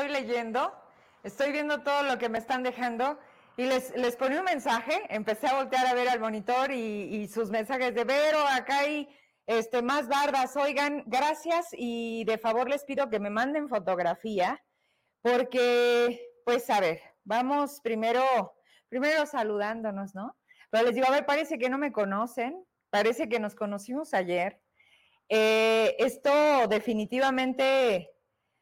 estoy 0.00 0.22
leyendo, 0.22 0.72
estoy 1.22 1.52
viendo 1.52 1.82
todo 1.82 2.04
lo 2.04 2.16
que 2.16 2.30
me 2.30 2.38
están 2.38 2.62
dejando 2.62 3.18
y 3.58 3.66
les, 3.66 3.94
les 3.96 4.16
ponía 4.16 4.38
un 4.38 4.46
mensaje, 4.46 5.02
empecé 5.10 5.46
a 5.46 5.56
voltear 5.56 5.86
a 5.86 5.92
ver 5.92 6.08
al 6.08 6.20
monitor 6.20 6.72
y, 6.72 7.28
sus 7.28 7.50
mensajes 7.50 7.94
de 7.94 8.04
Vero, 8.04 8.38
acá 8.48 8.78
hay 8.78 9.14
este, 9.46 9.82
más 9.82 10.08
bardas, 10.08 10.56
oigan, 10.56 11.04
gracias 11.06 11.66
y 11.72 12.24
de 12.24 12.38
favor 12.38 12.70
les 12.70 12.84
pido 12.84 13.10
que 13.10 13.20
me 13.20 13.28
manden 13.28 13.68
fotografía 13.68 14.64
porque, 15.20 16.18
pues 16.46 16.70
a 16.70 16.80
ver, 16.80 17.02
vamos 17.24 17.80
primero, 17.82 18.24
primero 18.88 19.26
saludándonos, 19.26 20.14
¿no? 20.14 20.34
Pero 20.70 20.86
les 20.86 20.94
digo, 20.94 21.08
a 21.08 21.12
ver, 21.12 21.26
parece 21.26 21.58
que 21.58 21.68
no 21.68 21.76
me 21.76 21.92
conocen, 21.92 22.64
parece 22.88 23.28
que 23.28 23.38
nos 23.38 23.54
conocimos 23.54 24.14
ayer. 24.14 24.62
Eh, 25.28 25.94
esto 25.98 26.30
definitivamente 26.68 28.10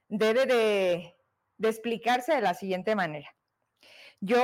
debe 0.09 0.47
de, 0.47 1.18
de 1.59 1.69
explicarse 1.69 2.35
de 2.35 2.41
la 2.41 2.55
siguiente 2.55 2.95
manera. 2.95 3.29
Yo 4.21 4.43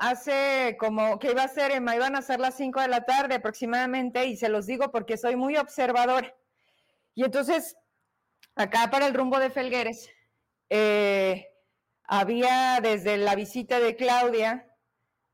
hace 0.00 0.76
como 0.78 1.18
que 1.18 1.30
iba 1.30 1.42
a 1.42 1.48
ser, 1.48 1.70
iban 1.72 2.16
a 2.16 2.22
ser 2.22 2.40
las 2.40 2.56
5 2.56 2.80
de 2.80 2.88
la 2.88 3.04
tarde 3.04 3.36
aproximadamente, 3.36 4.26
y 4.26 4.36
se 4.36 4.48
los 4.48 4.66
digo 4.66 4.90
porque 4.90 5.16
soy 5.16 5.36
muy 5.36 5.56
observador. 5.56 6.36
Y 7.14 7.24
entonces, 7.24 7.76
acá 8.54 8.90
para 8.90 9.06
el 9.06 9.14
rumbo 9.14 9.38
de 9.38 9.50
Felgueres, 9.50 10.10
eh, 10.68 11.48
había 12.04 12.80
desde 12.82 13.16
la 13.16 13.34
visita 13.34 13.80
de 13.80 13.96
Claudia 13.96 14.66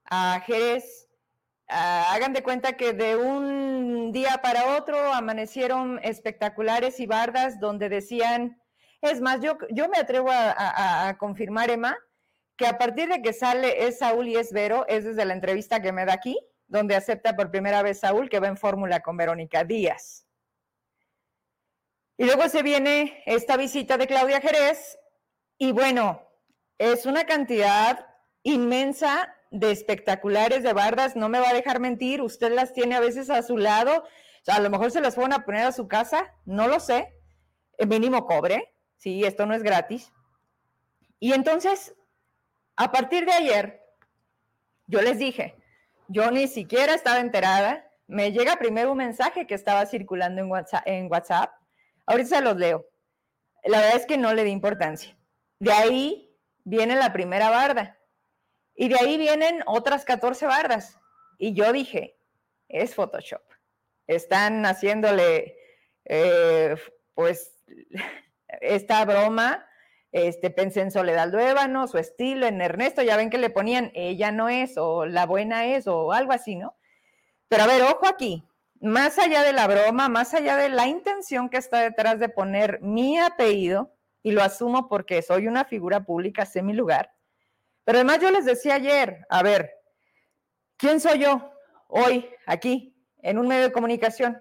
a 0.05 0.41
Jerez, 0.47 1.09
hagan 1.67 2.33
de 2.33 2.43
cuenta 2.43 2.77
que 2.77 2.93
de 2.93 3.17
un 3.17 4.13
día 4.13 4.41
para 4.43 4.77
otro 4.77 5.13
amanecieron 5.13 5.99
espectaculares 6.03 7.01
y 7.01 7.07
bardas 7.07 7.59
donde 7.59 7.89
decían, 7.89 8.61
es 9.09 9.21
más, 9.21 9.41
yo, 9.41 9.57
yo 9.71 9.89
me 9.89 9.99
atrevo 9.99 10.31
a, 10.33 11.17
confirmar, 11.19 11.71
Emma, 11.71 11.97
que 12.57 12.67
a 12.67 12.79
partir 12.79 13.09
de 13.09 13.23
que 13.23 13.33
sale 13.33 13.87
es 13.87 13.99
Saúl 13.99 14.29
y 14.29 14.37
es 14.37 14.53
Vero, 14.53 14.87
es 14.89 15.05
desde 15.05 15.25
la 15.25 15.35
entrevista 15.35 15.83
que 15.83 15.93
me 15.93 16.05
da 16.05 16.15
aquí, 16.15 16.39
donde 16.67 16.97
acepta 16.97 17.37
por 17.37 17.51
primera 17.51 17.83
vez 17.83 18.01
Saúl 18.01 18.29
que 18.29 18.41
va 18.41 18.49
en 18.49 18.57
fórmula 18.57 19.01
con 19.01 19.17
Verónica 19.17 19.65
Díaz. 19.65 20.27
Y 22.17 22.25
luego 22.25 22.49
se 22.49 22.63
viene 22.63 23.23
esta 23.27 23.57
visita 23.57 23.99
de 23.99 24.07
Claudia 24.07 24.41
Jerez 24.41 24.99
y 25.59 25.73
bueno, 25.73 26.23
es 26.79 27.07
una 27.07 27.25
cantidad 27.25 28.07
inmensa 28.43 29.35
de 29.51 29.71
espectaculares 29.71 30.63
de 30.63 30.73
bardas, 30.73 31.17
no 31.17 31.29
me 31.29 31.41
va 31.41 31.51
a 31.51 31.55
dejar 31.55 31.81
mentir, 31.81 32.21
usted 32.23 32.53
las 32.53 32.73
tiene 32.73 32.97
a 32.97 33.01
veces 33.01 33.31
a 33.31 33.43
su 33.43 33.57
lado, 33.57 34.05
a 34.47 34.61
lo 34.61 34.71
mejor 34.71 34.91
se 34.91 35.01
las 35.01 35.17
van 35.17 35.33
a 35.33 35.45
poner 35.45 35.65
a 35.65 35.73
su 35.73 35.89
casa, 35.89 36.33
no 36.45 36.69
lo 36.69 36.81
sé, 36.81 37.13
el 37.79 37.89
mínimo 37.89 38.27
cobre, 38.27 38.74
sí, 39.05 39.23
esto 39.25 39.47
no 39.47 39.55
es 39.55 39.63
gratis. 39.63 40.13
Y 41.21 41.33
entonces 41.33 41.95
a 42.77 42.91
partir 42.91 43.25
de 43.25 43.33
ayer, 43.33 43.81
yo 44.87 45.01
les 45.01 45.19
dije, 45.19 45.55
yo 46.09 46.31
ni 46.31 46.49
siquiera 46.49 46.95
estaba 46.95 47.21
enterada. 47.21 47.89
Me 48.07 48.33
llega 48.33 48.57
primero 48.57 48.93
un 48.93 48.99
mensaje 48.99 49.47
que 49.47 49.55
estaba 49.55 49.87
circulando 49.87 50.43
en 50.87 51.11
WhatsApp. 51.11 51.53
Ahorita 52.07 52.29
se 52.29 52.43
los 52.43 52.57
leo. 52.57 52.87
La 53.65 53.79
verdad 53.79 53.97
es 53.97 54.07
que 54.07 54.19
no 54.19 54.35
le 54.35 54.45
di 54.45 54.51
importancia. 54.51 55.17
De 55.59 55.73
ahí 55.73 56.37
viene 56.65 56.97
la 56.97 57.13
primera 57.13 57.49
barda. 57.49 57.99
Y 58.75 58.89
de 58.89 58.97
ahí 58.99 59.17
vienen 59.17 59.63
otras 59.67 60.05
14 60.05 60.47
bardas. 60.47 60.99
Y 61.39 61.55
yo 61.55 61.73
dije, 61.73 62.17
es 62.69 62.95
Photoshop. 62.95 63.43
Están 64.07 64.67
haciéndole, 64.67 65.57
eh, 66.05 66.75
pues, 67.15 67.55
esta 68.61 69.05
broma 69.05 69.67
este, 70.15 70.51
pensé 70.51 70.81
en 70.81 70.93
Soledad 70.93 71.29
Luébano, 71.29 71.89
su 71.89 71.99
estilo, 71.99 72.47
en 72.47 72.61
Ernesto, 72.61 73.03
ya 73.03 73.17
ven 73.17 73.31
que 73.31 73.39
le 73.39 73.51
ponían 73.51 73.91
ella 73.95 74.31
no 74.31 74.49
es, 74.49 74.79
o 74.79 75.07
la 75.07 75.27
buena 75.27 75.67
es, 75.67 75.89
o 75.89 76.13
algo 76.13 76.33
así, 76.33 76.55
¿no? 76.55 76.77
Pero 77.49 77.65
a 77.65 77.67
ver, 77.67 77.83
ojo 77.83 78.07
aquí, 78.07 78.45
más 78.81 79.19
allá 79.19 79.43
de 79.43 79.53
la 79.53 79.67
broma, 79.67 80.09
más 80.09 80.33
allá 80.33 80.57
de 80.57 80.69
la 80.69 80.87
intención 80.87 81.49
que 81.49 81.57
está 81.57 81.81
detrás 81.81 82.21
de 82.21 82.29
poner 82.29 82.81
mi 82.81 83.19
apellido, 83.19 83.93
y 84.23 84.31
lo 84.31 84.45
asumo 84.45 84.89
porque 84.89 85.21
soy 85.21 85.49
una 85.49 85.65
figura 85.65 86.05
pública, 86.05 86.47
sé 86.47 86.63
mi 86.63 86.75
lugar, 86.75 87.13
pero 87.85 87.99
además 87.99 88.21
yo 88.21 88.31
les 88.31 88.45
decía 88.45 88.77
ayer, 88.77 89.27
a 89.29 89.43
ver, 89.43 89.73
¿quién 90.77 91.01
soy 91.01 91.19
yo 91.19 91.53
hoy 91.89 92.31
aquí 92.47 92.97
en 93.19 93.37
un 93.37 93.49
medio 93.49 93.65
de 93.65 93.73
comunicación? 93.73 94.41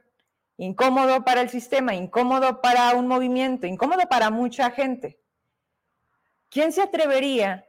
Incómodo 0.58 1.24
para 1.24 1.41
el 1.41 1.50
sistema, 1.50 1.96
incómodo 1.96 2.62
para 2.62 2.94
un 2.94 3.08
movimiento, 3.08 3.66
incómodo 3.68 4.03
para 4.09 4.30
mucha 4.30 4.69
gente. 4.72 5.19
¿quién 6.53 6.72
se 6.72 6.84
atrevería 6.84 7.68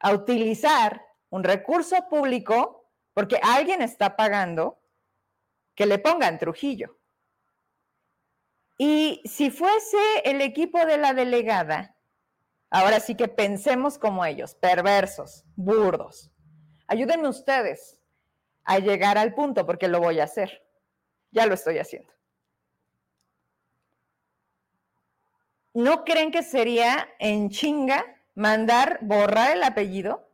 a 0.00 0.12
utilizar 0.14 1.02
un 1.28 1.44
recurso 1.44 2.08
público 2.08 2.88
porque 3.12 3.38
alguien 3.42 3.82
está 3.82 4.16
pagando 4.16 4.80
que 5.74 5.84
le 5.84 5.98
pongan 5.98 6.38
Trujillo? 6.38 6.96
Y 8.78 9.20
si 9.26 9.50
fuese 9.50 9.98
el 10.24 10.40
equipo 10.40 10.84
de 10.86 10.96
la 10.96 11.12
delegada, 11.12 11.94
ahora 12.70 13.00
sí 13.00 13.14
que 13.14 13.28
pensemos 13.28 13.98
como 13.98 14.24
ellos, 14.24 14.54
perversos, 14.54 15.44
burdos. 15.54 16.30
Ayúdenme 16.86 17.28
ustedes 17.28 18.00
a 18.64 18.78
llegar 18.78 19.18
al 19.18 19.34
punto 19.34 19.66
porque 19.66 19.88
lo 19.88 20.00
voy 20.00 20.20
a 20.20 20.24
hacer. 20.24 20.65
Ya 21.36 21.46
lo 21.46 21.54
estoy 21.54 21.78
haciendo. 21.78 22.16
¿no 25.76 26.04
creen 26.04 26.30
que 26.30 26.42
sería 26.42 27.06
en 27.18 27.50
chinga 27.50 28.02
mandar 28.34 28.98
borrar 29.02 29.54
el 29.54 29.62
apellido? 29.62 30.26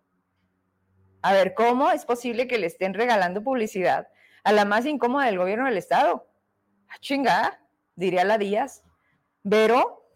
A 1.20 1.32
ver, 1.32 1.54
¿cómo 1.54 1.90
es 1.90 2.04
posible 2.04 2.46
que 2.46 2.58
le 2.58 2.68
estén 2.68 2.94
regalando 2.94 3.42
publicidad 3.42 4.06
a 4.44 4.52
la 4.52 4.64
más 4.64 4.86
incómoda 4.86 5.26
del 5.26 5.38
gobierno 5.38 5.64
del 5.64 5.78
Estado? 5.78 6.28
A 6.88 6.94
ah, 6.94 6.98
chinga, 7.00 7.60
diría 7.96 8.22
la 8.22 8.38
Díaz. 8.38 8.84
Pero, 9.42 10.08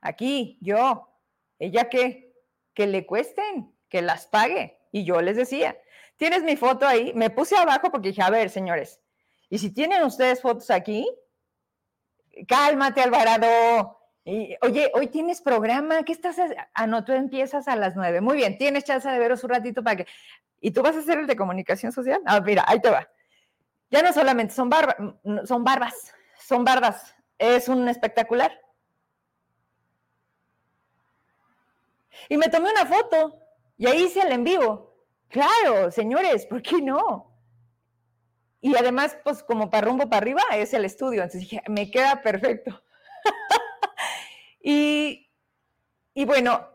aquí, 0.00 0.56
yo, 0.62 1.14
¿ella 1.58 1.90
qué? 1.90 2.32
Que 2.72 2.86
le 2.86 3.04
cuesten, 3.04 3.74
que 3.90 4.00
las 4.00 4.28
pague. 4.28 4.78
Y 4.92 5.04
yo 5.04 5.20
les 5.20 5.36
decía, 5.36 5.76
tienes 6.16 6.42
mi 6.42 6.56
foto 6.56 6.86
ahí, 6.86 7.12
me 7.14 7.28
puse 7.28 7.54
abajo 7.54 7.90
porque 7.90 8.08
dije, 8.08 8.22
a 8.22 8.30
ver, 8.30 8.48
señores, 8.48 8.98
y 9.50 9.58
si 9.58 9.70
tienen 9.70 10.04
ustedes 10.04 10.40
fotos 10.40 10.70
aquí, 10.70 11.06
cálmate, 12.46 13.02
Alvarado, 13.02 14.00
oye, 14.62 14.90
hoy 14.94 15.06
tienes 15.08 15.42
programa, 15.42 16.04
¿qué 16.04 16.12
estás 16.12 16.38
haciendo? 16.38 16.62
Ah, 16.72 16.86
no, 16.86 17.04
tú 17.04 17.12
empiezas 17.12 17.66
a 17.66 17.74
las 17.74 17.96
nueve. 17.96 18.20
Muy 18.20 18.36
bien, 18.36 18.56
tienes 18.56 18.84
chance 18.84 19.08
de 19.08 19.18
veros 19.18 19.42
un 19.42 19.50
ratito 19.50 19.82
para 19.82 19.96
que... 19.96 20.06
¿Y 20.60 20.70
tú 20.70 20.82
vas 20.82 20.94
a 20.94 21.00
hacer 21.00 21.18
el 21.18 21.26
de 21.26 21.36
comunicación 21.36 21.90
social? 21.90 22.20
Ah, 22.26 22.40
mira, 22.40 22.64
ahí 22.68 22.80
te 22.80 22.90
va. 22.90 23.08
Ya 23.90 24.02
no 24.02 24.12
solamente 24.12 24.54
son, 24.54 24.70
barbas, 24.70 24.96
son 25.44 25.64
barbas, 25.64 26.14
son 26.38 26.64
bardas. 26.64 27.14
Es 27.36 27.68
un 27.68 27.88
espectacular. 27.88 28.52
Y 32.28 32.36
me 32.36 32.48
tomé 32.48 32.70
una 32.70 32.86
foto 32.86 33.36
y 33.76 33.86
ahí 33.86 34.04
hice 34.04 34.20
el 34.20 34.30
en 34.30 34.44
vivo. 34.44 34.94
Claro, 35.28 35.90
señores, 35.90 36.46
¿por 36.46 36.62
qué 36.62 36.80
no? 36.80 37.29
Y 38.60 38.76
además, 38.76 39.16
pues 39.24 39.42
como 39.42 39.70
para 39.70 39.86
rumbo 39.86 40.08
para 40.08 40.18
arriba 40.18 40.42
es 40.54 40.74
el 40.74 40.84
estudio. 40.84 41.22
Entonces 41.22 41.40
dije, 41.40 41.62
me 41.68 41.90
queda 41.90 42.22
perfecto. 42.22 42.82
Y, 44.62 45.26
bueno, 46.26 46.68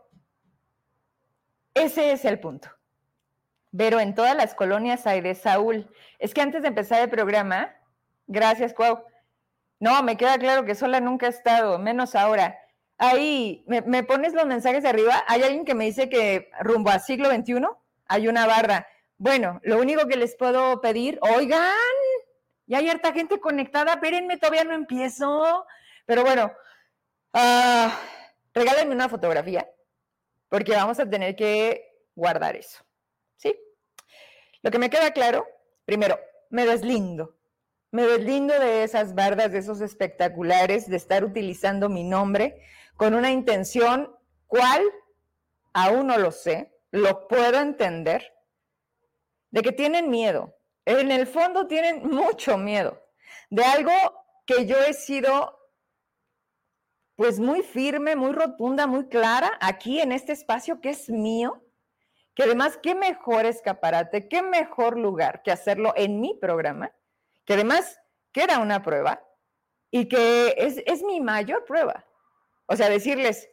ese 1.74 2.12
es 2.12 2.24
el 2.24 2.40
punto. 2.40 2.68
Pero 3.76 4.00
en 4.00 4.14
todas 4.14 4.34
las 4.36 4.54
colonias 4.54 5.06
hay 5.06 5.20
de 5.20 5.34
Saúl. 5.34 5.88
Es 6.18 6.34
que 6.34 6.40
antes 6.40 6.62
de 6.62 6.68
empezar 6.68 7.00
el 7.00 7.10
programa, 7.10 7.74
gracias, 8.26 8.74
Cuau. 8.74 9.04
No, 9.78 10.02
me 10.02 10.16
queda 10.16 10.38
claro 10.38 10.64
que 10.64 10.74
sola 10.74 11.00
nunca 11.00 11.26
he 11.26 11.30
estado, 11.30 11.78
menos 11.78 12.14
ahora. 12.14 12.58
Ahí, 12.98 13.62
me, 13.66 14.02
pones 14.02 14.32
los 14.32 14.46
mensajes 14.46 14.82
de 14.82 14.88
arriba. 14.88 15.22
Hay 15.28 15.42
alguien 15.42 15.66
que 15.66 15.74
me 15.74 15.84
dice 15.84 16.08
que 16.08 16.50
rumbo 16.60 16.90
al 16.90 17.02
siglo 17.02 17.30
XXI 17.30 17.66
hay 18.08 18.28
una 18.28 18.46
barra. 18.46 18.86
Bueno, 19.18 19.60
lo 19.62 19.78
único 19.78 20.06
que 20.06 20.16
les 20.16 20.36
puedo 20.36 20.80
pedir, 20.80 21.18
oigan, 21.22 21.72
ya 22.66 22.78
hay 22.78 22.88
harta 22.88 23.12
gente 23.12 23.40
conectada, 23.40 23.94
espérenme, 23.94 24.36
todavía 24.36 24.64
no 24.64 24.74
empiezo. 24.74 25.64
Pero 26.06 26.22
bueno, 26.22 26.52
Uh, 27.36 27.90
regálenme 28.54 28.94
una 28.94 29.10
fotografía, 29.10 29.70
porque 30.48 30.72
vamos 30.72 30.98
a 30.98 31.10
tener 31.10 31.36
que 31.36 31.86
guardar 32.14 32.56
eso. 32.56 32.82
¿Sí? 33.36 33.54
Lo 34.62 34.70
que 34.70 34.78
me 34.78 34.88
queda 34.88 35.10
claro, 35.10 35.46
primero, 35.84 36.18
me 36.48 36.64
deslindo. 36.64 37.36
Me 37.90 38.06
deslindo 38.06 38.58
de 38.58 38.84
esas 38.84 39.14
bardas, 39.14 39.52
de 39.52 39.58
esos 39.58 39.82
espectaculares, 39.82 40.88
de 40.88 40.96
estar 40.96 41.24
utilizando 41.24 41.90
mi 41.90 42.04
nombre 42.04 42.62
con 42.96 43.14
una 43.14 43.30
intención, 43.30 44.16
¿cuál? 44.46 44.82
Aún 45.74 46.06
no 46.06 46.16
lo 46.16 46.32
sé, 46.32 46.72
lo 46.90 47.28
puedo 47.28 47.60
entender, 47.60 48.32
de 49.56 49.62
que 49.62 49.72
tienen 49.72 50.10
miedo. 50.10 50.54
En 50.84 51.10
el 51.10 51.26
fondo 51.26 51.66
tienen 51.66 52.06
mucho 52.06 52.58
miedo 52.58 53.02
de 53.48 53.64
algo 53.64 53.90
que 54.44 54.66
yo 54.66 54.76
he 54.76 54.92
sido 54.92 55.58
pues 57.14 57.40
muy 57.40 57.62
firme, 57.62 58.16
muy 58.16 58.32
rotunda, 58.32 58.86
muy 58.86 59.08
clara 59.08 59.50
aquí 59.62 59.98
en 60.02 60.12
este 60.12 60.32
espacio 60.32 60.82
que 60.82 60.90
es 60.90 61.08
mío, 61.08 61.64
que 62.34 62.42
además 62.42 62.78
qué 62.82 62.94
mejor 62.94 63.46
escaparate, 63.46 64.28
qué 64.28 64.42
mejor 64.42 64.98
lugar 64.98 65.42
que 65.42 65.52
hacerlo 65.52 65.94
en 65.96 66.20
mi 66.20 66.34
programa, 66.34 66.92
que 67.46 67.54
además 67.54 67.98
queda 68.32 68.58
una 68.58 68.82
prueba 68.82 69.26
y 69.90 70.06
que 70.06 70.54
es, 70.58 70.82
es 70.84 71.02
mi 71.02 71.22
mayor 71.22 71.64
prueba. 71.64 72.04
O 72.66 72.76
sea, 72.76 72.90
decirles, 72.90 73.48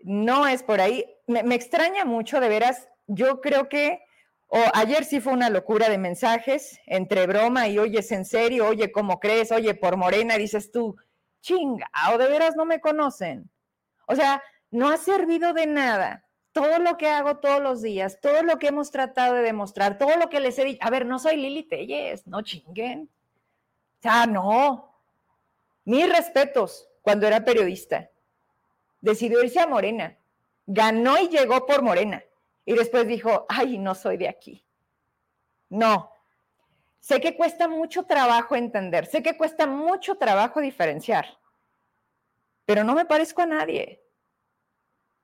no 0.00 0.48
es 0.48 0.64
por 0.64 0.80
ahí, 0.80 1.06
me, 1.28 1.44
me 1.44 1.54
extraña 1.54 2.04
mucho, 2.04 2.40
de 2.40 2.48
veras, 2.48 2.88
yo 3.06 3.40
creo 3.40 3.68
que 3.68 4.02
o 4.54 4.60
ayer 4.74 5.06
sí 5.06 5.18
fue 5.18 5.32
una 5.32 5.48
locura 5.48 5.88
de 5.88 5.96
mensajes 5.96 6.78
entre 6.84 7.26
broma 7.26 7.68
y 7.68 7.78
oye, 7.78 8.00
¿es 8.00 8.12
en 8.12 8.26
serio? 8.26 8.68
Oye, 8.68 8.92
¿cómo 8.92 9.18
crees? 9.18 9.50
Oye, 9.50 9.74
por 9.74 9.96
Morena 9.96 10.36
dices 10.36 10.70
tú, 10.70 10.94
chinga, 11.40 11.90
o 12.12 12.18
de 12.18 12.28
veras 12.28 12.54
no 12.54 12.66
me 12.66 12.78
conocen. 12.78 13.50
O 14.06 14.14
sea, 14.14 14.42
no 14.70 14.90
ha 14.90 14.98
servido 14.98 15.54
de 15.54 15.66
nada. 15.66 16.26
Todo 16.52 16.80
lo 16.80 16.98
que 16.98 17.08
hago 17.08 17.38
todos 17.38 17.62
los 17.62 17.80
días, 17.80 18.20
todo 18.20 18.42
lo 18.42 18.58
que 18.58 18.66
hemos 18.66 18.90
tratado 18.90 19.36
de 19.36 19.40
demostrar, 19.40 19.96
todo 19.96 20.18
lo 20.18 20.28
que 20.28 20.40
les 20.40 20.58
he 20.58 20.66
dicho. 20.66 20.80
A 20.82 20.90
ver, 20.90 21.06
no 21.06 21.18
soy 21.18 21.36
Lili 21.36 21.62
Telles, 21.62 22.26
no 22.26 22.42
chinguen. 22.42 23.08
O 24.00 24.02
sea, 24.02 24.26
no. 24.26 24.98
Mis 25.86 26.06
respetos 26.14 26.90
cuando 27.00 27.26
era 27.26 27.42
periodista. 27.42 28.10
Decidió 29.00 29.42
irse 29.42 29.60
a 29.60 29.66
Morena. 29.66 30.18
Ganó 30.66 31.16
y 31.16 31.28
llegó 31.28 31.64
por 31.64 31.80
Morena 31.80 32.22
y 32.64 32.74
después 32.74 33.06
dijo, 33.06 33.46
ay, 33.48 33.78
no 33.78 33.94
soy 33.94 34.16
de 34.16 34.28
aquí. 34.28 34.64
No. 35.68 36.10
Sé 37.00 37.20
que 37.20 37.36
cuesta 37.36 37.66
mucho 37.66 38.04
trabajo 38.04 38.54
entender, 38.54 39.06
sé 39.06 39.22
que 39.22 39.36
cuesta 39.36 39.66
mucho 39.66 40.16
trabajo 40.16 40.60
diferenciar, 40.60 41.26
pero 42.64 42.84
no 42.84 42.94
me 42.94 43.04
parezco 43.04 43.42
a 43.42 43.46
nadie. 43.46 44.04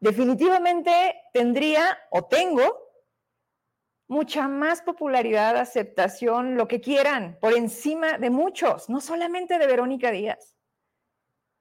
Definitivamente 0.00 1.22
tendría 1.32 1.98
o 2.10 2.24
tengo 2.24 2.88
mucha 4.08 4.48
más 4.48 4.82
popularidad, 4.82 5.56
aceptación, 5.56 6.56
lo 6.56 6.66
que 6.66 6.80
quieran, 6.80 7.38
por 7.40 7.52
encima 7.52 8.18
de 8.18 8.30
muchos, 8.30 8.88
no 8.88 9.00
solamente 9.00 9.58
de 9.58 9.66
Verónica 9.66 10.10
Díaz. 10.10 10.56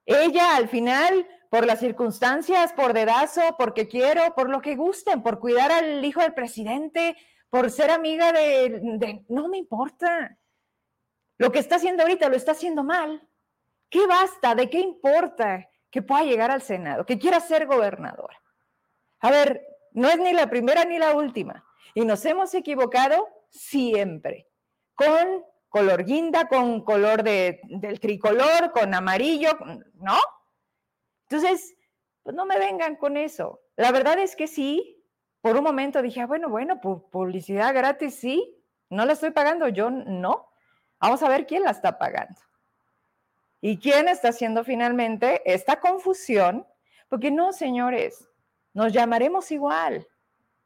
Ella 0.06 0.56
al 0.56 0.70
final 0.70 1.28
por 1.50 1.66
las 1.66 1.80
circunstancias, 1.80 2.74
por 2.74 2.94
dedazo, 2.94 3.42
porque 3.58 3.88
quiero, 3.88 4.36
por 4.36 4.50
lo 4.50 4.62
que 4.62 4.76
gusten, 4.76 5.24
por 5.24 5.40
cuidar 5.40 5.72
al 5.72 6.04
hijo 6.04 6.22
del 6.22 6.34
presidente, 6.34 7.16
por 7.50 7.72
ser 7.72 7.92
amiga 7.92 8.32
de, 8.32 9.24
No 9.30 9.48
me 9.48 9.58
importa. 9.58 10.38
Lo 11.38 11.52
que 11.52 11.60
está 11.60 11.76
haciendo 11.76 12.04
ahorita 12.04 12.30
lo 12.30 12.36
está 12.36 12.52
haciendo 12.52 12.84
mal. 12.84 13.28
¿Qué 13.90 14.06
basta? 14.06 14.56
¿De 14.56 14.70
qué 14.70 14.80
importa 14.80 15.70
que 15.90 16.02
pueda 16.02 16.24
llegar 16.24 16.52
al 16.52 16.62
Senado, 16.62 17.06
que 17.06 17.20
quiera 17.20 17.40
ser 17.40 17.68
gobernadora? 17.68 18.42
A 19.20 19.32
ver, 19.32 19.66
no 19.92 20.10
es 20.10 20.18
ni 20.18 20.34
la 20.34 20.50
primera 20.50 20.84
ni 20.84 21.00
la 21.00 21.16
última. 21.16 21.64
Y 21.94 22.06
nos 22.06 22.26
hemos 22.26 22.54
equivocado 22.54 23.28
siempre. 23.50 24.48
Con 24.94 25.44
color 25.70 26.04
guinda, 26.04 26.48
con 26.48 26.84
color 26.84 27.24
de, 27.24 27.62
del 27.64 28.00
tricolor, 28.00 28.72
con 28.72 28.94
amarillo, 28.94 29.58
¿no? 29.96 30.18
Entonces, 31.30 31.76
pues 32.24 32.36
no 32.36 32.46
me 32.46 32.58
vengan 32.58 32.96
con 32.96 33.18
eso. 33.18 33.62
La 33.76 33.92
verdad 33.92 34.20
es 34.20 34.36
que 34.36 34.48
sí, 34.48 35.04
por 35.42 35.58
un 35.58 35.64
momento 35.64 36.02
dije, 36.02 36.22
ah, 36.22 36.28
bueno, 36.28 36.50
bueno, 36.50 36.80
publicidad 36.82 37.74
gratis 37.74 38.16
sí, 38.16 38.58
no 38.90 39.06
la 39.06 39.14
estoy 39.14 39.32
pagando, 39.32 39.68
yo 39.68 39.90
no. 39.90 40.50
Vamos 41.00 41.22
a 41.22 41.30
ver 41.30 41.46
quién 41.46 41.64
la 41.64 41.72
está 41.72 41.98
pagando. 41.98 42.40
¿Y 43.60 43.78
quién 43.78 44.08
está 44.08 44.30
haciendo 44.30 44.64
finalmente 44.64 45.42
esta 45.46 45.80
confusión? 45.80 46.66
Porque 47.10 47.32
no, 47.32 47.54
señores, 47.54 48.28
nos 48.74 48.94
llamaremos 48.94 49.52
igual, 49.52 50.08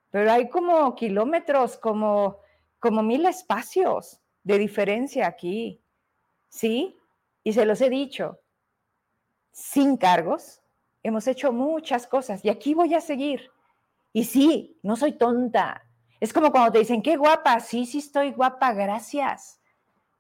pero 0.10 0.32
hay 0.32 0.50
como 0.50 0.94
kilómetros, 0.96 1.78
como, 1.78 2.40
como 2.80 3.02
mil 3.02 3.26
espacios 3.26 4.20
de 4.44 4.58
diferencia 4.58 5.28
aquí. 5.28 5.82
¿Sí? 6.50 6.98
Y 7.44 7.54
se 7.54 7.66
los 7.66 7.80
he 7.82 7.90
dicho, 7.90 8.40
sin 9.52 9.98
cargos, 9.98 10.62
hemos 11.04 11.28
hecho 11.28 11.52
muchas 11.52 12.08
cosas 12.08 12.44
y 12.44 12.50
aquí 12.50 12.74
voy 12.74 12.94
a 12.94 13.02
seguir. 13.02 13.52
Y 14.14 14.26
sí, 14.26 14.80
no 14.84 14.96
soy 14.96 15.14
tonta. 15.14 15.84
Es 16.20 16.34
como 16.34 16.52
cuando 16.52 16.72
te 16.72 16.80
dicen, 16.80 17.02
qué 17.02 17.18
guapa, 17.18 17.60
sí, 17.60 17.86
sí 17.86 18.00
estoy 18.00 18.32
guapa, 18.32 18.74
gracias. 18.74 19.60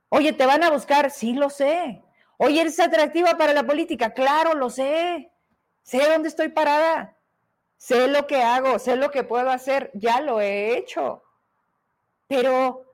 Oye, 0.09 0.33
¿te 0.33 0.45
van 0.45 0.63
a 0.63 0.71
buscar? 0.71 1.11
Sí, 1.11 1.33
lo 1.33 1.49
sé. 1.49 2.03
Oye, 2.37 2.61
¿eres 2.61 2.79
atractiva 2.79 3.37
para 3.37 3.53
la 3.53 3.63
política? 3.63 4.13
Claro, 4.13 4.55
lo 4.55 4.69
sé. 4.69 5.31
Sé 5.83 6.09
dónde 6.09 6.27
estoy 6.27 6.49
parada. 6.49 7.17
Sé 7.77 8.07
lo 8.07 8.27
que 8.27 8.41
hago, 8.41 8.79
sé 8.79 8.95
lo 8.95 9.11
que 9.11 9.23
puedo 9.23 9.49
hacer. 9.49 9.91
Ya 9.93 10.21
lo 10.21 10.41
he 10.41 10.77
hecho. 10.77 11.23
Pero, 12.27 12.85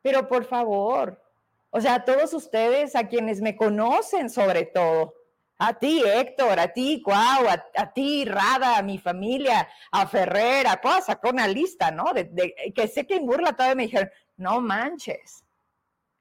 pero 0.00 0.28
por 0.28 0.44
favor, 0.44 1.22
o 1.70 1.80
sea, 1.80 1.94
a 1.94 2.04
todos 2.04 2.32
ustedes, 2.34 2.96
a 2.96 3.08
quienes 3.08 3.40
me 3.40 3.56
conocen 3.56 4.30
sobre 4.30 4.64
todo, 4.64 5.14
a 5.58 5.74
ti, 5.74 6.02
Héctor, 6.04 6.58
a 6.58 6.72
ti, 6.72 7.02
Cuau, 7.02 7.46
a, 7.48 7.92
ti, 7.92 8.24
Rada, 8.24 8.78
a 8.78 8.82
mi 8.82 8.98
familia, 8.98 9.68
a 9.90 10.06
Ferrer, 10.06 10.66
a 10.68 10.76
todas, 10.76 11.06
sacó 11.06 11.30
una 11.30 11.48
lista, 11.48 11.90
¿no? 11.90 12.12
De, 12.14 12.72
que 12.74 12.86
sé 12.86 13.06
que 13.06 13.16
en 13.16 13.26
burla 13.26 13.52
todavía 13.52 13.74
me 13.74 13.82
dijeron, 13.84 14.10
no 14.36 14.60
manches. 14.60 15.44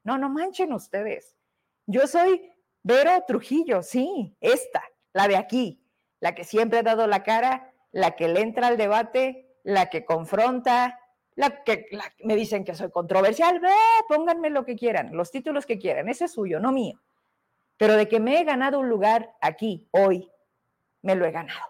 No, 0.04 0.18
no 0.18 0.30
manchen 0.30 0.73
ustedes. 0.73 1.35
Yo 1.85 2.07
soy 2.07 2.52
Vero 2.81 3.23
Trujillo, 3.28 3.83
sí, 3.83 4.35
esta, 4.42 4.83
la 5.14 5.28
de 5.28 5.38
aquí, 5.38 5.83
la 6.19 6.33
que 6.33 6.44
siempre 6.44 6.80
ha 6.80 6.83
dado 6.83 7.06
la 7.06 7.23
cara, 7.23 7.73
la 7.92 8.16
que 8.16 8.28
le 8.28 8.42
entra 8.42 8.68
al 8.68 8.78
debate, 8.78 9.59
la 9.64 9.90
que 9.90 10.04
confronta, 10.04 11.00
la 11.35 11.64
que 11.64 11.85
me 12.23 12.35
dicen 12.35 12.64
que 12.64 12.73
soy 12.73 12.90
controversial, 12.90 13.59
ve, 13.59 13.69
pónganme 14.07 14.50
lo 14.50 14.66
que 14.66 14.76
quieran, 14.76 15.16
los 15.16 15.30
títulos 15.30 15.68
que 15.68 15.78
quieran, 15.78 16.09
ese 16.09 16.26
es 16.26 16.31
suyo, 16.31 16.59
no 16.59 16.71
mío 16.71 17.00
pero 17.78 17.96
de 17.96 18.07
que 18.07 18.19
me 18.19 18.40
he 18.40 18.44
ganado 18.44 18.80
un 18.80 18.90
lugar 18.90 19.36
aquí, 19.42 19.88
hoy, 19.92 20.31
me 21.02 21.16
lo 21.16 21.26
he 21.26 21.31
ganado. 21.31 21.66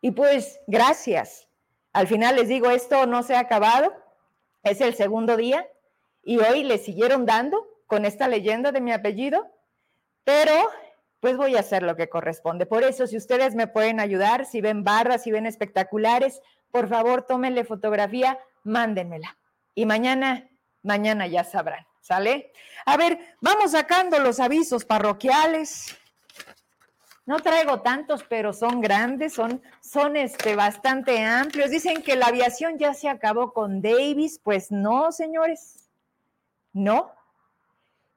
Y 0.00 0.12
pues 0.12 0.60
gracias. 0.66 1.48
Al 1.92 2.06
final 2.06 2.36
les 2.36 2.48
digo, 2.48 2.70
esto 2.70 3.06
no 3.06 3.22
se 3.22 3.34
ha 3.34 3.40
acabado, 3.40 3.92
es 4.62 4.80
el 4.80 4.94
segundo 4.94 5.36
día 5.36 5.66
y 6.22 6.38
hoy 6.38 6.62
le 6.62 6.78
siguieron 6.78 7.26
dando 7.26 7.66
con 7.86 8.04
esta 8.04 8.28
leyenda 8.28 8.70
de 8.70 8.80
mi 8.80 8.92
apellido, 8.92 9.50
pero 10.24 10.52
pues 11.20 11.36
voy 11.36 11.56
a 11.56 11.60
hacer 11.60 11.82
lo 11.82 11.96
que 11.96 12.08
corresponde. 12.08 12.66
Por 12.66 12.84
eso, 12.84 13.06
si 13.06 13.16
ustedes 13.16 13.54
me 13.54 13.66
pueden 13.66 13.98
ayudar, 13.98 14.44
si 14.44 14.60
ven 14.60 14.84
barras, 14.84 15.24
si 15.24 15.32
ven 15.32 15.46
espectaculares, 15.46 16.40
por 16.70 16.88
favor, 16.88 17.22
tómenle 17.22 17.64
fotografía, 17.64 18.38
mándenmela. 18.62 19.36
Y 19.74 19.86
mañana, 19.86 20.48
mañana 20.82 21.26
ya 21.26 21.42
sabrán. 21.42 21.87
¿Sale? 22.08 22.52
A 22.86 22.96
ver, 22.96 23.18
vamos 23.42 23.72
sacando 23.72 24.18
los 24.18 24.40
avisos 24.40 24.86
parroquiales. 24.86 25.94
No 27.26 27.38
traigo 27.40 27.82
tantos, 27.82 28.24
pero 28.26 28.54
son 28.54 28.80
grandes, 28.80 29.34
son, 29.34 29.60
son 29.82 30.16
este, 30.16 30.56
bastante 30.56 31.22
amplios. 31.22 31.68
Dicen 31.68 32.02
que 32.02 32.16
la 32.16 32.28
aviación 32.28 32.78
ya 32.78 32.94
se 32.94 33.10
acabó 33.10 33.52
con 33.52 33.82
Davis. 33.82 34.40
Pues 34.42 34.72
no, 34.72 35.12
señores. 35.12 35.90
No. 36.72 37.12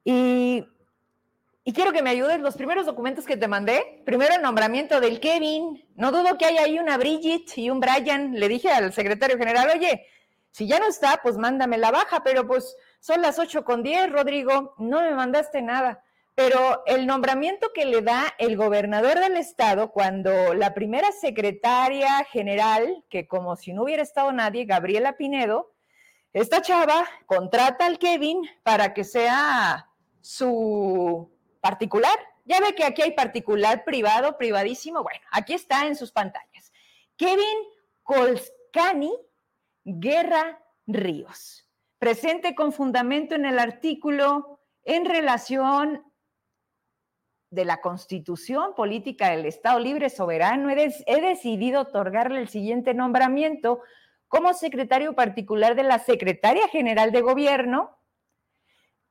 Y, 0.05 0.65
y 1.65 1.74
quiero 1.74 1.91
que 1.91 2.01
me 2.01 2.12
ayudes 2.12 2.39
los 2.39 2.55
primeros 2.55 2.86
documentos 2.86 3.25
que 3.25 3.36
te 3.36 3.50
mandé. 3.50 4.01
Primero 4.05 4.36
el 4.36 4.41
nombramiento 4.41 5.01
del 5.01 5.19
Kevin. 5.19 5.86
No 5.95 6.13
dudo 6.13 6.38
que 6.38 6.45
haya 6.45 6.62
ahí 6.62 6.79
una 6.79 6.95
Bridget 6.95 7.57
y 7.57 7.69
un 7.69 7.81
Brian. 7.81 8.39
Le 8.39 8.48
dije 8.48 8.71
al 8.71 8.93
secretario 8.93 9.38
general, 9.38 9.69
oye, 9.75 10.07
si 10.51 10.65
ya 10.65 10.79
no 10.79 10.88
está, 10.88 11.19
pues 11.21 11.36
mándame 11.36 11.77
la 11.77 11.91
baja, 11.91 12.24
pero 12.24 12.48
pues 12.48 12.74
son 13.01 13.24
las 13.24 13.39
ocho 13.39 13.65
con 13.65 13.81
diez, 13.81 14.10
Rodrigo, 14.12 14.75
no 14.77 15.01
me 15.01 15.12
mandaste 15.13 15.62
nada. 15.62 16.03
Pero 16.36 16.84
el 16.86 17.08
nombramiento 17.08 17.72
que 17.74 17.86
le 17.86 18.01
da 18.01 18.34
el 18.38 18.55
gobernador 18.55 19.20
del 19.20 19.38
estado 19.38 19.91
cuando 19.91 20.53
la 20.53 20.74
primera 20.75 21.12
secretaria 21.12 22.24
general, 22.25 23.03
que 23.10 23.27
como 23.27 23.55
si 23.55 23.74
no 23.74 23.84
hubiera 23.84 24.03
estado 24.03 24.31
nadie, 24.31 24.65
Gabriela 24.65 25.17
Pinedo, 25.17 25.74
esta 26.31 26.62
chava 26.62 27.05
contrata 27.25 27.88
al 27.88 27.98
Kevin 27.98 28.48
para 28.63 28.93
que 28.93 29.03
sea 29.03 29.89
su 30.22 31.29
particular. 31.60 32.17
Ya 32.46 32.60
ve 32.60 32.75
que 32.75 32.86
aquí 32.86 33.01
hay 33.01 33.12
particular, 33.12 33.84
privado, 33.84 34.38
privadísimo. 34.38 35.01
Bueno, 35.01 35.25
aquí 35.31 35.53
está 35.53 35.88
en 35.88 35.96
sus 35.96 36.12
pantallas. 36.12 36.72
Kevin 37.17 37.58
Colscani 38.03 39.13
Guerra 39.84 40.63
Ríos 40.86 41.67
presente 42.01 42.55
con 42.55 42.74
fundamento 42.74 43.36
en 43.36 43.46
el 43.46 43.60
artículo 43.60 44.60
en 44.84 45.05
relación 45.05 46.03
de 47.51 47.63
la 47.63 47.79
Constitución 47.79 48.74
Política 48.74 49.29
del 49.29 49.46
Estado 49.46 49.77
Libre 49.77 50.10
Soberano, 50.10 50.72
he, 50.72 51.22
decidido 51.22 51.81
otorgarle 51.81 52.39
el 52.39 52.48
siguiente 52.48 52.96
nombramiento 52.96 53.81
como 54.27 54.55
secretario 54.55 55.13
particular 55.13 55.75
de 55.75 55.84
la 55.84 56.00
Secretaria 56.00 56.67
General 56.70 57.12
de 57.12 57.22
Gobierno, 57.22 58.00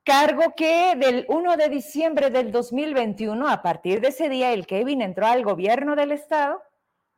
Cargo 0.03 0.55
que 0.57 0.97
del 0.97 1.27
1 1.29 1.57
de 1.59 1.69
diciembre 1.69 2.31
del 2.31 2.51
2021, 2.51 3.47
a 3.47 3.63
partir 3.63 4.01
de 4.01 4.09
ese 4.09 4.29
día, 4.29 4.53
el 4.53 4.67
Kevin 4.67 5.03
entró 5.03 5.27
al 5.27 5.45
gobierno 5.45 5.95
del 5.95 6.11
estado 6.11 6.61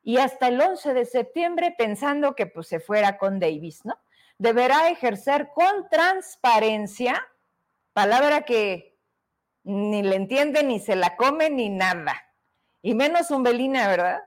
y 0.03 0.19
hasta 0.19 0.49
el 0.49 0.61
11 0.61 0.93
de 0.93 1.07
septiembre 1.07 1.75
pensando 1.79 2.35
que 2.35 2.45
pues 2.45 2.67
se 2.67 2.79
fuera 2.79 3.17
con 3.17 3.41
Davis, 3.41 3.87
¿no? 3.87 3.95
Deberá 4.43 4.89
ejercer 4.89 5.51
con 5.55 5.89
transparencia, 5.89 7.25
palabra 7.93 8.43
que 8.43 8.99
ni 9.63 10.03
le 10.03 10.17
entiende, 10.17 10.65
ni 10.65 10.81
se 10.81 10.97
la 10.97 11.15
come, 11.15 11.49
ni 11.49 11.69
nada, 11.69 12.21
y 12.83 12.97
menos 12.97 13.31
Umbelina, 13.31 13.87
¿verdad? 13.87 14.21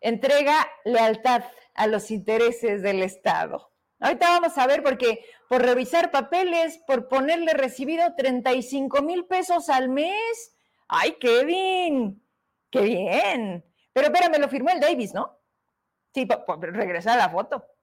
Entrega 0.00 0.68
lealtad 0.84 1.42
a 1.72 1.86
los 1.86 2.10
intereses 2.10 2.82
del 2.82 3.02
Estado. 3.02 3.72
Ahorita 3.98 4.28
vamos 4.28 4.58
a 4.58 4.66
ver 4.66 4.82
porque 4.82 5.24
por 5.48 5.62
revisar 5.62 6.10
papeles, 6.10 6.76
por 6.86 7.08
ponerle 7.08 7.54
recibido 7.54 8.14
35 8.14 9.00
mil 9.00 9.24
pesos 9.24 9.70
al 9.70 9.88
mes. 9.88 10.54
¡Ay, 10.86 11.12
Kevin! 11.18 12.22
¡Qué 12.68 12.82
bien! 12.82 13.64
Pero 13.94 14.08
espérame, 14.08 14.38
lo 14.38 14.50
firmó 14.50 14.68
el 14.68 14.80
Davis, 14.80 15.14
¿no? 15.14 15.40
Sí, 16.12 16.28
regresa 16.60 17.14
a 17.14 17.16
la 17.16 17.30
foto. 17.30 17.73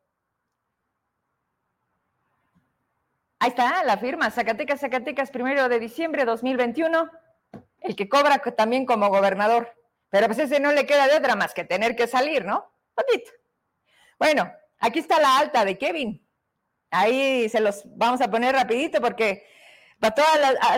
Ahí 3.41 3.49
está, 3.49 3.83
la 3.83 3.97
firma, 3.97 4.29
Zacatecas, 4.29 4.81
Zacatecas, 4.81 5.31
primero 5.31 5.67
de 5.67 5.79
diciembre 5.79 6.21
de 6.21 6.25
2021, 6.27 7.09
el 7.79 7.95
que 7.95 8.07
cobra 8.07 8.37
también 8.37 8.85
como 8.85 9.09
gobernador. 9.09 9.75
Pero 10.11 10.27
pues 10.27 10.37
ese 10.37 10.59
no 10.59 10.71
le 10.71 10.85
queda 10.85 11.07
de 11.07 11.17
otra 11.17 11.35
más 11.35 11.55
que 11.55 11.63
tener 11.63 11.95
que 11.95 12.05
salir, 12.05 12.45
¿no? 12.45 12.71
Patito. 12.93 13.31
Bueno, 14.19 14.53
aquí 14.77 14.99
está 14.99 15.19
la 15.19 15.39
alta 15.39 15.65
de 15.65 15.79
Kevin. 15.79 16.23
Ahí 16.91 17.49
se 17.49 17.61
los 17.61 17.81
vamos 17.97 18.21
a 18.21 18.29
poner 18.29 18.53
rapidito 18.53 19.01
porque 19.01 19.43
para 19.99 20.13
todos 20.13 20.29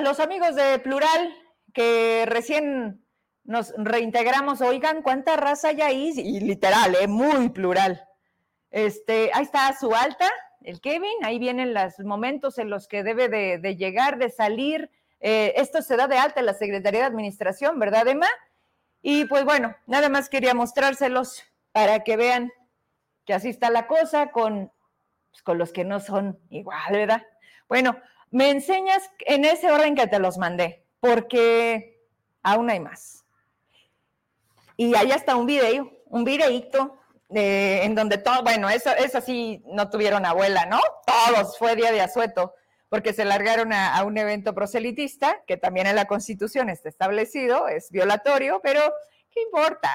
los 0.02 0.22
amigos 0.22 0.56
de 0.56 0.80
Plural 0.80 1.36
que 1.74 2.24
recién 2.28 3.06
nos 3.44 3.74
reintegramos, 3.76 4.62
oigan, 4.62 5.02
¿cuánta 5.02 5.36
raza 5.36 5.68
hay 5.68 5.82
ahí? 5.82 6.14
Y 6.16 6.40
literal, 6.40 6.96
¿eh? 6.96 7.08
muy 7.08 7.50
plural. 7.50 8.08
Este, 8.72 9.32
ahí 9.34 9.44
está 9.44 9.78
su 9.78 9.94
alta, 9.94 10.32
el 10.64 10.82
Kevin, 10.82 11.24
ahí 11.24 11.40
vienen 11.40 11.74
los 11.74 12.00
momentos 12.00 12.58
en 12.58 12.70
los 12.70 12.88
que 12.88 13.04
debe 13.04 13.30
de, 13.30 13.76
llegar, 13.76 14.18
de 14.18 14.30
salir. 14.30 14.90
Eh, 15.20 15.54
esto 15.58 15.82
se 15.82 15.96
da 15.96 16.08
de 16.08 16.18
alta 16.18 16.40
en 16.40 16.46
la 16.46 16.54
Secretaría 16.54 17.02
de 17.02 17.06
Administración, 17.08 17.80
¿verdad, 17.80 18.08
Emma? 18.08 18.28
Y 19.02 19.26
pues 19.26 19.44
bueno, 19.46 19.76
nada 19.86 20.10
más 20.10 20.30
quería 20.30 20.54
mostrárselos 20.54 21.44
para 21.72 22.04
que 22.04 22.18
vean 22.18 22.52
que 23.26 23.34
así 23.34 23.50
está 23.50 23.70
la 23.70 23.88
cosa 23.88 24.32
con, 24.32 24.72
pues, 25.32 25.42
con 25.44 25.58
los 25.58 25.74
que 25.74 25.84
no 25.84 26.00
son 26.00 26.40
igual, 26.50 26.92
¿verdad? 26.92 27.24
Bueno, 27.68 27.98
me 28.32 28.50
enseñas 28.50 29.10
en 29.20 29.46
ese 29.46 29.72
orden 29.72 29.96
que 29.96 30.08
te 30.08 30.20
los 30.20 30.38
mandé, 30.38 30.86
porque 31.00 32.02
aún 32.42 32.70
hay 32.70 32.80
más. 32.80 33.26
Y 34.78 34.96
ahí 34.96 35.12
está 35.12 35.36
un 35.36 35.46
video, 35.46 35.92
un 36.06 36.24
videíto 36.24 37.00
en 37.36 37.96
donde 37.96 38.18
todo, 38.18 38.44
bueno, 38.44 38.70
eso, 38.70 38.92
eso 38.92 39.22
sí 39.22 39.64
no 39.66 39.90
tuvieron 39.90 40.26
abuela, 40.26 40.66
¿no? 40.66 40.80
Todos 41.06 41.58
fue 41.58 41.76
día 41.76 41.92
de 41.92 42.02
asueto, 42.02 42.54
porque 42.90 43.14
se 43.14 43.26
largaron 43.26 43.74
a, 43.74 44.04
un 44.04 44.18
evento 44.18 44.54
proselitista, 44.54 45.44
que 45.48 45.58
también 45.58 45.88
en 45.88 45.96
la 45.96 46.06
Constitución 46.06 46.70
está 46.70 46.90
establecido, 46.90 47.68
es 47.68 47.90
violatorio, 47.90 48.60
pero 48.62 48.82
¿qué 49.32 49.42
importa? 49.42 49.90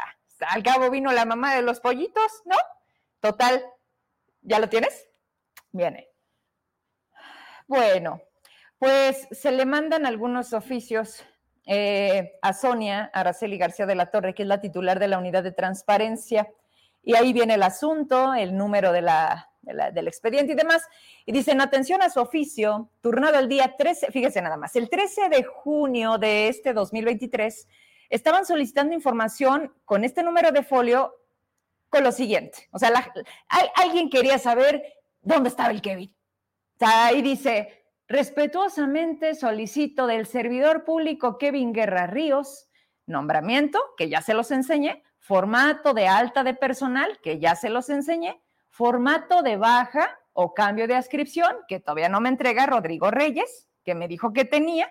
Al 0.48 0.62
cabo 0.62 0.90
vino 0.90 1.12
la 1.12 1.24
mamá 1.24 1.54
de 1.54 1.62
los 1.62 1.80
pollitos, 1.80 2.42
¿no? 2.44 2.56
Total, 3.20 3.64
¿ya 4.42 4.58
lo 4.58 4.68
tienes? 4.68 5.08
Viene. 5.70 6.08
Bueno, 7.66 8.22
pues 8.78 9.28
se 9.30 9.52
le 9.52 9.66
mandan 9.66 10.06
algunos 10.06 10.52
oficios 10.52 11.24
eh, 11.66 12.38
a 12.40 12.54
Sonia 12.54 13.10
Araceli 13.12 13.58
García 13.58 13.84
de 13.84 13.94
la 13.94 14.10
Torre, 14.10 14.34
que 14.34 14.42
es 14.42 14.48
la 14.48 14.60
titular 14.60 14.98
de 14.98 15.08
la 15.08 15.18
unidad 15.18 15.42
de 15.42 15.52
transparencia 15.52 16.48
y 17.08 17.14
ahí 17.14 17.32
viene 17.32 17.54
el 17.54 17.62
asunto, 17.62 18.34
el 18.34 18.54
número 18.54 18.92
de 18.92 19.00
la, 19.00 19.50
del 19.62 20.08
expediente 20.08 20.52
y 20.52 20.56
demás. 20.56 20.86
Y 21.24 21.32
dicen, 21.32 21.62
atención 21.62 22.02
a 22.02 22.10
su 22.10 22.20
oficio, 22.20 22.90
turnado 23.00 23.38
el 23.38 23.48
día 23.48 23.76
13, 23.78 24.12
fíjese 24.12 24.42
nada 24.42 24.58
más, 24.58 24.76
el 24.76 24.90
13 24.90 25.30
de 25.30 25.42
junio 25.42 26.18
de 26.18 26.48
este 26.48 26.74
2023, 26.74 27.66
estaban 28.10 28.44
solicitando 28.44 28.92
información 28.92 29.72
con 29.86 30.04
este 30.04 30.22
número 30.22 30.52
de 30.52 30.62
folio 30.62 31.14
con 31.88 32.04
lo 32.04 32.12
siguiente. 32.12 32.68
O 32.72 32.78
sea, 32.78 32.90
alguien 33.76 34.10
quería 34.10 34.38
saber 34.38 34.82
dónde 35.22 35.48
estaba 35.48 35.70
el 35.70 35.80
Kevin. 35.80 36.14
O 36.78 36.84
ahí 36.86 37.22
dice, 37.22 37.86
respetuosamente 38.06 39.34
solicito 39.34 40.06
del 40.06 40.26
servidor 40.26 40.84
público 40.84 41.38
Kevin 41.38 41.72
Guerra 41.72 42.06
Ríos, 42.06 42.68
nombramiento, 43.06 43.80
que 43.96 44.10
ya 44.10 44.20
se 44.20 44.34
los 44.34 44.50
enseñé, 44.50 45.02
formato 45.28 45.92
de 45.92 46.08
alta 46.08 46.42
de 46.42 46.54
personal, 46.54 47.18
que 47.22 47.38
ya 47.38 47.54
se 47.54 47.68
los 47.68 47.90
enseñé, 47.90 48.40
formato 48.70 49.42
de 49.42 49.58
baja 49.58 50.18
o 50.32 50.54
cambio 50.54 50.88
de 50.88 50.94
ascripción, 50.94 51.54
que 51.68 51.80
todavía 51.80 52.08
no 52.08 52.22
me 52.22 52.30
entrega 52.30 52.64
Rodrigo 52.64 53.10
Reyes, 53.10 53.68
que 53.84 53.94
me 53.94 54.08
dijo 54.08 54.32
que 54.32 54.46
tenía, 54.46 54.90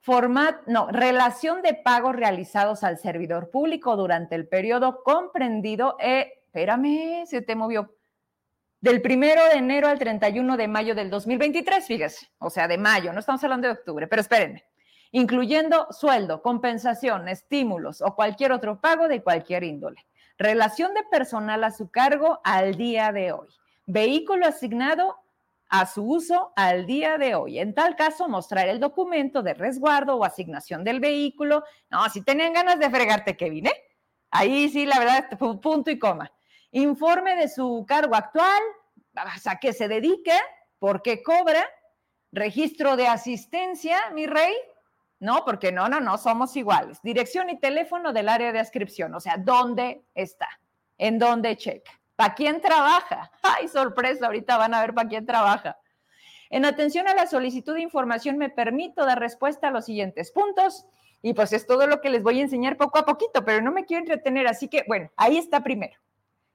formato, 0.00 0.64
no, 0.66 0.88
relación 0.88 1.62
de 1.62 1.74
pagos 1.74 2.16
realizados 2.16 2.82
al 2.82 2.98
servidor 2.98 3.50
público 3.50 3.94
durante 3.94 4.34
el 4.34 4.48
periodo 4.48 5.04
comprendido, 5.04 5.96
eh, 6.00 6.32
espérame, 6.46 7.24
se 7.26 7.40
te 7.40 7.54
movió, 7.54 7.94
del 8.80 9.00
primero 9.00 9.44
de 9.44 9.58
enero 9.58 9.86
al 9.86 10.00
31 10.00 10.56
de 10.56 10.66
mayo 10.66 10.96
del 10.96 11.08
2023, 11.08 11.86
fíjese, 11.86 12.32
o 12.38 12.50
sea, 12.50 12.66
de 12.66 12.78
mayo, 12.78 13.12
no 13.12 13.20
estamos 13.20 13.44
hablando 13.44 13.68
de 13.68 13.74
octubre, 13.74 14.08
pero 14.08 14.22
espérenme 14.22 14.64
incluyendo 15.12 15.86
sueldo, 15.90 16.42
compensación, 16.42 17.28
estímulos 17.28 18.02
o 18.02 18.14
cualquier 18.14 18.52
otro 18.52 18.80
pago 18.80 19.08
de 19.08 19.22
cualquier 19.22 19.62
índole. 19.62 20.04
Relación 20.38 20.94
de 20.94 21.04
personal 21.04 21.62
a 21.62 21.70
su 21.70 21.90
cargo 21.90 22.40
al 22.42 22.74
día 22.74 23.12
de 23.12 23.32
hoy. 23.32 23.48
Vehículo 23.86 24.46
asignado 24.46 25.16
a 25.68 25.86
su 25.86 26.02
uso 26.04 26.52
al 26.56 26.86
día 26.86 27.16
de 27.18 27.34
hoy. 27.34 27.58
En 27.58 27.74
tal 27.74 27.94
caso, 27.96 28.28
mostrar 28.28 28.68
el 28.68 28.80
documento 28.80 29.42
de 29.42 29.54
resguardo 29.54 30.16
o 30.16 30.24
asignación 30.24 30.84
del 30.84 31.00
vehículo. 31.00 31.62
No, 31.90 32.08
si 32.10 32.22
tenían 32.22 32.52
ganas 32.52 32.78
de 32.78 32.90
fregarte, 32.90 33.36
Kevin, 33.36 33.66
¿eh? 33.66 33.84
Ahí 34.30 34.68
sí, 34.70 34.86
la 34.86 34.98
verdad, 34.98 35.38
punto 35.60 35.90
y 35.90 35.98
coma. 35.98 36.32
Informe 36.72 37.36
de 37.36 37.48
su 37.48 37.84
cargo 37.86 38.14
actual, 38.14 38.62
a 39.14 39.60
qué 39.60 39.74
se 39.74 39.88
dedique, 39.88 40.38
por 40.78 41.02
qué 41.02 41.22
cobra, 41.22 41.64
registro 42.32 42.96
de 42.96 43.08
asistencia, 43.08 43.98
mi 44.14 44.26
rey, 44.26 44.54
no, 45.22 45.44
porque 45.44 45.70
no, 45.70 45.88
no, 45.88 46.00
no, 46.00 46.18
somos 46.18 46.56
iguales. 46.56 47.00
Dirección 47.00 47.48
y 47.48 47.56
teléfono 47.56 48.12
del 48.12 48.28
área 48.28 48.50
de 48.50 48.58
ascripción, 48.58 49.14
o 49.14 49.20
sea, 49.20 49.36
¿dónde 49.36 50.02
está? 50.16 50.48
¿En 50.98 51.20
dónde 51.20 51.56
checa? 51.56 51.92
¿Para 52.16 52.34
quién 52.34 52.60
trabaja? 52.60 53.30
¡Ay, 53.42 53.68
sorpresa! 53.68 54.26
Ahorita 54.26 54.56
van 54.56 54.74
a 54.74 54.80
ver 54.80 54.94
para 54.94 55.08
quién 55.08 55.24
trabaja. 55.24 55.78
En 56.50 56.64
atención 56.64 57.06
a 57.06 57.14
la 57.14 57.28
solicitud 57.28 57.74
de 57.74 57.82
información, 57.82 58.36
me 58.36 58.50
permito 58.50 59.06
dar 59.06 59.20
respuesta 59.20 59.68
a 59.68 59.70
los 59.70 59.84
siguientes 59.84 60.32
puntos. 60.32 60.86
Y 61.22 61.34
pues 61.34 61.52
es 61.52 61.68
todo 61.68 61.86
lo 61.86 62.00
que 62.00 62.10
les 62.10 62.24
voy 62.24 62.40
a 62.40 62.42
enseñar 62.42 62.76
poco 62.76 62.98
a 62.98 63.04
poquito, 63.04 63.44
pero 63.44 63.62
no 63.62 63.70
me 63.70 63.84
quiero 63.84 64.00
entretener, 64.00 64.48
así 64.48 64.66
que 64.66 64.82
bueno, 64.88 65.08
ahí 65.16 65.38
está 65.38 65.62
primero. 65.62 66.00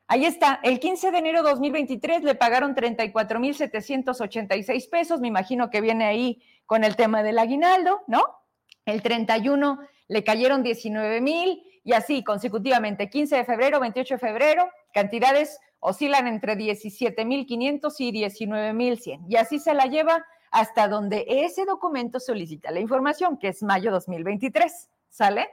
Ahí 0.08 0.26
está, 0.26 0.60
el 0.62 0.82
15 0.82 1.12
de 1.12 1.18
enero 1.18 1.42
de 1.42 1.52
2023 1.52 2.24
le 2.24 2.36
pagaron 2.36 2.76
34.786 2.76 4.90
pesos, 4.90 5.22
me 5.22 5.30
imagino 5.30 5.70
que 5.70 5.80
viene 5.80 6.04
ahí 6.04 6.44
con 6.66 6.84
el 6.84 6.98
tema 6.98 7.24
del 7.24 7.40
aguinaldo, 7.40 8.02
¿no? 8.08 8.38
El 8.88 9.02
31 9.02 9.80
le 10.08 10.24
cayeron 10.24 10.64
19 10.64 11.20
mil 11.20 11.62
y 11.84 11.92
así 11.92 12.24
consecutivamente, 12.24 13.10
15 13.10 13.36
de 13.36 13.44
febrero, 13.44 13.82
28 13.82 14.14
de 14.14 14.20
febrero, 14.20 14.70
cantidades 14.94 15.60
oscilan 15.80 16.26
entre 16.26 16.56
17 16.56 17.26
mil 17.26 17.46
500 17.46 18.00
y 18.00 18.12
19 18.14 18.74
mil 18.74 18.98
100. 18.98 19.26
Y 19.30 19.36
así 19.36 19.60
se 19.60 19.74
la 19.74 19.88
lleva 19.88 20.26
hasta 20.52 20.88
donde 20.88 21.26
ese 21.28 21.66
documento 21.66 22.22
solicita 22.22 22.72
la 22.72 22.80
información, 22.80 23.38
que 23.38 23.50
es 23.50 23.62
mayo 23.62 23.92
2023. 23.92 24.90
¿Sale? 25.10 25.50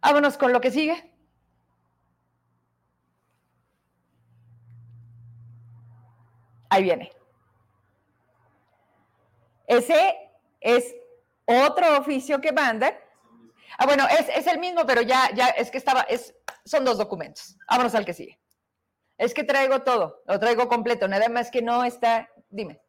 Vámonos 0.00 0.38
con 0.38 0.50
lo 0.50 0.62
que 0.62 0.70
sigue. 0.70 1.12
Ahí 6.70 6.84
viene. 6.84 7.12
Ese 9.66 10.16
es 10.62 10.94
otro 11.64 11.98
oficio 11.98 12.40
que 12.40 12.52
mandan. 12.52 12.94
Ah, 13.78 13.86
bueno, 13.86 14.06
es, 14.08 14.46
el 14.46 14.58
mismo, 14.58 14.86
pero 14.86 15.02
ya, 15.02 15.30
ya 15.34 15.48
es 15.48 15.70
que 15.70 15.78
estaba, 15.78 16.02
es, 16.02 16.34
son 16.64 16.84
dos 16.84 16.98
documentos. 16.98 17.56
Vámonos 17.68 17.94
al 17.94 18.04
que 18.04 18.14
sigue. 18.14 18.38
Es 19.18 19.34
que 19.34 19.44
traigo 19.44 19.82
todo, 19.82 20.22
lo 20.26 20.38
traigo 20.38 20.68
completo, 20.68 21.08
nada 21.08 21.28
más 21.28 21.50
que 21.50 21.62
no 21.62 21.84
está, 21.84 22.28
dime. 22.50 22.80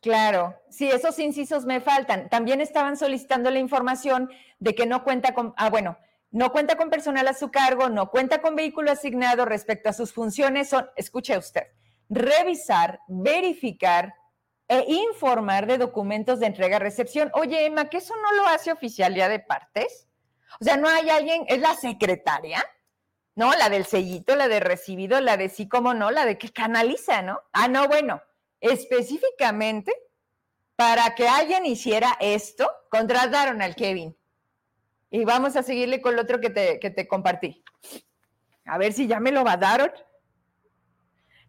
Claro, 0.00 0.60
sí, 0.70 0.88
esos 0.88 1.18
incisos 1.18 1.64
me 1.66 1.80
faltan. 1.80 2.28
También 2.28 2.60
estaban 2.60 2.96
solicitando 2.96 3.50
la 3.50 3.58
información 3.58 4.30
de 4.58 4.74
que 4.74 4.86
no 4.86 5.02
cuenta 5.02 5.34
con, 5.34 5.54
ah, 5.56 5.70
bueno, 5.70 5.98
no 6.30 6.52
cuenta 6.52 6.76
con 6.76 6.90
personal 6.90 7.26
a 7.26 7.34
su 7.34 7.50
cargo, 7.50 7.88
no 7.88 8.10
cuenta 8.10 8.40
con 8.40 8.54
vehículo 8.54 8.90
asignado 8.90 9.44
respecto 9.44 9.88
a 9.88 9.92
sus 9.92 10.12
funciones, 10.12 10.68
son, 10.68 10.88
escuche 10.96 11.36
usted, 11.36 11.68
revisar, 12.08 13.00
verificar 13.08 14.14
e 14.68 14.84
informar 14.86 15.66
de 15.66 15.78
documentos 15.78 16.40
de 16.40 16.46
entrega-recepción. 16.46 17.30
Oye, 17.34 17.64
Emma, 17.64 17.88
¿que 17.88 17.96
eso 17.98 18.14
no 18.16 18.32
lo 18.32 18.46
hace 18.46 18.70
oficialía 18.70 19.28
de 19.28 19.40
partes? 19.40 20.06
O 20.60 20.64
sea, 20.64 20.76
no 20.76 20.88
hay 20.88 21.08
alguien, 21.08 21.44
es 21.48 21.60
la 21.60 21.74
secretaria, 21.74 22.64
¿no? 23.34 23.52
La 23.54 23.70
del 23.70 23.86
sellito, 23.86 24.36
la 24.36 24.48
de 24.48 24.60
recibido, 24.60 25.20
la 25.20 25.36
de 25.36 25.48
sí, 25.48 25.68
como 25.68 25.94
no, 25.94 26.10
la 26.10 26.26
de 26.26 26.36
que 26.36 26.50
canaliza, 26.50 27.22
¿no? 27.22 27.40
Ah, 27.52 27.68
no, 27.68 27.88
bueno, 27.88 28.22
específicamente 28.60 29.92
para 30.76 31.14
que 31.14 31.26
alguien 31.26 31.66
hiciera 31.66 32.16
esto, 32.20 32.70
contrataron 32.90 33.62
al 33.62 33.74
Kevin. 33.74 34.16
Y 35.10 35.24
vamos 35.24 35.56
a 35.56 35.62
seguirle 35.62 36.00
con 36.00 36.14
el 36.14 36.20
otro 36.20 36.40
que 36.40 36.50
te, 36.50 36.78
que 36.78 36.90
te 36.90 37.08
compartí. 37.08 37.64
A 38.64 38.78
ver 38.78 38.92
si 38.92 39.06
ya 39.06 39.18
me 39.18 39.32
lo 39.32 39.42
mandaron. 39.42 39.90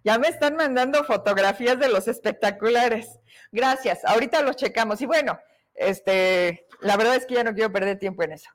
Ya 0.03 0.17
me 0.17 0.27
están 0.27 0.55
mandando 0.55 1.03
fotografías 1.03 1.79
de 1.79 1.89
los 1.89 2.07
espectaculares. 2.07 3.19
Gracias. 3.51 4.05
Ahorita 4.05 4.41
los 4.41 4.55
checamos. 4.55 5.01
Y 5.01 5.05
bueno, 5.05 5.39
este, 5.75 6.67
la 6.81 6.97
verdad 6.97 7.15
es 7.15 7.25
que 7.25 7.35
ya 7.35 7.43
no 7.43 7.53
quiero 7.53 7.71
perder 7.71 7.99
tiempo 7.99 8.23
en 8.23 8.33
eso. 8.33 8.49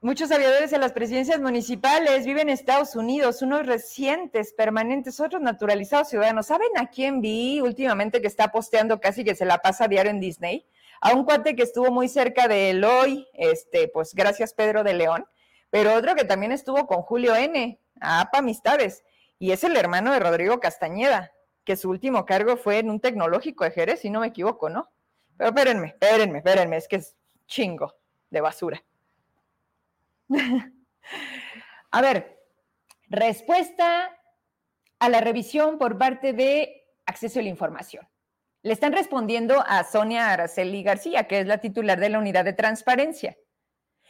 Muchos 0.00 0.30
aviadores 0.30 0.72
en 0.72 0.80
las 0.80 0.92
presidencias 0.92 1.40
municipales 1.40 2.24
viven 2.24 2.48
en 2.48 2.54
Estados 2.54 2.94
Unidos, 2.94 3.42
unos 3.42 3.66
recientes, 3.66 4.52
permanentes, 4.52 5.18
otros 5.18 5.42
naturalizados 5.42 6.10
ciudadanos. 6.10 6.46
¿Saben 6.46 6.68
a 6.76 6.86
quién 6.86 7.20
vi 7.20 7.60
últimamente 7.60 8.20
que 8.20 8.28
está 8.28 8.52
posteando 8.52 9.00
casi 9.00 9.24
que 9.24 9.34
se 9.34 9.44
la 9.44 9.58
pasa 9.58 9.88
diario 9.88 10.12
en 10.12 10.20
Disney? 10.20 10.64
A 11.00 11.14
un 11.14 11.24
cuate 11.24 11.56
que 11.56 11.64
estuvo 11.64 11.90
muy 11.90 12.08
cerca 12.08 12.46
de 12.46 12.70
Eloy, 12.70 13.26
este, 13.34 13.88
pues 13.88 14.14
gracias 14.14 14.54
Pedro 14.54 14.84
de 14.84 14.94
León, 14.94 15.26
pero 15.68 15.94
otro 15.94 16.14
que 16.14 16.24
también 16.24 16.52
estuvo 16.52 16.86
con 16.86 17.02
Julio 17.02 17.34
N, 17.34 17.80
a 18.00 18.20
APA 18.20 18.38
Amistades, 18.38 19.02
y 19.38 19.52
es 19.52 19.64
el 19.64 19.76
hermano 19.76 20.12
de 20.12 20.20
Rodrigo 20.20 20.60
Castañeda, 20.60 21.32
que 21.64 21.76
su 21.76 21.90
último 21.90 22.24
cargo 22.24 22.56
fue 22.56 22.78
en 22.78 22.90
un 22.90 23.00
tecnológico 23.00 23.64
de 23.64 23.70
Jerez, 23.70 24.00
si 24.00 24.10
no 24.10 24.20
me 24.20 24.28
equivoco, 24.28 24.68
¿no? 24.68 24.90
Pero 25.36 25.50
espérenme, 25.50 25.88
espérenme, 25.88 26.38
espérenme, 26.38 26.76
es 26.76 26.88
que 26.88 26.96
es 26.96 27.16
chingo 27.46 27.94
de 28.30 28.40
basura. 28.40 28.82
a 31.90 32.00
ver, 32.02 32.38
respuesta 33.08 34.16
a 34.98 35.08
la 35.08 35.20
revisión 35.20 35.78
por 35.78 35.96
parte 35.98 36.32
de 36.32 36.86
acceso 37.06 37.38
a 37.38 37.42
la 37.42 37.48
información. 37.48 38.08
Le 38.62 38.72
están 38.72 38.92
respondiendo 38.92 39.62
a 39.66 39.84
Sonia 39.84 40.32
Araceli 40.32 40.82
García, 40.82 41.28
que 41.28 41.40
es 41.40 41.46
la 41.46 41.58
titular 41.58 42.00
de 42.00 42.08
la 42.08 42.18
unidad 42.18 42.44
de 42.44 42.52
transparencia. 42.52 43.36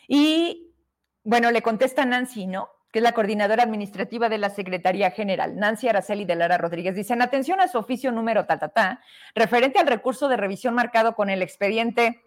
Y 0.06 0.74
bueno, 1.22 1.50
le 1.50 1.60
contesta 1.60 2.06
Nancy, 2.06 2.46
¿no? 2.46 2.70
Que 2.90 3.00
es 3.00 3.02
la 3.02 3.12
coordinadora 3.12 3.62
administrativa 3.62 4.28
de 4.28 4.38
la 4.38 4.50
Secretaría 4.50 5.10
General, 5.10 5.56
Nancy 5.56 5.88
Araceli 5.88 6.24
de 6.24 6.36
Lara 6.36 6.58
Rodríguez. 6.58 6.94
Dicen, 6.94 7.20
atención 7.20 7.60
a 7.60 7.68
su 7.68 7.78
oficio 7.78 8.12
número 8.12 8.46
ta, 8.46 9.02
referente 9.34 9.78
al 9.78 9.86
recurso 9.86 10.28
de 10.28 10.36
revisión 10.36 10.74
marcado 10.74 11.14
con 11.14 11.28
el 11.28 11.42
expediente 11.42 12.22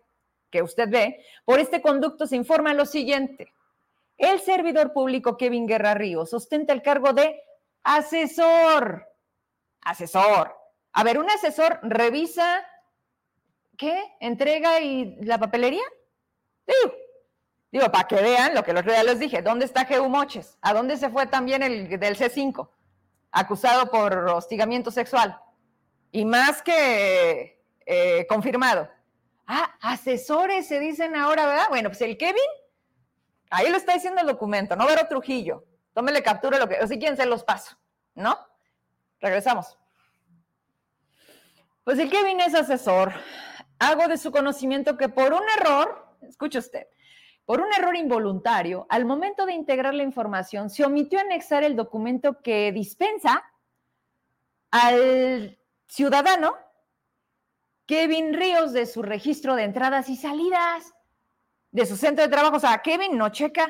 que 0.51 0.61
usted 0.61 0.89
ve, 0.89 1.25
por 1.45 1.59
este 1.59 1.81
conducto 1.81 2.27
se 2.27 2.35
informa 2.35 2.73
lo 2.73 2.85
siguiente. 2.85 3.53
El 4.17 4.39
servidor 4.39 4.93
público 4.93 5.37
Kevin 5.37 5.65
Guerra 5.65 5.95
Ríos 5.95 6.33
ostenta 6.33 6.73
el 6.73 6.83
cargo 6.83 7.13
de 7.13 7.41
asesor. 7.83 9.07
Asesor. 9.81 10.55
A 10.93 11.03
ver, 11.03 11.17
un 11.17 11.29
asesor 11.29 11.79
revisa, 11.81 12.63
¿qué? 13.77 13.99
¿Entrega 14.19 14.79
y 14.81 15.15
la 15.21 15.39
papelería? 15.39 15.83
Digo, 16.67 16.95
digo, 17.71 17.91
para 17.91 18.07
que 18.07 18.15
vean 18.15 18.53
lo 18.53 18.63
que 18.63 18.73
los 18.73 18.83
días 18.83 19.03
les 19.03 19.19
dije, 19.19 19.41
¿dónde 19.41 19.65
está 19.65 19.85
Geu 19.85 20.07
Moches? 20.09 20.57
¿A 20.61 20.73
dónde 20.73 20.97
se 20.97 21.09
fue 21.09 21.25
también 21.27 21.63
el 21.63 21.99
del 21.99 22.17
C5? 22.17 22.69
Acusado 23.31 23.89
por 23.89 24.17
hostigamiento 24.29 24.91
sexual. 24.91 25.39
Y 26.11 26.25
más 26.25 26.61
que 26.61 27.61
eh, 27.85 28.27
confirmado. 28.27 28.89
Ah, 29.47 29.75
asesores 29.81 30.67
se 30.67 30.79
dicen 30.79 31.15
ahora, 31.15 31.45
¿verdad? 31.45 31.67
Bueno, 31.69 31.89
pues 31.89 32.01
el 32.01 32.17
Kevin 32.17 32.41
Ahí 33.51 33.69
lo 33.69 33.75
está 33.75 33.93
diciendo 33.93 34.21
el 34.21 34.27
documento, 34.27 34.77
no 34.77 34.87
Vero 34.87 35.05
Trujillo. 35.07 35.65
Tómele 35.93 36.23
captura 36.23 36.57
lo 36.57 36.69
que, 36.69 36.79
o 36.81 36.87
si 36.87 36.97
quieren 36.97 37.17
se 37.17 37.25
los 37.25 37.43
paso, 37.43 37.77
¿no? 38.15 38.39
Regresamos. 39.19 39.77
Pues 41.83 41.99
el 41.99 42.09
Kevin 42.09 42.39
es 42.39 42.55
asesor. 42.55 43.11
Hago 43.77 44.07
de 44.07 44.17
su 44.17 44.31
conocimiento 44.31 44.97
que 44.97 45.09
por 45.09 45.33
un 45.33 45.43
error, 45.57 46.15
escuche 46.21 46.59
usted, 46.59 46.87
por 47.51 47.59
un 47.59 47.73
error 47.73 47.97
involuntario, 47.97 48.87
al 48.87 49.03
momento 49.03 49.45
de 49.45 49.51
integrar 49.51 49.93
la 49.93 50.03
información, 50.03 50.69
se 50.69 50.85
omitió 50.85 51.19
anexar 51.19 51.65
el 51.65 51.75
documento 51.75 52.41
que 52.41 52.71
dispensa 52.71 53.43
al 54.71 55.59
ciudadano 55.85 56.55
Kevin 57.85 58.33
Ríos 58.33 58.71
de 58.71 58.85
su 58.85 59.01
registro 59.01 59.55
de 59.55 59.63
entradas 59.63 60.07
y 60.07 60.15
salidas 60.15 60.93
de 61.71 61.85
su 61.85 61.97
centro 61.97 62.23
de 62.23 62.31
trabajo. 62.31 62.55
O 62.55 62.59
sea, 62.61 62.81
Kevin 62.81 63.17
no 63.17 63.27
checa. 63.33 63.67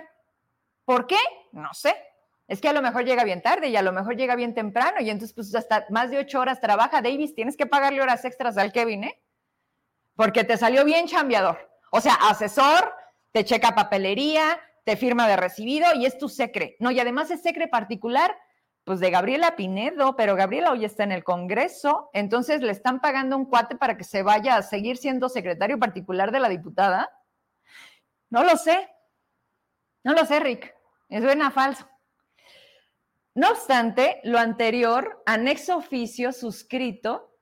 ¿Por 0.85 1.07
qué? 1.07 1.17
No 1.51 1.73
sé. 1.73 1.95
Es 2.47 2.61
que 2.61 2.69
a 2.69 2.73
lo 2.73 2.83
mejor 2.83 3.03
llega 3.03 3.23
bien 3.23 3.41
tarde 3.41 3.69
y 3.69 3.77
a 3.77 3.81
lo 3.81 3.93
mejor 3.93 4.15
llega 4.15 4.35
bien 4.35 4.53
temprano 4.53 5.01
y 5.01 5.09
entonces 5.09 5.33
pues 5.33 5.55
hasta 5.55 5.87
más 5.89 6.11
de 6.11 6.19
ocho 6.19 6.39
horas 6.39 6.61
trabaja. 6.61 7.01
Davis, 7.01 7.33
tienes 7.33 7.57
que 7.57 7.65
pagarle 7.65 7.99
horas 8.03 8.25
extras 8.25 8.59
al 8.59 8.71
Kevin, 8.71 9.05
¿eh? 9.05 9.19
Porque 10.15 10.43
te 10.43 10.55
salió 10.55 10.85
bien 10.85 11.07
chambeador. 11.07 11.67
O 11.89 11.99
sea, 11.99 12.13
asesor, 12.29 13.00
te 13.31 13.45
checa 13.45 13.75
papelería, 13.75 14.59
te 14.83 14.95
firma 14.97 15.27
de 15.27 15.37
recibido 15.37 15.87
y 15.95 16.05
es 16.05 16.17
tu 16.17 16.29
secre. 16.29 16.75
No, 16.79 16.91
y 16.91 16.99
además 16.99 17.31
es 17.31 17.41
secre 17.41 17.67
particular, 17.67 18.35
pues 18.83 18.99
de 18.99 19.11
Gabriela 19.11 19.55
Pinedo, 19.55 20.15
pero 20.15 20.35
Gabriela 20.35 20.71
hoy 20.71 20.85
está 20.85 21.03
en 21.03 21.11
el 21.11 21.23
Congreso, 21.23 22.09
entonces 22.13 22.61
le 22.61 22.71
están 22.71 22.99
pagando 22.99 23.37
un 23.37 23.45
cuate 23.45 23.75
para 23.75 23.97
que 23.97 24.03
se 24.03 24.23
vaya 24.23 24.55
a 24.55 24.63
seguir 24.63 24.97
siendo 24.97 25.29
secretario 25.29 25.79
particular 25.79 26.31
de 26.31 26.39
la 26.39 26.49
diputada. 26.49 27.09
No 28.29 28.43
lo 28.43 28.57
sé. 28.57 28.89
No 30.03 30.13
lo 30.13 30.25
sé, 30.25 30.39
Rick. 30.39 30.73
Es 31.09 31.21
suena 31.21 31.51
falso. 31.51 31.87
No 33.35 33.51
obstante, 33.51 34.19
lo 34.23 34.39
anterior, 34.39 35.21
anexo 35.25 35.77
oficio 35.77 36.33
suscrito 36.33 37.37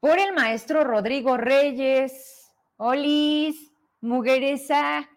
por 0.00 0.18
el 0.18 0.32
maestro 0.32 0.84
Rodrigo 0.84 1.36
Reyes, 1.36 2.52
Olis, 2.76 3.69
Mugueresa, 4.00 5.08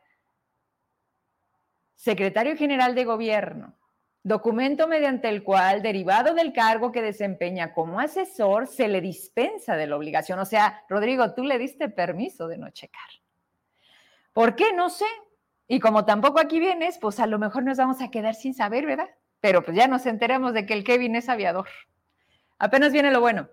secretario 1.96 2.58
general 2.58 2.96
de 2.96 3.06
gobierno, 3.06 3.78
documento 4.24 4.88
mediante 4.88 5.30
el 5.30 5.44
cual, 5.44 5.82
derivado 5.82 6.34
del 6.34 6.54
cargo 6.54 6.92
que 6.92 7.02
desempeña 7.02 7.74
como 7.74 8.00
asesor, 8.00 8.68
se 8.68 8.88
le 8.88 9.02
dispensa 9.02 9.76
de 9.76 9.88
la 9.88 9.96
obligación. 9.96 10.40
O 10.40 10.46
sea, 10.46 10.84
Rodrigo, 10.90 11.34
tú 11.34 11.44
le 11.44 11.58
diste 11.58 11.90
permiso 11.90 12.48
de 12.48 12.58
no 12.58 12.70
checar. 12.72 13.10
¿Por 14.34 14.56
qué? 14.56 14.74
No 14.74 14.90
sé. 14.90 15.06
Y 15.68 15.80
como 15.80 16.06
tampoco 16.06 16.40
aquí 16.40 16.60
vienes, 16.60 16.98
pues 16.98 17.20
a 17.20 17.28
lo 17.28 17.40
mejor 17.40 17.64
nos 17.64 17.78
vamos 17.78 18.02
a 18.02 18.12
quedar 18.12 18.36
sin 18.36 18.54
saber, 18.54 18.86
¿verdad? 18.86 19.10
Pero 19.40 19.64
pues 19.64 19.78
ya 19.78 19.88
nos 19.88 20.06
enteramos 20.06 20.54
de 20.54 20.66
que 20.66 20.74
el 20.74 20.84
Kevin 20.84 21.16
es 21.16 21.30
aviador. 21.30 21.68
Apenas 22.58 22.92
viene 22.92 23.12
lo 23.12 23.22
bueno. 23.22 23.50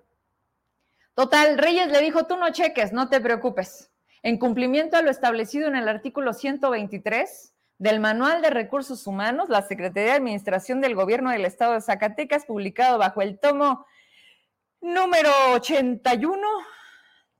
Total, 1.14 1.58
Reyes 1.58 1.88
le 1.88 2.00
dijo, 2.00 2.26
tú 2.26 2.36
no 2.36 2.50
cheques, 2.50 2.92
no 2.92 3.08
te 3.08 3.20
preocupes. 3.20 3.89
En 4.22 4.38
cumplimiento 4.38 4.96
a 4.96 5.02
lo 5.02 5.10
establecido 5.10 5.66
en 5.66 5.76
el 5.76 5.88
artículo 5.88 6.34
123 6.34 7.54
del 7.78 8.00
Manual 8.00 8.42
de 8.42 8.50
Recursos 8.50 9.06
Humanos, 9.06 9.48
la 9.48 9.62
Secretaría 9.62 10.10
de 10.10 10.16
Administración 10.18 10.82
del 10.82 10.94
Gobierno 10.94 11.30
del 11.30 11.46
Estado 11.46 11.72
de 11.72 11.80
Zacatecas, 11.80 12.44
publicado 12.44 12.98
bajo 12.98 13.22
el 13.22 13.38
tomo 13.38 13.86
número 14.82 15.30
81 15.54 16.38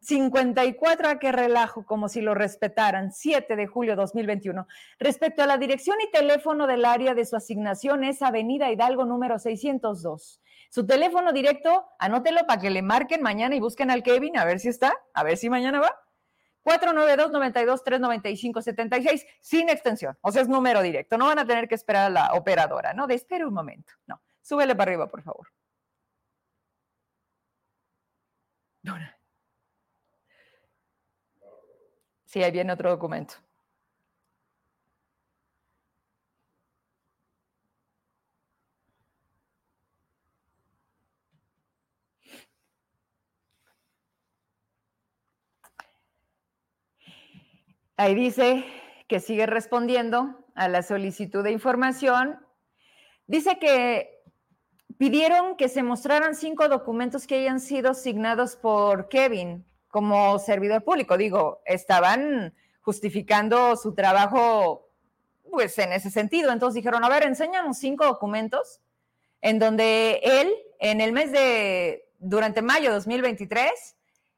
54 0.03 1.09
a 1.09 1.19
que 1.19 1.31
relajo, 1.31 1.85
como 1.85 2.09
si 2.09 2.23
lo 2.23 2.35
respetaran, 2.35 3.13
7 3.13 3.55
de 3.55 3.67
julio 3.67 3.97
2021. 3.97 4.67
Respecto 4.99 5.43
a 5.43 5.47
la 5.47 5.59
dirección 5.59 5.99
y 6.01 6.11
teléfono 6.11 6.67
del 6.67 6.87
área 6.87 7.15
de 7.15 7.27
su 7.27 7.37
asignación 7.37 8.05
es 8.05 8.23
Avenida 8.23 8.73
Hidalgo 8.73 9.05
número 9.05 9.39
602. 9.39 10.41
Su 10.71 10.87
teléfono 10.87 11.33
directo, 11.33 11.85
anótelo 11.99 12.47
para 12.47 12.63
que 12.63 12.71
le 12.71 12.81
marquen 12.81 13.21
mañana 13.21 13.55
y 13.57 13.61
busquen 13.61 13.91
al 13.91 14.03
Kevin, 14.03 14.39
a 14.39 14.47
ver 14.47 14.59
si 14.59 14.69
está, 14.69 14.95
a 15.13 15.23
ver 15.23 15.37
si 15.37 15.51
mañana 15.51 15.81
va. 15.81 15.95
492-92-395-76, 16.65 19.27
sin 19.41 19.69
extensión, 19.69 20.17
o 20.21 20.31
sea, 20.33 20.43
es 20.43 20.49
número 20.49 20.83
directo. 20.83 21.19
No 21.19 21.27
van 21.27 21.39
a 21.39 21.47
tener 21.47 21.69
que 21.69 21.75
esperar 21.75 22.07
a 22.07 22.11
la 22.11 22.33
operadora, 22.35 22.93
¿no? 22.95 23.07
De 23.07 23.15
espera 23.15 23.47
un 23.47 23.55
momento, 23.55 23.93
no. 24.07 24.21
Súbele 24.43 24.75
para 24.75 24.91
arriba, 24.91 25.09
por 25.09 25.23
favor. 25.23 25.49
Dona. 28.83 29.17
Sí, 32.25 32.43
ahí 32.43 32.51
viene 32.53 32.73
otro 32.73 32.91
documento. 32.91 33.35
Ahí 48.01 48.15
dice 48.15 48.65
que 49.09 49.21
sigue 49.21 49.45
respondiendo 49.45 50.35
a 50.55 50.69
la 50.69 50.83
solicitud 50.83 51.45
de 51.45 51.53
información. 51.53 52.41
Dice 53.27 53.59
que 53.59 54.23
pidieron 54.97 55.55
que 55.59 55.69
se 55.69 55.83
mostraran 55.83 56.35
cinco 56.35 56.71
documentos 56.71 57.27
que 57.27 57.41
hayan 57.41 57.61
sido 57.61 57.93
signados 57.93 58.57
por 58.57 59.11
Kevin 59.11 59.67
como 59.89 60.39
servidor 60.39 60.83
público. 60.83 61.19
Digo, 61.19 61.61
estaban 61.67 62.55
justificando 62.81 63.77
su 63.77 63.93
trabajo 63.93 64.89
pues 65.51 65.77
en 65.77 65.93
ese 65.93 66.11
sentido. 66.11 66.53
Entonces 66.53 66.77
dijeron, 66.77 67.05
a 67.05 67.11
ver, 67.11 67.25
enséñanos 67.25 67.77
cinco 67.77 68.07
documentos 68.07 68.81
en 69.43 69.59
donde 69.59 70.21
él, 70.23 70.51
en 70.79 71.03
el 71.03 71.13
mes 71.13 71.33
de, 71.33 72.09
durante 72.19 72.63
mayo 72.63 72.89
de 72.89 72.95
2023, 72.95 73.71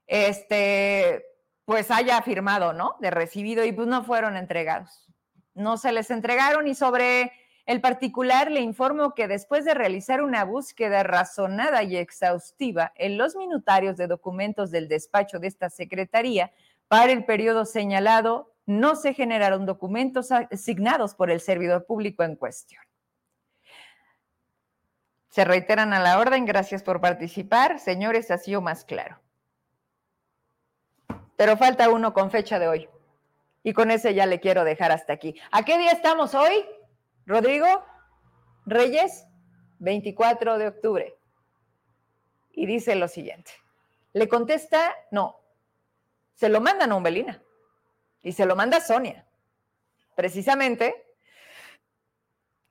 este, 0.08 1.31
pues 1.72 1.90
haya 1.90 2.20
firmado, 2.20 2.74
¿no? 2.74 2.96
De 3.00 3.10
recibido 3.10 3.64
y 3.64 3.72
pues 3.72 3.88
no 3.88 4.04
fueron 4.04 4.36
entregados. 4.36 5.08
No 5.54 5.78
se 5.78 5.90
les 5.90 6.10
entregaron 6.10 6.68
y 6.68 6.74
sobre 6.74 7.32
el 7.64 7.80
particular 7.80 8.50
le 8.50 8.60
informo 8.60 9.14
que 9.14 9.26
después 9.26 9.64
de 9.64 9.72
realizar 9.72 10.20
una 10.20 10.44
búsqueda 10.44 11.02
razonada 11.02 11.82
y 11.82 11.96
exhaustiva 11.96 12.92
en 12.96 13.16
los 13.16 13.36
minutarios 13.36 13.96
de 13.96 14.06
documentos 14.06 14.70
del 14.70 14.86
despacho 14.86 15.38
de 15.38 15.46
esta 15.46 15.70
secretaría 15.70 16.52
para 16.88 17.10
el 17.10 17.24
periodo 17.24 17.64
señalado, 17.64 18.52
no 18.66 18.94
se 18.94 19.14
generaron 19.14 19.64
documentos 19.64 20.30
asignados 20.30 21.14
por 21.14 21.30
el 21.30 21.40
servidor 21.40 21.86
público 21.86 22.22
en 22.22 22.36
cuestión. 22.36 22.82
Se 25.30 25.46
reiteran 25.46 25.94
a 25.94 26.00
la 26.00 26.18
orden, 26.18 26.44
gracias 26.44 26.82
por 26.82 27.00
participar. 27.00 27.78
Señores, 27.78 28.30
ha 28.30 28.36
sido 28.36 28.60
más 28.60 28.84
claro. 28.84 29.22
Pero 31.42 31.56
falta 31.56 31.90
uno 31.90 32.14
con 32.14 32.30
fecha 32.30 32.60
de 32.60 32.68
hoy. 32.68 32.88
Y 33.64 33.72
con 33.72 33.90
ese 33.90 34.14
ya 34.14 34.26
le 34.26 34.38
quiero 34.38 34.62
dejar 34.62 34.92
hasta 34.92 35.12
aquí. 35.12 35.34
¿A 35.50 35.64
qué 35.64 35.76
día 35.76 35.90
estamos 35.90 36.36
hoy? 36.36 36.64
Rodrigo 37.26 37.66
Reyes, 38.64 39.26
24 39.80 40.56
de 40.58 40.68
octubre. 40.68 41.16
Y 42.52 42.66
dice 42.66 42.94
lo 42.94 43.08
siguiente. 43.08 43.50
Le 44.12 44.28
contesta, 44.28 44.94
no, 45.10 45.40
se 46.34 46.48
lo 46.48 46.60
mandan 46.60 46.92
a 46.92 46.94
Umbelina 46.94 47.42
y 48.22 48.30
se 48.30 48.46
lo 48.46 48.54
manda 48.54 48.80
Sonia, 48.80 49.26
precisamente 50.14 50.94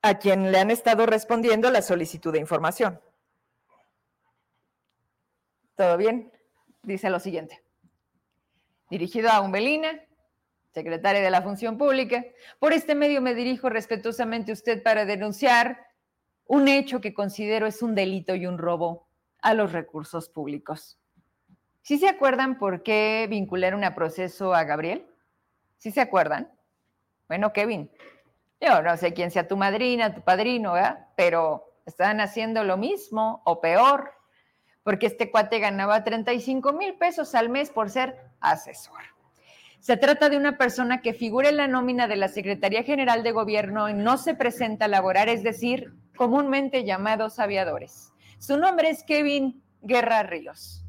a 0.01 0.17
quien 0.17 0.49
le 0.49 0.59
han 0.59 0.71
estado 0.71 1.05
respondiendo 1.05 1.69
la 1.71 1.81
solicitud 1.81 2.31
de 2.31 2.39
información. 2.39 3.01
¿Todo 5.75 5.97
bien? 5.97 6.31
Dice 6.83 7.09
lo 7.09 7.19
siguiente. 7.19 7.61
Dirigido 8.91 9.29
a 9.29 9.39
Umbelina, 9.39 10.01
secretaria 10.73 11.21
de 11.21 11.31
la 11.31 11.41
Función 11.41 11.77
Pública, 11.77 12.25
por 12.59 12.73
este 12.73 12.93
medio 12.93 13.21
me 13.21 13.33
dirijo 13.33 13.69
respetuosamente 13.69 14.51
a 14.51 14.53
usted 14.53 14.83
para 14.83 15.05
denunciar 15.05 15.87
un 16.45 16.67
hecho 16.67 16.99
que 16.99 17.13
considero 17.13 17.67
es 17.67 17.81
un 17.81 17.95
delito 17.95 18.35
y 18.35 18.45
un 18.45 18.57
robo 18.57 19.07
a 19.41 19.53
los 19.53 19.71
recursos 19.71 20.27
públicos. 20.27 20.99
¿Sí 21.81 21.99
se 21.99 22.09
acuerdan 22.09 22.59
por 22.59 22.83
qué 22.83 23.27
vincularon 23.29 23.85
a 23.85 23.95
proceso 23.95 24.53
a 24.53 24.65
Gabriel? 24.65 25.07
¿Sí 25.77 25.91
se 25.91 26.01
acuerdan? 26.01 26.51
Bueno, 27.29 27.53
Kevin, 27.53 27.89
yo 28.59 28.81
no 28.81 28.97
sé 28.97 29.13
quién 29.13 29.31
sea 29.31 29.47
tu 29.47 29.55
madrina, 29.55 30.13
tu 30.13 30.21
padrino, 30.21 30.73
¿verdad? 30.73 31.07
Pero 31.15 31.77
están 31.85 32.19
haciendo 32.19 32.65
lo 32.65 32.75
mismo 32.75 33.41
o 33.45 33.61
peor, 33.61 34.11
porque 34.83 35.07
este 35.07 35.31
cuate 35.31 35.59
ganaba 35.59 36.03
35 36.03 36.73
mil 36.73 36.95
pesos 36.95 37.35
al 37.35 37.49
mes 37.49 37.69
por 37.69 37.89
ser 37.89 38.15
asesor. 38.39 39.01
Se 39.79 39.97
trata 39.97 40.29
de 40.29 40.37
una 40.37 40.57
persona 40.57 41.01
que 41.01 41.13
figura 41.13 41.49
en 41.49 41.57
la 41.57 41.67
nómina 41.67 42.07
de 42.07 42.15
la 42.15 42.27
Secretaría 42.27 42.83
General 42.83 43.23
de 43.23 43.31
Gobierno 43.31 43.89
y 43.89 43.93
no 43.93 44.17
se 44.17 44.35
presenta 44.35 44.85
a 44.85 44.87
laborar, 44.87 45.27
es 45.27 45.43
decir, 45.43 45.93
comúnmente 46.15 46.83
llamados 46.83 47.39
aviadores. 47.39 48.11
Su 48.37 48.57
nombre 48.57 48.89
es 48.89 49.03
Kevin 49.03 49.63
Guerra 49.81 50.23
Ríos. 50.23 50.85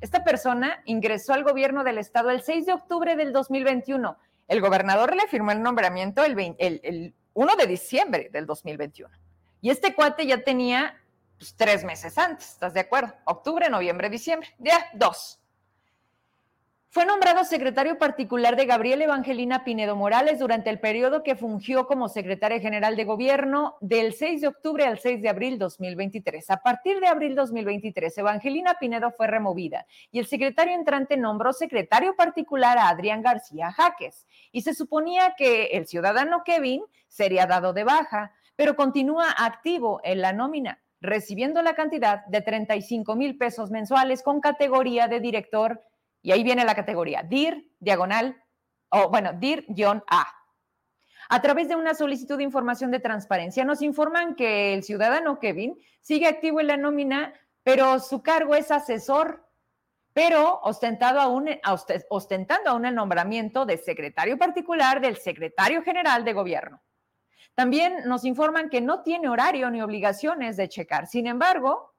Esta 0.00 0.24
persona 0.24 0.82
ingresó 0.84 1.32
al 1.32 1.44
gobierno 1.44 1.84
del 1.84 1.98
estado 1.98 2.30
el 2.30 2.42
6 2.42 2.66
de 2.66 2.72
octubre 2.74 3.16
del 3.16 3.32
2021 3.32 4.18
el 4.48 4.60
gobernador 4.60 5.16
le 5.16 5.26
firmó 5.26 5.52
el 5.52 5.62
nombramiento 5.62 6.22
el, 6.24 7.14
1 7.34 7.56
de 7.56 7.66
diciembre 7.66 8.28
del 8.32 8.46
2021. 8.46 9.14
Y 9.60 9.70
este 9.70 9.94
cuate 9.94 10.26
ya 10.26 10.44
tenía 10.44 11.00
pues, 11.38 11.54
tres 11.56 11.84
meses 11.84 12.16
antes, 12.18 12.50
¿estás 12.50 12.74
de 12.74 12.80
acuerdo? 12.80 13.14
Octubre, 13.24 13.68
noviembre, 13.68 14.10
diciembre. 14.10 14.48
Ya, 14.58 14.86
dos. 14.94 15.40
Fue 16.94 17.04
nombrado 17.04 17.42
secretario 17.42 17.98
particular 17.98 18.54
de 18.54 18.66
Gabriel 18.66 19.02
Evangelina 19.02 19.64
Pinedo 19.64 19.96
Morales 19.96 20.38
durante 20.38 20.70
el 20.70 20.78
periodo 20.78 21.24
que 21.24 21.34
fungió 21.34 21.88
como 21.88 22.08
secretaria 22.08 22.60
general 22.60 22.94
de 22.94 23.04
gobierno 23.04 23.76
del 23.80 24.12
6 24.14 24.42
de 24.42 24.46
octubre 24.46 24.84
al 24.84 25.00
6 25.00 25.20
de 25.20 25.28
abril 25.28 25.58
2023. 25.58 26.50
A 26.50 26.58
partir 26.58 27.00
de 27.00 27.08
abril 27.08 27.34
2023, 27.34 28.16
Evangelina 28.18 28.76
Pinedo 28.78 29.10
fue 29.10 29.26
removida 29.26 29.86
y 30.12 30.20
el 30.20 30.26
secretario 30.26 30.72
entrante 30.72 31.16
nombró 31.16 31.52
secretario 31.52 32.14
particular 32.14 32.78
a 32.78 32.90
Adrián 32.90 33.22
García 33.22 33.72
Jaques. 33.72 34.28
Y 34.52 34.62
se 34.62 34.72
suponía 34.72 35.34
que 35.36 35.64
el 35.72 35.88
ciudadano 35.88 36.44
Kevin 36.44 36.84
sería 37.08 37.46
dado 37.46 37.72
de 37.72 37.82
baja, 37.82 38.30
pero 38.54 38.76
continúa 38.76 39.34
activo 39.36 40.00
en 40.04 40.20
la 40.20 40.32
nómina 40.32 40.83
recibiendo 41.04 41.62
la 41.62 41.74
cantidad 41.74 42.24
de 42.26 42.40
35 42.40 43.14
mil 43.14 43.36
pesos 43.36 43.70
mensuales 43.70 44.22
con 44.22 44.40
categoría 44.40 45.06
de 45.06 45.20
director 45.20 45.82
y 46.22 46.32
ahí 46.32 46.42
viene 46.42 46.64
la 46.64 46.74
categoría, 46.74 47.22
DIR, 47.22 47.70
diagonal, 47.78 48.42
o 48.88 49.10
bueno, 49.10 49.34
DIR-A. 49.34 50.26
A 51.28 51.42
través 51.42 51.68
de 51.68 51.76
una 51.76 51.94
solicitud 51.94 52.38
de 52.38 52.44
información 52.44 52.90
de 52.90 52.98
transparencia, 52.98 53.64
nos 53.64 53.82
informan 53.82 54.34
que 54.34 54.72
el 54.72 54.82
ciudadano 54.82 55.38
Kevin 55.38 55.78
sigue 56.00 56.26
activo 56.26 56.60
en 56.60 56.68
la 56.68 56.76
nómina, 56.78 57.34
pero 57.62 58.00
su 58.00 58.22
cargo 58.22 58.54
es 58.54 58.70
asesor, 58.70 59.46
pero 60.14 60.60
ostentado 60.62 61.20
aún, 61.20 61.48
ostentando 62.08 62.70
aún 62.70 62.86
el 62.86 62.94
nombramiento 62.94 63.66
de 63.66 63.76
secretario 63.76 64.38
particular 64.38 65.02
del 65.02 65.16
secretario 65.16 65.82
general 65.82 66.24
de 66.24 66.32
gobierno. 66.32 66.80
También 67.54 68.06
nos 68.06 68.24
informan 68.24 68.68
que 68.68 68.80
no 68.80 69.02
tiene 69.02 69.28
horario 69.28 69.70
ni 69.70 69.80
obligaciones 69.80 70.56
de 70.56 70.68
checar. 70.68 71.06
Sin 71.06 71.26
embargo, 71.26 71.94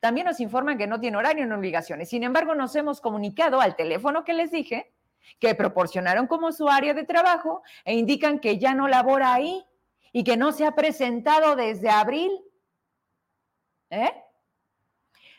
también 0.00 0.26
nos 0.26 0.40
informan 0.40 0.78
que 0.78 0.86
no 0.86 1.00
tiene 1.00 1.16
horario 1.16 1.46
ni 1.46 1.52
obligaciones. 1.52 2.08
Sin 2.08 2.22
embargo, 2.22 2.54
nos 2.54 2.74
hemos 2.76 3.00
comunicado 3.00 3.60
al 3.60 3.76
teléfono 3.76 4.24
que 4.24 4.34
les 4.34 4.50
dije, 4.50 4.92
que 5.38 5.54
proporcionaron 5.54 6.26
como 6.26 6.52
su 6.52 6.68
área 6.68 6.94
de 6.94 7.04
trabajo 7.04 7.62
e 7.84 7.94
indican 7.94 8.38
que 8.38 8.58
ya 8.58 8.74
no 8.74 8.88
labora 8.88 9.34
ahí 9.34 9.64
y 10.12 10.24
que 10.24 10.36
no 10.36 10.52
se 10.52 10.64
ha 10.64 10.74
presentado 10.74 11.56
desde 11.56 11.90
abril. 11.90 12.32
¿Eh? 13.90 14.12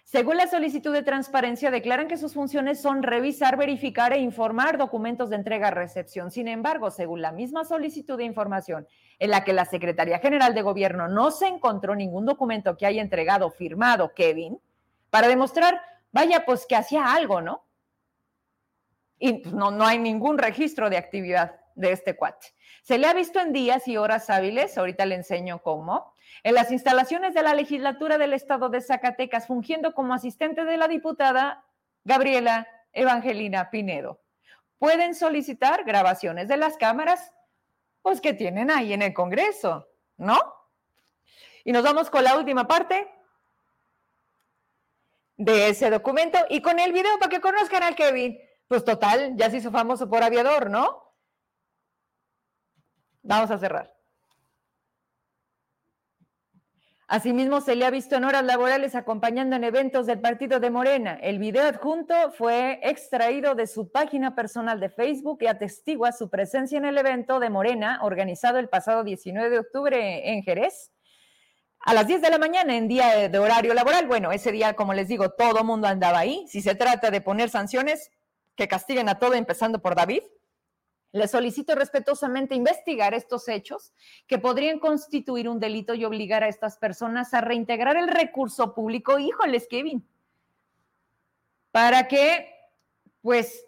Según 0.08 0.38
la 0.38 0.48
solicitud 0.48 0.94
de 0.94 1.04
transparencia, 1.04 1.70
declaran 1.70 2.08
que 2.08 2.16
sus 2.16 2.34
funciones 2.34 2.80
son 2.80 3.04
revisar, 3.04 3.58
verificar 3.58 4.14
e 4.14 4.20
informar 4.20 4.78
documentos 4.78 5.30
de 5.30 5.36
entrega-recepción. 5.36 6.32
Sin 6.32 6.48
embargo, 6.48 6.92
según 6.92 7.22
la 7.22 7.34
misma 7.34 7.66
solicitud 7.66 8.18
de 8.18 8.24
información, 8.24 8.88
en 9.20 9.32
la 9.32 9.44
que 9.44 9.52
la 9.52 9.66
Secretaría 9.66 10.20
General 10.20 10.56
de 10.56 10.62
Gobierno 10.62 11.10
no 11.10 11.30
se 11.30 11.48
encontró 11.48 11.94
ningún 11.94 12.26
documento 12.26 12.78
que 12.78 12.86
haya 12.86 13.02
entregado 13.02 13.52
firmado 13.52 14.14
Kevin, 14.14 14.62
para 15.10 15.28
demostrar, 15.28 15.82
vaya, 16.14 16.46
pues 16.46 16.66
que 16.66 16.78
hacía 16.78 17.14
algo, 17.14 17.42
¿no? 17.42 17.66
Y 19.20 19.34
pues, 19.40 19.54
no, 19.54 19.72
no 19.72 19.86
hay 19.86 20.00
ningún 20.00 20.38
registro 20.38 20.90
de 20.90 20.96
actividad 20.96 21.60
de 21.76 21.92
este 21.92 22.16
cuate. 22.16 22.48
Se 22.82 22.98
le 22.98 23.08
ha 23.08 23.14
visto 23.14 23.42
en 23.42 23.52
días 23.52 23.86
y 23.90 23.98
horas 23.98 24.30
hábiles, 24.30 24.78
ahorita 24.78 25.06
le 25.06 25.16
enseño 25.16 25.62
cómo, 25.62 26.14
en 26.44 26.56
las 26.56 26.72
instalaciones 26.72 27.34
de 27.34 27.44
la 27.44 27.54
legislatura 27.54 28.18
del 28.18 28.34
estado 28.34 28.70
de 28.70 28.82
Zacatecas, 28.82 29.48
fungiendo 29.48 29.94
como 29.94 30.14
asistente 30.14 30.66
de 30.66 30.78
la 30.78 30.88
diputada 30.88 31.66
Gabriela 32.04 32.68
Evangelina 32.94 33.70
Pinedo. 33.70 34.22
Pueden 34.80 35.16
solicitar 35.16 35.84
grabaciones 35.84 36.48
de 36.48 36.58
las 36.58 36.78
cámaras, 36.78 37.34
pues 38.02 38.22
que 38.22 38.34
tienen 38.34 38.72
ahí 38.72 38.94
en 38.94 39.02
el 39.02 39.14
Congreso, 39.14 39.88
¿no? 40.18 40.38
Y 41.64 41.72
nos 41.72 41.84
vamos 41.84 42.10
con 42.10 42.24
la 42.24 42.38
última 42.38 42.68
parte 42.68 43.12
de 45.36 45.70
ese 45.70 45.90
documento 45.90 46.40
y 46.50 46.62
con 46.62 46.80
el 46.80 46.94
video 46.94 47.18
para 47.20 47.30
que 47.30 47.42
conozcan 47.42 47.84
al 47.84 47.96
Kevin. 47.96 48.40
Pues 48.68 48.84
total, 48.84 49.36
ya 49.36 49.50
se 49.50 49.58
hizo 49.58 49.72
famoso 49.72 50.10
por 50.10 50.24
aviador, 50.24 50.70
¿no? 50.70 51.14
Vamos 53.22 53.52
a 53.52 53.58
cerrar. 53.58 53.97
Asimismo, 57.10 57.62
se 57.62 57.78
le 57.78 57.86
ha 57.86 57.90
visto 57.90 58.18
en 58.18 58.26
horas 58.26 58.44
laborales 58.44 58.94
acompañando 58.94 59.56
en 59.56 59.64
eventos 59.64 60.08
del 60.08 60.20
partido 60.20 60.60
de 60.60 60.70
Morena. 60.70 61.18
El 61.22 61.40
video 61.40 61.64
adjunto 61.64 62.14
fue 62.34 62.82
extraído 62.84 63.56
de 63.56 63.66
su 63.66 63.90
página 63.90 64.36
personal 64.36 64.82
de 64.82 64.90
Facebook 64.90 65.38
y 65.40 65.48
atestigua 65.48 66.12
su 66.12 66.30
presencia 66.30 66.78
en 66.78 66.84
el 66.84 66.98
evento 66.98 67.40
de 67.40 67.50
Morena 67.50 68.00
organizado 68.02 68.60
el 68.60 68.68
pasado 68.68 69.06
19 69.06 69.50
de 69.50 69.60
octubre 69.60 70.34
en 70.34 70.44
Jerez. 70.44 70.92
A 71.80 71.94
las 71.94 72.08
10 72.08 72.22
de 72.22 72.30
la 72.30 72.40
mañana 72.40 72.76
en 72.76 72.90
día 72.90 73.30
de 73.30 73.40
horario 73.40 73.74
laboral. 73.74 74.06
Bueno, 74.06 74.34
ese 74.34 74.52
día, 74.52 74.74
como 74.74 74.94
les 74.94 75.08
digo, 75.08 75.30
todo 75.30 75.64
mundo 75.64 75.88
andaba 75.88 76.20
ahí. 76.20 76.46
Si 76.50 76.62
se 76.62 76.76
trata 76.76 77.10
de 77.10 77.22
poner 77.22 77.50
sanciones, 77.50 78.12
que 78.58 78.68
castiguen 78.68 79.08
a 79.08 79.18
todo, 79.18 79.36
empezando 79.36 79.82
por 79.82 79.96
David. 79.96 80.24
Le 81.14 81.28
solicito 81.28 81.74
respetuosamente 81.74 82.54
investigar 82.54 83.14
estos 83.14 83.48
hechos 83.48 83.94
que 84.28 84.38
podrían 84.38 84.80
constituir 84.80 85.48
un 85.48 85.60
delito 85.60 85.94
y 85.94 86.06
obligar 86.06 86.44
a 86.44 86.50
estas 86.50 86.78
personas 86.78 87.34
a 87.34 87.42
reintegrar 87.42 87.96
el 87.96 88.08
recurso 88.08 88.74
público. 88.74 89.18
Híjoles, 89.18 89.68
Kevin. 89.68 90.06
Para 91.72 92.08
que, 92.08 92.50
pues, 93.22 93.66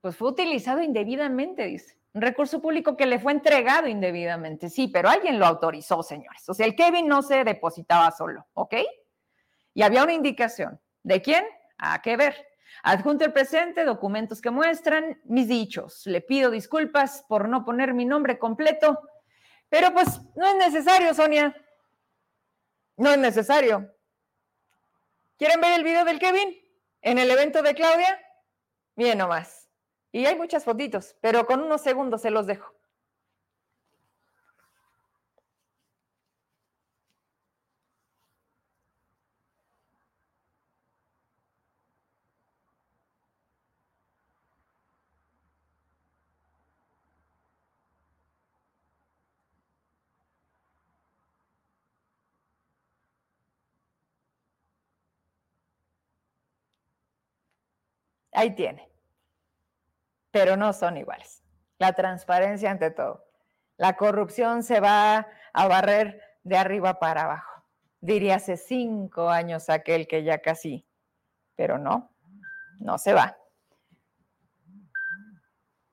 pues 0.00 0.16
fue 0.16 0.28
utilizado 0.28 0.82
indebidamente, 0.82 1.66
dice. 1.66 1.96
Un 2.12 2.22
recurso 2.22 2.62
público 2.62 2.96
que 2.96 3.04
le 3.04 3.18
fue 3.18 3.32
entregado 3.32 3.88
indebidamente. 3.88 4.70
Sí, 4.70 4.88
pero 4.88 5.08
alguien 5.10 5.38
lo 5.38 5.44
autorizó, 5.44 6.02
señores. 6.02 6.48
O 6.48 6.54
sea, 6.54 6.64
el 6.64 6.74
Kevin 6.74 7.06
no 7.06 7.20
se 7.20 7.44
depositaba 7.44 8.10
solo, 8.10 8.46
¿ok? 8.54 8.74
Y 9.74 9.82
había 9.82 10.02
una 10.02 10.14
indicación. 10.14 10.80
¿De 11.02 11.20
quién? 11.20 11.44
A 11.76 12.00
qué 12.00 12.16
ver. 12.16 12.34
Adjunto 12.88 13.24
el 13.24 13.32
presente, 13.32 13.84
documentos 13.84 14.40
que 14.40 14.52
muestran 14.52 15.20
mis 15.24 15.48
dichos. 15.48 16.06
Le 16.06 16.20
pido 16.20 16.52
disculpas 16.52 17.24
por 17.28 17.48
no 17.48 17.64
poner 17.64 17.94
mi 17.94 18.04
nombre 18.04 18.38
completo, 18.38 19.00
pero 19.68 19.92
pues 19.92 20.20
no 20.36 20.46
es 20.46 20.54
necesario, 20.54 21.12
Sonia. 21.12 21.52
No 22.96 23.10
es 23.10 23.18
necesario. 23.18 23.92
¿Quieren 25.36 25.60
ver 25.60 25.72
el 25.72 25.82
video 25.82 26.04
del 26.04 26.20
Kevin 26.20 26.56
en 27.02 27.18
el 27.18 27.28
evento 27.28 27.60
de 27.60 27.74
Claudia? 27.74 28.20
Bien 28.94 29.18
nomás. 29.18 29.68
Y 30.12 30.24
hay 30.26 30.36
muchas 30.36 30.62
fotitos, 30.62 31.16
pero 31.20 31.44
con 31.44 31.60
unos 31.60 31.80
segundos 31.80 32.22
se 32.22 32.30
los 32.30 32.46
dejo. 32.46 32.72
Ahí 58.36 58.54
tiene. 58.54 58.88
Pero 60.30 60.56
no 60.58 60.74
son 60.74 60.98
iguales. 60.98 61.42
La 61.78 61.94
transparencia 61.94 62.70
ante 62.70 62.90
todo. 62.90 63.24
La 63.78 63.96
corrupción 63.96 64.62
se 64.62 64.78
va 64.78 65.26
a 65.54 65.68
barrer 65.68 66.20
de 66.44 66.58
arriba 66.58 66.98
para 66.98 67.22
abajo. 67.22 67.64
Diría 68.00 68.34
hace 68.36 68.58
cinco 68.58 69.30
años 69.30 69.70
aquel 69.70 70.06
que 70.06 70.22
ya 70.22 70.42
casi, 70.42 70.86
pero 71.54 71.78
no, 71.78 72.14
no 72.78 72.98
se 72.98 73.14
va. 73.14 73.38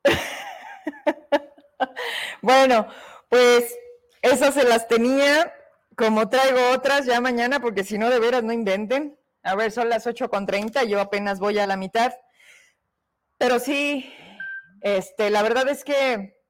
bueno, 2.41 2.88
pues 3.29 3.73
esas 4.21 4.53
se 4.53 4.65
las 4.65 4.89
tenía, 4.89 5.53
como 5.95 6.27
traigo 6.27 6.71
otras 6.73 7.06
ya 7.06 7.21
mañana, 7.21 7.62
porque 7.62 7.86
si 7.86 7.97
no, 7.97 8.10
de 8.10 8.19
veras 8.19 8.43
no 8.43 8.51
inventen. 8.51 9.17
A 9.43 9.56
ver, 9.56 9.71
son 9.71 9.88
las 9.88 10.06
8.30, 10.06 10.86
yo 10.88 10.99
apenas 10.99 11.39
voy 11.39 11.58
a 11.60 11.67
la 11.67 11.77
mitad. 11.77 12.13
Pero 13.43 13.60
sí, 13.60 14.10
este, 14.79 15.29
la 15.29 15.43
verdad 15.43 15.67
es 15.67 15.84
que 15.84 16.41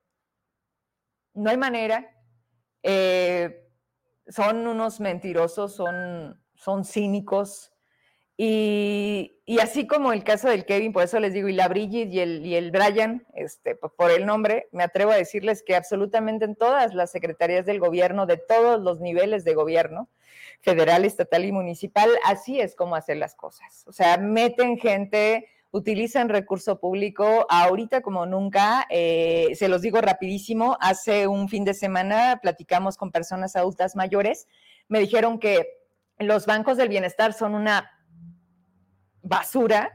no 1.34 1.50
hay 1.50 1.58
manera. 1.58 2.08
Eh, 2.84 3.68
son 4.28 4.68
unos 4.68 5.00
mentirosos, 5.00 5.76
son, 5.76 6.40
son 6.54 6.86
cínicos. 6.86 7.72
Y, 8.38 9.40
así 9.60 9.88
como 9.88 10.14
el 10.14 10.24
caso 10.24 10.50
del 10.50 10.66
Kevin, 10.66 10.94
por 10.94 11.02
eso 11.02 11.20
les 11.20 11.34
digo, 11.34 11.48
y 11.48 11.54
la 11.54 11.68
Bridget 11.68 12.14
y 12.14 12.20
el, 12.20 12.46
y 12.46 12.54
el 12.54 12.70
Brian, 12.70 13.26
este, 13.34 13.74
por 13.74 14.12
el 14.12 14.28
nombre, 14.28 14.70
me 14.72 14.84
atrevo 14.84 15.14
a 15.14 15.16
decirles 15.16 15.64
que 15.64 15.76
absolutamente 15.76 16.46
en 16.46 16.56
todas 16.56 16.94
las 16.94 17.10
secretarías 17.10 17.66
del 17.66 17.80
gobierno, 17.80 18.28
de 18.28 18.38
todos 18.38 18.80
los 18.80 19.00
niveles 19.00 19.44
de 19.46 19.56
gobierno, 19.56 20.12
federal, 20.62 21.06
estatal 21.06 21.44
y 21.44 21.52
municipal, 21.52 22.12
así 22.24 22.60
es 22.60 22.76
como 22.76 22.96
hacer 22.96 23.18
las 23.18 23.34
cosas. 23.34 23.84
O 23.88 23.92
sea, 23.92 24.20
meten 24.20 24.78
gente 24.78 25.50
utilizan 25.74 26.30
recurso 26.30 26.80
público 26.80 27.48
ahorita 27.50 28.02
como 28.02 28.26
nunca. 28.28 28.86
Eh, 28.90 29.50
se 29.56 29.68
los 29.68 29.82
digo 29.82 30.00
rapidísimo, 30.00 30.78
hace 30.80 31.28
un 31.28 31.50
fin 31.50 31.66
de 31.66 31.74
semana 31.74 32.40
platicamos 32.42 32.96
con 32.96 33.12
personas 33.12 33.56
adultas 33.56 33.96
mayores, 33.96 34.48
me 34.88 35.00
dijeron 35.00 35.40
que 35.40 35.68
los 36.20 36.46
bancos 36.46 36.78
del 36.78 36.90
bienestar 36.90 37.34
son 37.34 37.56
una 37.56 37.92
basura 39.24 39.92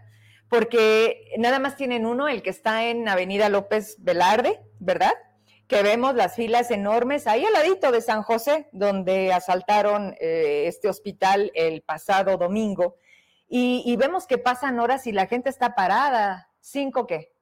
porque 0.48 1.32
nada 1.38 1.60
más 1.60 1.76
tienen 1.76 2.06
uno, 2.06 2.26
el 2.26 2.42
que 2.42 2.50
está 2.50 2.88
en 2.88 3.08
Avenida 3.08 3.48
López 3.48 3.96
Velarde, 4.00 4.60
¿verdad? 4.80 5.12
Que 5.68 5.82
vemos 5.82 6.14
las 6.14 6.34
filas 6.34 6.70
enormes 6.72 7.26
ahí 7.26 7.44
al 7.44 7.52
ladito 7.52 7.92
de 7.92 8.00
San 8.00 8.22
José, 8.22 8.68
donde 8.72 9.32
asaltaron 9.32 10.16
eh, 10.18 10.64
este 10.66 10.88
hospital 10.88 11.52
el 11.54 11.82
pasado 11.82 12.36
domingo 12.36 12.96
y, 13.48 13.96
vemos 13.96 14.26
que 14.26 14.36
pasan 14.36 14.78
horas 14.78 15.06
y 15.06 15.12
la 15.12 15.26
gente 15.26 15.48
está 15.48 15.74
parada. 15.74 16.50
¿Cinco 16.60 17.06
qué? 17.06 17.32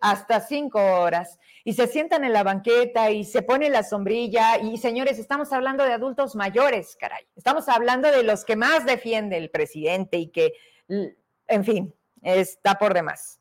Hasta 0.00 0.40
cinco 0.40 0.78
horas. 0.78 1.38
Y 1.64 1.72
se 1.72 1.88
sientan 1.88 2.22
en 2.24 2.32
la 2.32 2.44
banqueta 2.44 3.10
y 3.10 3.24
se 3.24 3.42
pone 3.42 3.68
la 3.68 3.82
sombrilla. 3.82 4.58
Y 4.58 4.78
señores, 4.78 5.18
estamos 5.18 5.52
hablando 5.52 5.82
de 5.84 5.92
adultos 5.92 6.36
mayores, 6.36 6.96
caray. 6.96 7.26
Estamos 7.34 7.68
hablando 7.68 8.10
de 8.12 8.22
los 8.22 8.44
que 8.44 8.54
más 8.54 8.84
defiende 8.84 9.36
el 9.36 9.50
presidente 9.50 10.16
y 10.18 10.28
que, 10.28 10.52
en 10.88 11.64
fin, 11.64 11.92
está 12.22 12.76
por 12.76 12.94
demás. 12.94 13.40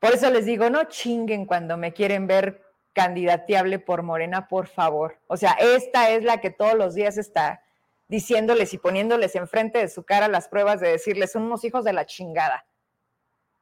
Por 0.00 0.12
eso 0.12 0.30
les 0.30 0.44
digo, 0.44 0.68
no 0.68 0.84
chinguen 0.84 1.46
cuando 1.46 1.78
me 1.78 1.94
quieren 1.94 2.26
ver 2.26 2.62
candidateable 2.92 3.78
por 3.78 4.02
Morena, 4.02 4.48
por 4.48 4.66
favor. 4.66 5.18
O 5.28 5.36
sea, 5.36 5.52
esta 5.52 6.10
es 6.10 6.24
la 6.24 6.40
que 6.42 6.50
todos 6.50 6.74
los 6.74 6.94
días 6.94 7.16
está 7.16 7.62
diciéndoles 8.10 8.74
y 8.74 8.78
poniéndoles 8.78 9.36
enfrente 9.36 9.78
de 9.78 9.88
su 9.88 10.04
cara 10.04 10.26
las 10.26 10.48
pruebas 10.48 10.80
de 10.80 10.88
decirles, 10.88 11.30
son 11.30 11.44
unos 11.44 11.64
hijos 11.64 11.84
de 11.84 11.92
la 11.92 12.06
chingada. 12.06 12.66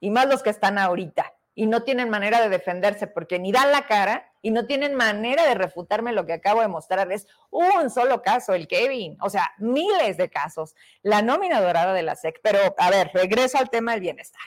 Y 0.00 0.10
más 0.10 0.26
los 0.26 0.42
que 0.42 0.48
están 0.48 0.78
ahorita. 0.78 1.34
Y 1.54 1.66
no 1.66 1.82
tienen 1.82 2.08
manera 2.08 2.40
de 2.40 2.48
defenderse 2.48 3.08
porque 3.08 3.38
ni 3.38 3.52
dan 3.52 3.72
la 3.72 3.86
cara 3.86 4.32
y 4.40 4.50
no 4.50 4.64
tienen 4.64 4.94
manera 4.94 5.44
de 5.44 5.54
refutarme 5.54 6.12
lo 6.12 6.24
que 6.24 6.32
acabo 6.32 6.62
de 6.62 6.68
mostrarles. 6.68 7.26
Un 7.50 7.90
solo 7.90 8.22
caso, 8.22 8.54
el 8.54 8.68
Kevin. 8.68 9.18
O 9.20 9.28
sea, 9.28 9.52
miles 9.58 10.16
de 10.16 10.30
casos. 10.30 10.74
La 11.02 11.20
nómina 11.20 11.60
dorada 11.60 11.92
de 11.92 12.02
la 12.02 12.14
SEC. 12.14 12.40
Pero, 12.42 12.74
a 12.78 12.90
ver, 12.90 13.10
regreso 13.12 13.58
al 13.58 13.68
tema 13.68 13.92
del 13.92 14.00
bienestar. 14.00 14.40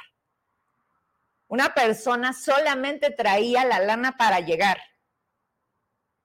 Una 1.47 1.75
persona 1.75 2.33
solamente 2.33 3.11
traía 3.11 3.65
la 3.65 3.79
lana 3.79 4.15
para 4.17 4.39
llegar 4.39 4.81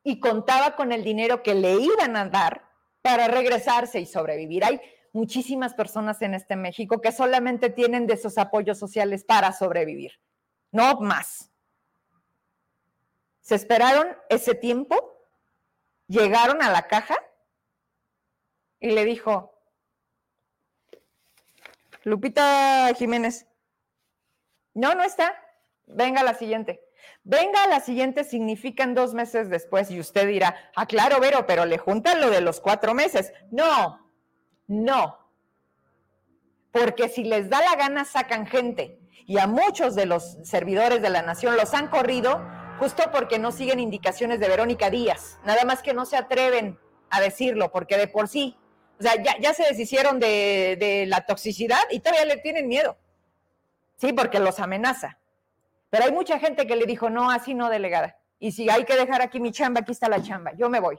y 0.03 0.19
contaba 0.19 0.77
con 0.77 0.93
el 0.93 1.05
dinero 1.05 1.43
que 1.43 1.55
le 1.55 1.75
iban 1.75 2.17
a 2.17 2.27
dar 2.27 2.66
para 3.07 3.29
regresarse 3.29 4.01
y 4.01 4.07
sobrevivir. 4.07 4.65
Hay 4.65 4.81
muchísimas 5.13 5.75
personas 5.75 6.21
en 6.23 6.35
este 6.35 6.57
México 6.57 7.01
que 7.01 7.13
solamente 7.13 7.71
tienen 7.71 8.09
de 8.09 8.15
esos 8.15 8.37
apoyos 8.37 8.81
sociales 8.81 9.23
para 9.23 9.53
sobrevivir, 9.53 10.19
no 10.73 10.99
más. 11.01 11.53
Se 13.43 13.55
esperaron 13.55 14.09
ese 14.29 14.57
tiempo, 14.57 15.25
llegaron 16.09 16.61
a 16.63 16.71
la 16.73 16.89
caja 16.89 17.17
y 18.81 18.91
le 18.91 19.05
dijo, 19.05 19.57
Lupita 22.03 22.93
Jiménez, 22.95 23.47
no, 24.75 24.97
no 24.97 25.05
está, 25.05 25.33
venga 25.87 26.25
la 26.25 26.35
siguiente. 26.35 26.83
Venga 27.29 27.65
a 27.65 27.67
la 27.67 27.81
siguiente 27.81 28.23
significan 28.23 28.95
dos 28.95 29.13
meses 29.13 29.51
después 29.51 29.91
y 29.91 29.99
usted 29.99 30.29
dirá, 30.29 30.55
ah, 30.77 30.87
claro, 30.87 31.19
Vero, 31.19 31.45
pero 31.45 31.65
le 31.65 31.77
juntan 31.77 32.21
lo 32.21 32.31
de 32.31 32.41
los 32.41 32.61
cuatro 32.61 32.95
meses. 32.95 33.33
No, 33.51 34.09
no. 34.69 35.19
Porque 36.71 37.09
si 37.09 37.25
les 37.25 37.51
da 37.51 37.61
la 37.63 37.75
gana 37.75 38.05
sacan 38.05 38.47
gente 38.47 39.01
y 39.27 39.41
a 39.41 39.49
muchos 39.49 39.97
de 39.97 40.07
los 40.07 40.39
servidores 40.45 41.03
de 41.03 41.11
la 41.11 41.23
nación 41.23 41.57
los 41.57 41.75
han 41.75 41.89
corrido 41.89 42.41
justo 42.79 43.03
porque 43.11 43.41
no 43.41 43.51
siguen 43.51 43.81
indicaciones 43.81 44.39
de 44.39 44.49
Verónica 44.49 44.89
Díaz, 44.89 45.41
nada 45.45 45.65
más 45.65 45.83
que 45.83 45.95
no 45.95 46.07
se 46.07 46.17
atreven 46.17 46.79
a 47.11 47.21
decirlo, 47.21 47.73
porque 47.73 47.97
de 47.97 48.07
por 48.07 48.29
sí, 48.29 48.57
o 49.01 49.03
sea, 49.03 49.21
ya, 49.41 49.53
se 49.53 49.65
deshicieron 49.65 50.21
de, 50.21 50.77
de 50.79 51.07
la 51.07 51.27
toxicidad 51.27 51.83
y 51.91 51.99
todavía 51.99 52.27
le 52.27 52.37
tienen 52.37 52.69
miedo. 52.69 52.97
Sí, 53.97 54.13
porque 54.13 54.39
los 54.39 54.61
amenaza. 54.61 55.19
Pero 55.97 56.09
hay 56.09 56.13
mucha 56.13 56.39
gente 56.39 56.67
que 56.67 56.77
le 56.77 56.85
dijo, 56.85 57.09
no, 57.09 57.31
así 57.31 57.55
no, 57.55 57.71
delegada. 57.71 58.19
Y 58.39 58.53
si 58.53 58.69
hay 58.69 58.85
que 58.85 58.95
dejar 58.97 59.23
aquí 59.23 59.41
mi 59.41 59.51
chamba, 59.51 59.81
aquí 59.81 59.93
está 59.93 60.11
la 60.11 60.23
chamba, 60.23 60.53
yo 60.53 60.69
me 60.69 60.79
voy. 60.79 60.99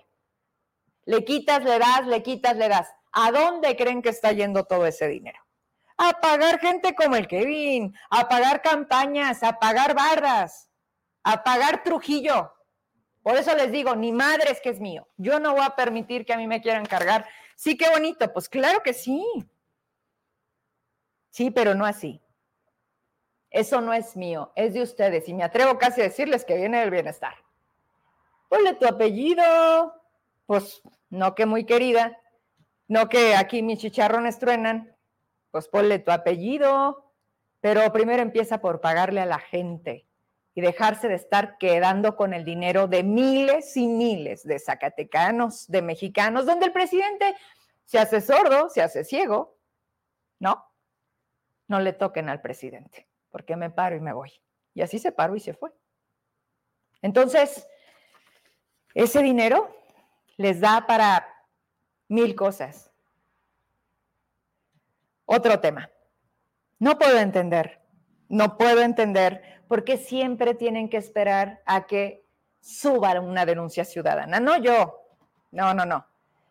Le 1.05 1.23
quitas, 1.23 1.63
le 1.63 1.77
das, 1.77 2.07
le 2.07 2.23
quitas, 2.23 2.57
le 2.57 2.67
das. 2.67 2.91
¿A 3.11 3.31
dónde 3.31 3.75
creen 3.75 4.01
que 4.01 4.09
está 4.09 4.31
yendo 4.31 4.63
todo 4.63 4.87
ese 4.87 5.07
dinero? 5.07 5.39
A 5.97 6.13
pagar 6.19 6.59
gente 6.59 6.95
como 6.95 7.15
el 7.15 7.27
Kevin, 7.27 7.95
a 8.09 8.27
pagar 8.27 8.63
campañas, 8.63 9.43
a 9.43 9.59
pagar 9.59 9.93
barras, 9.93 10.71
a 11.23 11.43
pagar 11.43 11.83
Trujillo. 11.83 12.51
Por 13.21 13.37
eso 13.37 13.55
les 13.55 13.71
digo, 13.71 13.95
ni 13.95 14.11
madre 14.11 14.49
es 14.49 14.61
que 14.61 14.69
es 14.69 14.79
mío. 14.79 15.07
Yo 15.17 15.39
no 15.39 15.51
voy 15.51 15.63
a 15.63 15.75
permitir 15.75 16.25
que 16.25 16.33
a 16.33 16.37
mí 16.37 16.47
me 16.47 16.59
quieran 16.59 16.87
cargar. 16.87 17.27
Sí, 17.55 17.77
qué 17.77 17.87
bonito. 17.91 18.33
Pues 18.33 18.49
claro 18.49 18.81
que 18.81 18.93
sí. 18.93 19.23
Sí, 21.29 21.51
pero 21.51 21.75
no 21.75 21.85
así. 21.85 22.19
Eso 23.49 23.81
no 23.81 23.93
es 23.93 24.15
mío, 24.15 24.51
es 24.55 24.73
de 24.73 24.81
ustedes. 24.81 25.27
Y 25.29 25.33
me 25.33 25.43
atrevo 25.43 25.77
casi 25.77 26.01
a 26.01 26.05
decirles 26.05 26.43
que 26.43 26.57
viene 26.57 26.79
del 26.79 26.91
bienestar. 26.91 27.35
Ponle 28.49 28.73
tu 28.73 28.87
apellido. 28.87 29.93
Pues 30.45 30.81
no 31.09 31.35
que 31.35 31.45
muy 31.45 31.65
querida. 31.65 32.19
No 32.87 33.09
que 33.09 33.35
aquí 33.35 33.61
mis 33.61 33.79
chicharrones 33.79 34.39
truenan. 34.39 34.95
Pues 35.51 35.67
ponle 35.67 35.99
tu 35.99 36.11
apellido. 36.11 37.11
Pero 37.61 37.91
primero 37.91 38.21
empieza 38.21 38.59
por 38.59 38.81
pagarle 38.81 39.21
a 39.21 39.25
la 39.25 39.39
gente 39.39 40.05
y 40.53 40.61
dejarse 40.61 41.07
de 41.07 41.15
estar 41.15 41.57
quedando 41.57 42.15
con 42.15 42.33
el 42.33 42.43
dinero 42.43 42.87
de 42.87 43.03
miles 43.03 43.77
y 43.77 43.87
miles 43.87 44.43
de 44.43 44.59
zacatecanos, 44.59 45.67
de 45.67 45.83
mexicanos, 45.83 46.45
donde 46.47 46.65
el 46.65 46.71
presidente 46.71 47.35
se 47.85 47.99
hace 47.99 48.21
sordo, 48.21 48.69
se 48.69 48.81
hace 48.81 49.03
ciego. 49.03 49.55
No, 50.39 50.65
no 51.67 51.79
le 51.79 51.93
toquen 51.93 52.29
al 52.29 52.41
presidente 52.41 53.07
porque 53.37 53.55
me 53.55 53.69
paro 53.69 53.95
y 53.95 53.99
me 53.99 54.13
voy. 54.13 54.31
Y 54.73 54.81
así 54.81 54.97
se 54.97 55.11
paró 55.11 55.35
y 55.35 55.39
se 55.39 55.53
fue. 55.53 55.71
Entonces, 57.03 57.67
ese 58.95 59.21
dinero 59.21 59.77
les 60.37 60.59
da 60.59 60.87
para 60.87 61.45
mil 62.07 62.35
cosas. 62.35 62.91
Otro 65.25 65.59
tema. 65.59 65.87
No 66.79 66.97
puedo 66.97 67.19
entender, 67.19 67.79
no 68.27 68.57
puedo 68.57 68.81
entender 68.81 69.61
por 69.67 69.83
qué 69.83 69.97
siempre 69.97 70.55
tienen 70.55 70.89
que 70.89 70.97
esperar 70.97 71.61
a 71.67 71.85
que 71.85 72.25
suba 72.59 73.19
una 73.19 73.45
denuncia 73.45 73.85
ciudadana. 73.85 74.39
No 74.39 74.57
yo, 74.57 74.99
no, 75.51 75.75
no, 75.75 75.85
no. 75.85 76.07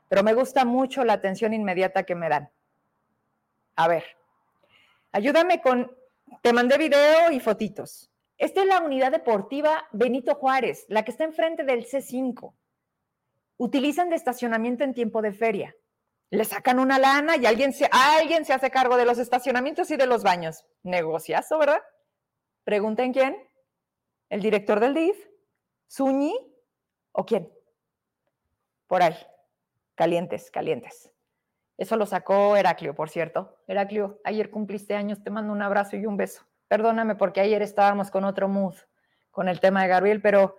Pero 0.07 0.23
me 0.23 0.35
gusta 0.35 0.65
mucho 0.65 1.05
la 1.05 1.15
atención 1.15 1.53
inmediata 1.53 2.05
que 2.05 2.15
me 2.15 2.29
dan. 2.29 2.49
A 3.75 3.89
ver, 3.89 4.05
ayúdame 5.11 5.61
con 5.61 5.91
te 6.43 6.53
mandé 6.53 6.79
video 6.79 7.31
y 7.31 7.41
fotitos. 7.41 8.11
Esta 8.39 8.61
es 8.63 8.67
la 8.67 8.81
unidad 8.81 9.13
deportiva 9.13 9.89
Benito 9.93 10.35
Juárez, 10.35 10.85
la 10.89 11.05
que 11.05 11.11
está 11.11 11.25
enfrente 11.25 11.65
del 11.65 11.87
C5. 11.87 12.55
Utilizan 13.57 14.11
de 14.11 14.17
estacionamiento 14.17 14.85
en 14.85 14.93
tiempo 14.93 15.23
de 15.23 15.33
feria. 15.33 15.75
Le 16.31 16.45
sacan 16.45 16.79
una 16.79 16.99
lana 16.99 17.37
y 17.37 17.47
alguien 17.47 17.73
se, 17.73 17.89
alguien 17.91 18.45
se 18.45 18.53
hace 18.53 18.71
cargo 18.71 18.97
de 18.97 19.07
los 19.07 19.19
estacionamientos 19.19 19.91
y 19.91 19.97
de 19.97 20.07
los 20.07 20.23
baños. 20.23 20.67
Negociazo, 20.83 21.59
¿verdad? 21.59 21.83
Pregunten 22.65 23.13
quién. 23.13 23.37
¿El 24.29 24.43
director 24.43 24.81
del 24.81 24.95
DIF? 24.95 25.17
¿Suñi? 25.87 26.35
¿O 27.13 27.25
quién? 27.25 27.51
Por 28.87 29.03
ahí. 29.03 29.17
Calientes, 29.95 30.51
calientes. 30.51 31.11
Eso 31.79 31.97
lo 31.97 32.07
sacó 32.07 32.57
Heraclio, 32.57 32.95
por 32.95 33.11
cierto. 33.11 33.59
Heraclio, 33.67 34.21
ayer 34.25 34.51
cumpliste 34.51 34.95
años, 34.95 35.23
te 35.23 35.31
mando 35.31 35.53
un 35.53 35.63
abrazo 35.63 35.97
y 35.97 36.07
un 36.07 36.17
beso. 36.17 36.43
Perdóname 36.69 37.15
porque 37.17 37.41
ayer 37.41 37.63
estábamos 37.63 38.11
con 38.11 38.25
otro 38.25 38.49
mood, 38.49 38.75
con 39.31 39.49
el 39.49 39.61
tema 39.61 39.83
de 39.83 39.89
Gabriel, 39.89 40.23
pero 40.23 40.57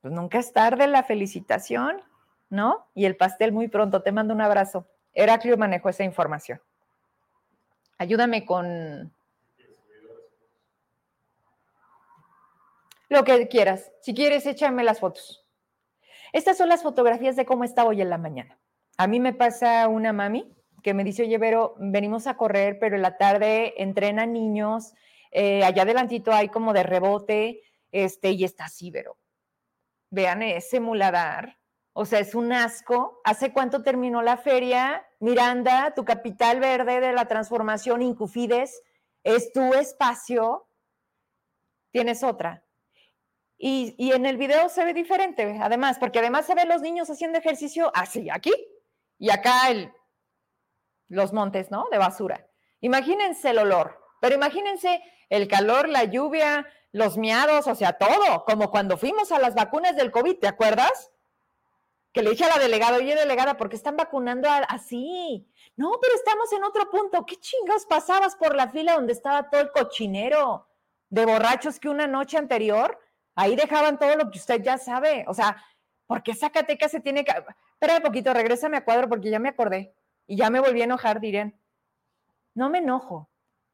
pues 0.00 0.12
nunca 0.12 0.38
es 0.38 0.52
tarde 0.52 0.86
la 0.86 1.02
felicitación, 1.02 2.02
¿no? 2.48 2.86
Y 2.94 3.04
el 3.04 3.16
pastel 3.16 3.52
muy 3.52 3.68
pronto, 3.68 4.02
te 4.02 4.12
mando 4.12 4.32
un 4.32 4.40
abrazo. 4.40 4.86
Heraclio 5.12 5.56
manejó 5.56 5.88
esa 5.88 6.04
información. 6.04 6.60
Ayúdame 7.98 8.46
con 8.46 9.12
lo 13.08 13.24
que 13.24 13.48
quieras. 13.48 13.90
Si 14.00 14.14
quieres, 14.14 14.46
échame 14.46 14.84
las 14.84 15.00
fotos. 15.00 15.44
Estas 16.32 16.56
son 16.56 16.68
las 16.68 16.82
fotografías 16.82 17.36
de 17.36 17.46
cómo 17.46 17.64
estaba 17.64 17.90
hoy 17.90 18.00
en 18.00 18.10
la 18.10 18.18
mañana. 18.18 18.57
A 18.98 19.06
mí 19.06 19.20
me 19.20 19.32
pasa 19.32 19.86
una 19.88 20.12
mami 20.12 20.52
que 20.82 20.92
me 20.92 21.04
dice, 21.04 21.22
oye, 21.22 21.38
Vero, 21.38 21.74
venimos 21.78 22.26
a 22.26 22.36
correr, 22.36 22.78
pero 22.80 22.96
en 22.96 23.02
la 23.02 23.16
tarde 23.16 23.74
entrenan 23.80 24.32
niños, 24.32 24.92
eh, 25.30 25.64
allá 25.64 25.82
adelantito 25.82 26.32
hay 26.32 26.48
como 26.48 26.72
de 26.72 26.82
rebote, 26.82 27.62
este, 27.92 28.32
y 28.32 28.44
está 28.44 28.64
así, 28.64 28.90
Vero. 28.90 29.16
Vean 30.10 30.42
ese 30.42 30.80
muladar, 30.80 31.58
o 31.92 32.04
sea, 32.04 32.20
es 32.20 32.34
un 32.34 32.52
asco. 32.52 33.20
¿Hace 33.24 33.52
cuánto 33.52 33.82
terminó 33.82 34.22
la 34.22 34.36
feria? 34.36 35.04
Miranda, 35.20 35.94
tu 35.94 36.04
capital 36.04 36.60
verde 36.60 37.00
de 37.00 37.12
la 37.12 37.26
transformación, 37.26 38.02
Incufides, 38.02 38.82
es 39.24 39.52
tu 39.52 39.74
espacio. 39.74 40.68
Tienes 41.90 42.22
otra. 42.22 42.64
Y, 43.56 43.96
y, 43.98 44.12
en 44.12 44.26
el 44.26 44.36
video 44.36 44.68
se 44.68 44.84
ve 44.84 44.94
diferente, 44.94 45.58
además, 45.60 45.98
porque 45.98 46.20
además 46.20 46.46
se 46.46 46.54
ven 46.54 46.68
los 46.68 46.82
niños 46.82 47.10
haciendo 47.10 47.38
ejercicio 47.38 47.90
así, 47.92 48.30
aquí, 48.30 48.52
y 49.18 49.30
acá 49.30 49.70
el, 49.70 49.92
los 51.08 51.32
montes, 51.32 51.70
¿no? 51.70 51.86
De 51.90 51.98
basura. 51.98 52.48
Imagínense 52.80 53.50
el 53.50 53.58
olor, 53.58 54.00
pero 54.20 54.34
imagínense 54.34 55.02
el 55.28 55.48
calor, 55.48 55.88
la 55.88 56.04
lluvia, 56.04 56.66
los 56.92 57.18
miados, 57.18 57.66
o 57.66 57.74
sea, 57.74 57.94
todo, 57.94 58.44
como 58.44 58.70
cuando 58.70 58.96
fuimos 58.96 59.32
a 59.32 59.38
las 59.38 59.54
vacunas 59.54 59.96
del 59.96 60.10
COVID, 60.10 60.38
¿te 60.38 60.48
acuerdas? 60.48 61.10
Que 62.12 62.22
le 62.22 62.30
dije 62.30 62.44
a 62.44 62.48
la 62.48 62.58
delegada, 62.58 62.96
oye, 62.96 63.14
delegada, 63.14 63.56
¿por 63.56 63.68
qué 63.68 63.76
están 63.76 63.96
vacunando 63.96 64.48
así? 64.68 65.46
No, 65.76 65.92
pero 66.00 66.14
estamos 66.14 66.52
en 66.52 66.64
otro 66.64 66.88
punto. 66.90 67.26
¿Qué 67.26 67.36
chingados 67.36 67.84
pasabas 67.84 68.34
por 68.36 68.54
la 68.54 68.68
fila 68.68 68.94
donde 68.94 69.12
estaba 69.12 69.50
todo 69.50 69.60
el 69.60 69.70
cochinero 69.70 70.66
de 71.10 71.26
borrachos 71.26 71.78
que 71.78 71.88
una 71.88 72.06
noche 72.06 72.38
anterior? 72.38 72.98
Ahí 73.34 73.54
dejaban 73.54 73.98
todo 73.98 74.16
lo 74.16 74.30
que 74.30 74.38
usted 74.38 74.62
ya 74.62 74.78
sabe. 74.78 75.24
O 75.28 75.34
sea, 75.34 75.62
¿por 76.06 76.22
qué 76.22 76.34
Zacatecas 76.34 76.90
se 76.90 77.00
tiene 77.00 77.24
que 77.24 77.32
espera 77.78 77.98
un 77.98 78.02
poquito, 78.02 78.34
regrésame 78.34 78.76
a 78.76 78.84
cuadro 78.84 79.08
porque 79.08 79.30
ya 79.30 79.38
me 79.38 79.48
acordé 79.48 79.94
y 80.26 80.36
ya 80.36 80.50
me 80.50 80.58
volví 80.58 80.80
a 80.80 80.84
enojar, 80.84 81.20
dirán. 81.20 81.54
No 82.52 82.70
me 82.70 82.78
enojo, 82.78 83.30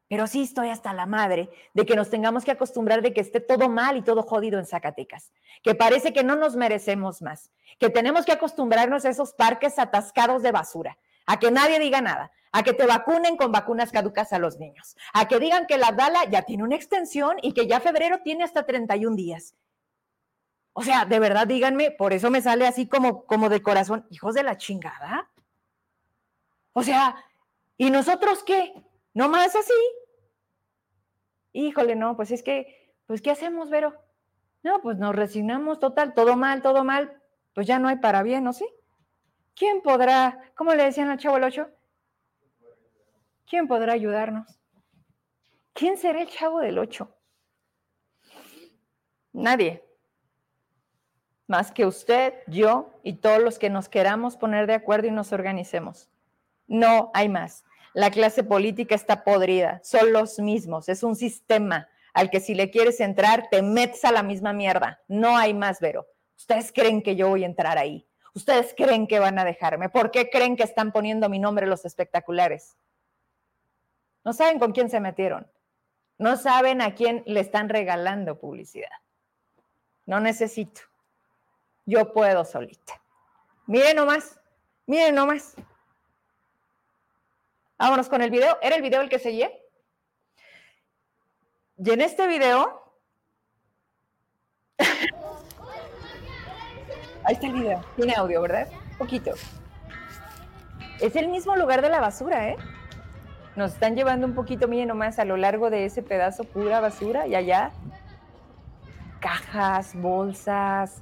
pero 0.07 0.27
sí 0.27 0.43
estoy 0.43 0.69
hasta 0.69 0.93
la 0.93 1.07
madre 1.07 1.49
de 1.73 1.87
que 1.87 1.95
nos 1.95 2.11
tengamos 2.11 2.45
que 2.45 2.51
acostumbrar 2.51 3.01
de 3.01 3.13
que 3.13 3.21
esté 3.21 3.39
todo 3.39 3.67
mal 3.67 3.97
y 3.97 4.03
todo 4.03 4.21
jodido 4.21 4.59
en 4.59 4.67
Zacatecas, 4.67 5.31
que 5.63 5.73
parece 5.73 6.13
que 6.13 6.23
no 6.23 6.35
nos 6.35 6.55
merecemos 6.55 7.23
más, 7.23 7.49
que 7.79 7.89
tenemos 7.89 8.25
que 8.25 8.33
acostumbrarnos 8.33 9.05
a 9.05 9.09
esos 9.09 9.33
parques 9.33 9.79
atascados 9.79 10.43
de 10.43 10.51
basura, 10.51 10.99
a 11.25 11.39
que 11.39 11.49
nadie 11.49 11.79
diga 11.79 11.99
nada, 11.99 12.31
a 12.51 12.61
que 12.61 12.73
te 12.73 12.85
vacunen 12.85 13.37
con 13.37 13.51
vacunas 13.51 13.91
caducas 13.91 14.33
a 14.33 14.37
los 14.37 14.59
niños, 14.59 14.95
a 15.13 15.27
que 15.27 15.39
digan 15.39 15.65
que 15.65 15.79
la 15.79 15.93
Dala 15.93 16.25
ya 16.29 16.43
tiene 16.43 16.61
una 16.61 16.75
extensión 16.75 17.37
y 17.41 17.53
que 17.53 17.65
ya 17.65 17.79
febrero 17.79 18.19
tiene 18.23 18.43
hasta 18.43 18.67
31 18.67 19.15
días 19.15 19.55
o 20.77 20.83
sea, 20.83 21.05
de 21.05 21.19
verdad, 21.19 21.47
díganme, 21.47 21.91
por 21.91 22.11
eso 22.11 22.29
me 22.29 22.41
sale 22.41 22.67
así 22.67 22.85
como, 22.85 23.25
como 23.25 23.47
de 23.47 23.61
corazón, 23.61 24.05
hijos 24.09 24.35
de 24.35 24.43
la 24.43 24.57
chingada. 24.57 25.31
O 26.73 26.83
sea, 26.83 27.15
¿y 27.77 27.89
nosotros 27.89 28.43
qué? 28.43 28.73
¿No 29.13 29.29
más 29.29 29.55
así? 29.55 29.73
Híjole, 31.53 31.95
no, 31.95 32.17
pues 32.17 32.31
es 32.31 32.43
que, 32.43 32.93
pues 33.07 33.21
¿qué 33.21 33.31
hacemos, 33.31 33.69
Vero? 33.69 33.95
No, 34.63 34.81
pues 34.81 34.97
nos 34.97 35.15
resignamos, 35.15 35.79
total, 35.79 36.13
todo 36.13 36.35
mal, 36.35 36.61
todo 36.61 36.83
mal, 36.83 37.21
pues 37.53 37.65
ya 37.67 37.79
no 37.79 37.87
hay 37.87 37.95
para 37.95 38.21
bien, 38.21 38.43
¿no 38.43 38.51
sí? 38.51 38.67
¿Quién 39.55 39.81
podrá, 39.81 40.51
cómo 40.55 40.75
le 40.75 40.83
decían 40.83 41.09
al 41.09 41.19
chavo 41.19 41.37
el 41.37 41.45
ocho? 41.45 41.69
¿Quién 43.47 43.69
podrá 43.69 43.93
ayudarnos? 43.93 44.59
¿Quién 45.71 45.95
será 45.95 46.21
el 46.21 46.27
chavo 46.27 46.59
del 46.59 46.79
ocho? 46.79 47.15
Nadie 49.31 49.85
más 51.47 51.71
que 51.71 51.85
usted, 51.85 52.33
yo 52.47 52.91
y 53.03 53.13
todos 53.13 53.41
los 53.41 53.59
que 53.59 53.69
nos 53.69 53.89
queramos 53.89 54.37
poner 54.37 54.67
de 54.67 54.73
acuerdo 54.73 55.07
y 55.07 55.11
nos 55.11 55.31
organicemos. 55.31 56.09
No 56.67 57.11
hay 57.13 57.29
más. 57.29 57.63
La 57.93 58.11
clase 58.11 58.43
política 58.43 58.95
está 58.95 59.23
podrida, 59.23 59.79
son 59.83 60.11
los 60.11 60.39
mismos, 60.39 60.89
es 60.89 61.03
un 61.03 61.15
sistema 61.15 61.87
al 62.13 62.29
que 62.29 62.39
si 62.39 62.55
le 62.55 62.71
quieres 62.71 63.01
entrar, 63.01 63.49
te 63.51 63.61
metes 63.61 64.05
a 64.05 64.11
la 64.11 64.23
misma 64.23 64.53
mierda. 64.53 65.01
No 65.07 65.37
hay 65.37 65.53
más, 65.53 65.81
Vero. 65.81 66.07
Ustedes 66.37 66.71
creen 66.71 67.01
que 67.01 67.15
yo 67.15 67.29
voy 67.29 67.43
a 67.43 67.47
entrar 67.47 67.77
ahí. 67.77 68.07
Ustedes 68.33 68.73
creen 68.75 69.05
que 69.05 69.19
van 69.19 69.37
a 69.37 69.45
dejarme. 69.45 69.89
¿Por 69.89 70.11
qué 70.11 70.29
creen 70.29 70.55
que 70.55 70.63
están 70.63 70.91
poniendo 70.91 71.29
mi 71.29 71.39
nombre 71.39 71.67
los 71.67 71.85
espectaculares? 71.85 72.77
No 74.23 74.33
saben 74.33 74.59
con 74.59 74.71
quién 74.71 74.89
se 74.89 74.99
metieron. 74.99 75.47
No 76.17 76.37
saben 76.37 76.81
a 76.81 76.95
quién 76.95 77.21
le 77.25 77.41
están 77.41 77.67
regalando 77.67 78.39
publicidad. 78.39 78.89
No 80.05 80.19
necesito. 80.21 80.81
Yo 81.85 82.11
puedo 82.13 82.43
solita. 82.45 83.01
Miren 83.67 83.95
nomás, 83.95 84.39
miren 84.87 85.15
nomás. 85.15 85.55
Vámonos 87.77 88.09
con 88.09 88.21
el 88.21 88.31
video. 88.31 88.57
¿Era 88.61 88.75
el 88.75 88.81
video 88.81 89.01
el 89.01 89.09
que 89.09 89.19
seguía? 89.19 89.51
Y 91.77 91.91
en 91.91 92.01
este 92.01 92.27
video... 92.27 92.81
Ahí 97.25 97.33
está 97.33 97.47
el 97.47 97.53
video. 97.53 97.83
Tiene 97.95 98.13
audio, 98.15 98.41
¿verdad? 98.41 98.67
Poquito. 98.97 99.31
Es 100.99 101.15
el 101.15 101.27
mismo 101.27 101.55
lugar 101.55 101.81
de 101.81 101.89
la 101.89 101.99
basura, 101.99 102.49
¿eh? 102.49 102.57
Nos 103.55 103.73
están 103.73 103.95
llevando 103.95 104.25
un 104.27 104.35
poquito, 104.35 104.67
miren 104.67 104.87
nomás, 104.87 105.19
a 105.19 105.25
lo 105.25 105.37
largo 105.37 105.69
de 105.69 105.85
ese 105.85 106.01
pedazo 106.01 106.43
pura 106.43 106.79
basura 106.81 107.27
y 107.27 107.35
allá 107.35 107.71
cajas, 109.19 109.95
bolsas, 109.95 111.01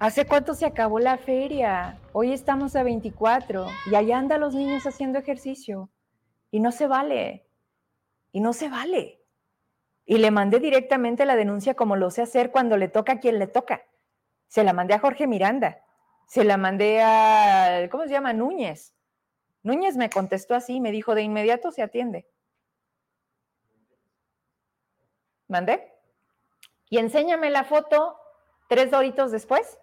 ¿Hace 0.00 0.26
cuánto 0.26 0.54
se 0.54 0.66
acabó 0.66 0.98
la 0.98 1.18
feria? 1.18 1.98
Hoy 2.12 2.32
estamos 2.32 2.74
a 2.74 2.82
24 2.82 3.66
y 3.90 3.94
allá 3.94 4.18
andan 4.18 4.40
los 4.40 4.54
niños 4.54 4.86
haciendo 4.86 5.18
ejercicio. 5.20 5.88
Y 6.50 6.60
no 6.60 6.72
se 6.72 6.88
vale. 6.88 7.46
Y 8.32 8.40
no 8.40 8.52
se 8.52 8.68
vale. 8.68 9.22
Y 10.04 10.18
le 10.18 10.32
mandé 10.32 10.58
directamente 10.58 11.24
la 11.24 11.36
denuncia 11.36 11.74
como 11.74 11.94
lo 11.94 12.10
sé 12.10 12.22
hacer 12.22 12.50
cuando 12.50 12.76
le 12.76 12.88
toca 12.88 13.14
a 13.14 13.20
quien 13.20 13.38
le 13.38 13.46
toca. 13.46 13.82
Se 14.48 14.64
la 14.64 14.72
mandé 14.72 14.94
a 14.94 14.98
Jorge 14.98 15.26
Miranda, 15.26 15.82
se 16.26 16.44
la 16.44 16.56
mandé 16.56 17.00
a, 17.00 17.88
¿cómo 17.90 18.04
se 18.04 18.10
llama? 18.10 18.32
Núñez. 18.32 18.94
Núñez 19.62 19.96
me 19.96 20.10
contestó 20.10 20.54
así, 20.54 20.80
me 20.80 20.90
dijo, 20.90 21.14
de 21.14 21.22
inmediato 21.22 21.70
se 21.70 21.82
atiende. 21.82 22.28
¿Mandé? 25.48 25.92
Y 26.90 26.98
enséñame 26.98 27.48
la 27.50 27.64
foto 27.64 28.18
tres 28.68 28.90
doritos 28.90 29.30
después. 29.30 29.78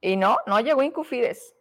Y 0.00 0.16
no, 0.16 0.38
no 0.46 0.60
llegó 0.60 0.82
Incufides. 0.82 1.54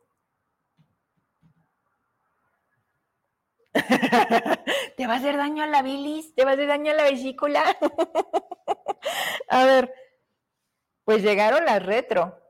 te 4.97 5.07
va 5.07 5.13
a 5.13 5.17
hacer 5.17 5.37
daño 5.37 5.63
a 5.63 5.67
la 5.67 5.81
bilis, 5.81 6.33
te 6.33 6.43
va 6.43 6.51
a 6.51 6.53
hacer 6.53 6.67
daño 6.67 6.91
a 6.91 6.95
la 6.95 7.03
vesícula. 7.03 7.63
a 9.49 9.65
ver, 9.65 9.93
pues 11.03 11.23
llegaron 11.23 11.65
las 11.65 11.85
retro 11.85 12.41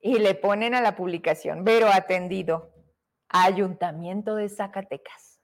y 0.00 0.18
le 0.18 0.34
ponen 0.34 0.74
a 0.74 0.80
la 0.80 0.96
publicación, 0.96 1.64
pero 1.64 1.88
atendido, 1.88 2.72
Ayuntamiento 3.28 4.36
de 4.36 4.48
Zacatecas. 4.48 5.40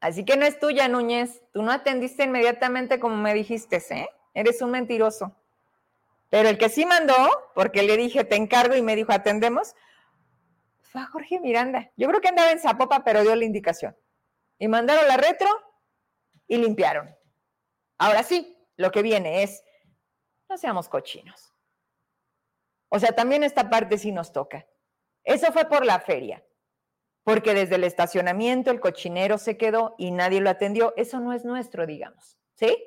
Así 0.00 0.24
que 0.24 0.36
no 0.36 0.44
es 0.44 0.60
tuya, 0.60 0.86
Núñez. 0.86 1.42
Tú 1.52 1.62
no 1.62 1.72
atendiste 1.72 2.24
inmediatamente 2.24 3.00
como 3.00 3.16
me 3.16 3.34
dijiste, 3.34 3.82
¿eh? 3.90 4.08
Eres 4.34 4.62
un 4.62 4.70
mentiroso. 4.70 5.34
Pero 6.30 6.48
el 6.48 6.58
que 6.58 6.68
sí 6.68 6.84
mandó, 6.84 7.16
porque 7.54 7.82
le 7.82 7.96
dije, 7.96 8.24
te 8.24 8.36
encargo 8.36 8.74
y 8.76 8.82
me 8.82 8.96
dijo, 8.96 9.12
atendemos, 9.12 9.74
fue 10.82 11.04
Jorge 11.06 11.40
Miranda. 11.40 11.90
Yo 11.96 12.08
creo 12.08 12.20
que 12.20 12.28
andaba 12.28 12.50
en 12.50 12.60
Zapopa, 12.60 13.04
pero 13.04 13.22
dio 13.22 13.34
la 13.34 13.44
indicación. 13.44 13.96
Y 14.58 14.68
mandaron 14.68 15.06
la 15.06 15.16
retro 15.16 15.48
y 16.46 16.56
limpiaron. 16.56 17.14
Ahora 17.98 18.22
sí, 18.22 18.56
lo 18.76 18.90
que 18.90 19.02
viene 19.02 19.42
es, 19.42 19.62
no 20.48 20.56
seamos 20.56 20.88
cochinos. 20.88 21.52
O 22.88 22.98
sea, 22.98 23.12
también 23.12 23.44
esta 23.44 23.68
parte 23.68 23.98
sí 23.98 24.12
nos 24.12 24.32
toca. 24.32 24.66
Eso 25.24 25.52
fue 25.52 25.66
por 25.66 25.84
la 25.84 26.00
feria, 26.00 26.44
porque 27.22 27.52
desde 27.52 27.74
el 27.74 27.84
estacionamiento 27.84 28.70
el 28.70 28.80
cochinero 28.80 29.36
se 29.36 29.58
quedó 29.58 29.94
y 29.98 30.10
nadie 30.10 30.40
lo 30.40 30.48
atendió. 30.48 30.94
Eso 30.96 31.20
no 31.20 31.34
es 31.34 31.44
nuestro, 31.44 31.86
digamos, 31.86 32.38
¿sí? 32.54 32.82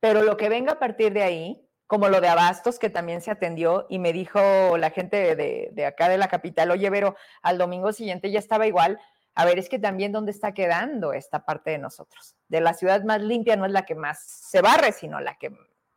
Pero 0.00 0.22
lo 0.22 0.36
que 0.36 0.48
venga 0.48 0.72
a 0.72 0.78
partir 0.78 1.12
de 1.12 1.22
ahí, 1.22 1.67
como 1.88 2.10
lo 2.10 2.20
de 2.20 2.28
Abastos, 2.28 2.78
que 2.78 2.90
también 2.90 3.22
se 3.22 3.30
atendió 3.30 3.86
y 3.88 3.98
me 3.98 4.12
dijo 4.12 4.76
la 4.76 4.90
gente 4.90 5.34
de, 5.34 5.86
acá 5.86 6.10
de 6.10 6.18
la 6.18 6.28
capital, 6.28 6.70
oye, 6.70 6.90
Vero, 6.90 7.16
al 7.42 7.56
domingo 7.56 7.94
siguiente 7.94 8.30
ya 8.30 8.38
estaba 8.38 8.66
igual. 8.66 9.00
A 9.34 9.46
ver, 9.46 9.58
es 9.58 9.70
que 9.70 9.78
también 9.78 10.12
dónde 10.12 10.30
está 10.30 10.52
quedando 10.52 11.14
esta 11.14 11.46
parte 11.46 11.70
de 11.70 11.78
nosotros. 11.78 12.36
De 12.46 12.60
la 12.60 12.74
ciudad 12.74 13.02
más 13.04 13.22
limpia 13.22 13.56
no 13.56 13.64
es 13.64 13.72
la 13.72 13.86
que 13.86 13.94
más 13.94 14.22
se 14.22 14.60
barre, 14.60 14.92
sino 14.92 15.18
la 15.20 15.38
que 15.38 15.50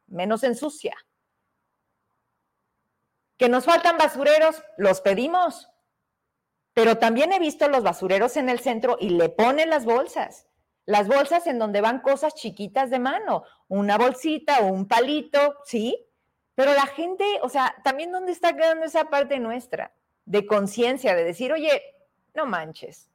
menos 0.08 0.46
ensucia. 0.46 0.96
Que 3.38 3.50
nos 3.50 3.66
faltan 3.66 3.98
basureros, 3.98 4.64
los 4.78 5.02
pedimos. 5.02 5.70
Pero 6.74 7.00
también 7.00 7.34
he 7.34 7.40
visto 7.40 7.68
los 7.68 7.84
basureros 7.84 8.38
en 8.38 8.48
el 8.48 8.62
centro 8.62 8.96
y 8.98 9.10
le 9.10 9.28
ponen 9.28 9.70
las 9.70 9.84
bolsas. 9.84 10.48
Las 10.86 11.08
bolsas 11.08 11.48
en 11.48 11.60
donde 11.60 11.82
van 11.82 12.02
cosas 12.02 12.34
chiquitas 12.34 12.90
de 12.90 13.00
mano, 13.00 13.44
una 13.68 13.98
bolsita 13.98 14.60
o 14.62 14.68
un 14.68 14.88
palito, 14.88 15.56
¿sí? 15.66 16.08
Pero 16.56 16.74
la 16.74 16.86
gente, 16.86 17.26
o 17.42 17.50
sea, 17.50 17.76
también 17.84 18.12
dónde 18.12 18.32
está 18.32 18.56
quedando 18.56 18.86
esa 18.86 19.06
parte 19.06 19.40
nuestra 19.40 19.94
de 20.26 20.46
conciencia, 20.46 21.16
de 21.16 21.24
decir, 21.24 21.52
oye, 21.52 21.82
no 22.34 22.46
manches. 22.46 23.10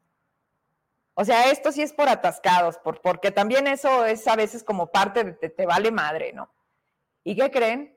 O 1.15 1.25
sea, 1.25 1.51
esto 1.51 1.73
sí 1.73 1.83
es 1.83 1.93
por 1.93 2.09
atascados, 2.09 2.79
por, 2.79 3.01
porque 3.01 3.31
también 3.31 3.67
eso 3.67 4.05
es 4.05 4.27
a 4.29 4.37
veces 4.37 4.63
como 4.63 4.89
parte 4.89 5.25
de 5.25 5.33
te, 5.33 5.49
te 5.49 5.67
vale 5.67 5.91
madre, 5.91 6.33
¿no? 6.33 6.51
¿Y 7.25 7.35
qué 7.35 7.51
creen? 7.51 7.97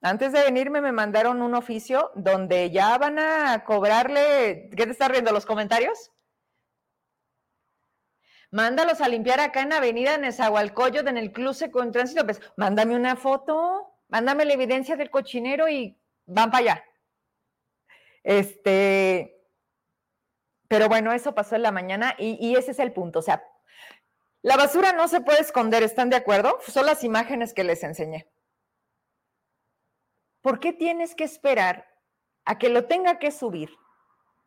Antes 0.00 0.32
de 0.32 0.42
venirme 0.42 0.80
me 0.80 0.92
mandaron 0.92 1.42
un 1.42 1.54
oficio 1.54 2.10
donde 2.14 2.70
ya 2.70 2.98
van 2.98 3.18
a 3.18 3.64
cobrarle, 3.64 4.70
¿qué 4.76 4.84
te 4.84 4.92
está 4.92 5.08
riendo 5.08 5.32
los 5.32 5.46
comentarios? 5.46 6.12
Mándalos 8.50 9.00
a 9.00 9.08
limpiar 9.08 9.40
acá 9.40 9.62
en 9.62 9.72
Avenida 9.72 10.16
Nezahualcóyotl, 10.16 11.08
en 11.08 11.18
el 11.18 11.32
Club 11.32 11.54
con 11.70 11.92
Tránsito. 11.92 12.24
Pues 12.24 12.40
mándame 12.56 12.96
una 12.96 13.16
foto, 13.16 13.92
mándame 14.08 14.44
la 14.44 14.54
evidencia 14.54 14.96
del 14.96 15.10
cochinero 15.10 15.68
y 15.68 15.98
van 16.26 16.50
para 16.50 16.62
allá. 16.62 16.84
Este, 18.24 19.38
pero 20.66 20.88
bueno, 20.88 21.12
eso 21.12 21.34
pasó 21.34 21.56
en 21.56 21.62
la 21.62 21.72
mañana 21.72 22.14
y, 22.18 22.38
y 22.40 22.56
ese 22.56 22.70
es 22.70 22.78
el 22.78 22.92
punto. 22.92 23.18
O 23.18 23.22
sea, 23.22 23.42
la 24.42 24.56
basura 24.56 24.92
no 24.92 25.08
se 25.08 25.20
puede 25.20 25.40
esconder, 25.40 25.82
¿están 25.82 26.10
de 26.10 26.16
acuerdo? 26.16 26.58
Son 26.66 26.86
las 26.86 27.04
imágenes 27.04 27.52
que 27.52 27.64
les 27.64 27.82
enseñé. 27.82 28.30
¿Por 30.40 30.60
qué 30.60 30.72
tienes 30.72 31.14
que 31.14 31.24
esperar 31.24 31.86
a 32.44 32.58
que 32.58 32.68
lo 32.68 32.86
tenga 32.86 33.18
que 33.18 33.30
subir 33.30 33.70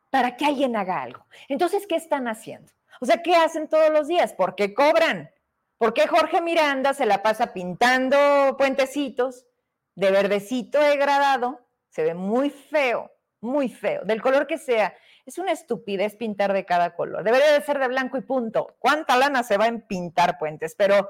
para 0.09 0.37
que 0.37 0.45
alguien 0.45 0.75
haga 0.75 1.01
algo? 1.01 1.25
Entonces, 1.49 1.85
¿qué 1.87 1.95
están 1.95 2.27
haciendo? 2.27 2.71
O 3.01 3.05
sea, 3.07 3.23
¿qué 3.23 3.35
hacen 3.35 3.67
todos 3.67 3.89
los 3.89 4.07
días? 4.07 4.33
¿Por 4.33 4.53
qué 4.53 4.75
cobran? 4.75 5.31
¿Por 5.79 5.95
qué 5.95 6.07
Jorge 6.07 6.39
Miranda 6.39 6.93
se 6.93 7.07
la 7.07 7.23
pasa 7.23 7.51
pintando 7.51 8.55
puentecitos 8.57 9.47
de 9.95 10.11
verdecito 10.11 10.79
degradado? 10.79 11.65
Se 11.89 12.03
ve 12.03 12.13
muy 12.13 12.51
feo, 12.51 13.11
muy 13.39 13.69
feo, 13.69 14.03
del 14.05 14.21
color 14.21 14.45
que 14.45 14.59
sea. 14.59 14.95
Es 15.25 15.39
una 15.39 15.51
estupidez 15.51 16.15
pintar 16.15 16.53
de 16.53 16.63
cada 16.63 16.95
color. 16.95 17.23
Debería 17.23 17.51
de 17.53 17.65
ser 17.65 17.79
de 17.79 17.87
blanco 17.87 18.19
y 18.19 18.21
punto. 18.21 18.75
¿Cuánta 18.77 19.17
lana 19.17 19.41
se 19.41 19.57
va 19.57 19.65
en 19.65 19.81
pintar 19.81 20.37
puentes? 20.37 20.75
Pero, 20.75 21.09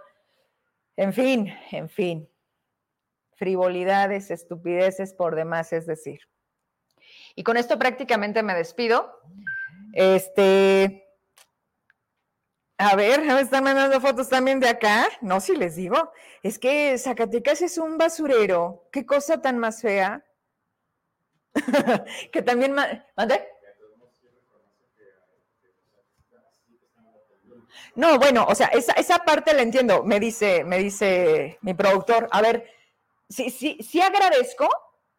en 0.95 1.11
fin, 1.11 1.53
en 1.71 1.89
fin. 1.89 2.29
Frivolidades, 3.35 4.31
estupideces 4.31 5.13
por 5.13 5.35
demás, 5.35 5.73
es 5.73 5.85
decir. 5.85 6.21
Y 7.35 7.43
con 7.43 7.57
esto 7.57 7.77
prácticamente 7.77 8.43
me 8.43 8.55
despido. 8.55 9.19
Este, 9.93 11.10
a 12.83 12.95
ver, 12.95 13.21
me 13.21 13.41
están 13.41 13.63
mandando 13.63 14.01
fotos 14.01 14.27
también 14.27 14.59
de 14.59 14.67
acá. 14.67 15.07
No, 15.21 15.39
si 15.39 15.55
les 15.55 15.75
digo, 15.75 16.11
es 16.41 16.57
que 16.57 16.97
Zacatecas 16.97 17.61
es 17.61 17.77
un 17.77 17.99
basurero. 17.99 18.87
Qué 18.91 19.05
cosa 19.05 19.39
tan 19.39 19.59
más 19.59 19.81
fea. 19.81 20.25
que 22.31 22.41
también... 22.41 22.73
¿Mande? 22.73 23.47
No, 27.93 28.17
bueno, 28.17 28.47
o 28.49 28.55
sea, 28.55 28.67
esa, 28.67 28.93
esa, 28.93 29.19
parte 29.19 29.53
la 29.53 29.61
entiendo, 29.61 30.03
me 30.03 30.19
dice, 30.19 30.63
me 30.63 30.79
dice 30.79 31.59
mi 31.61 31.75
productor. 31.75 32.29
A 32.31 32.41
ver, 32.41 32.67
sí, 33.29 33.51
sí, 33.51 33.77
sí 33.81 34.01
agradezco, 34.01 34.67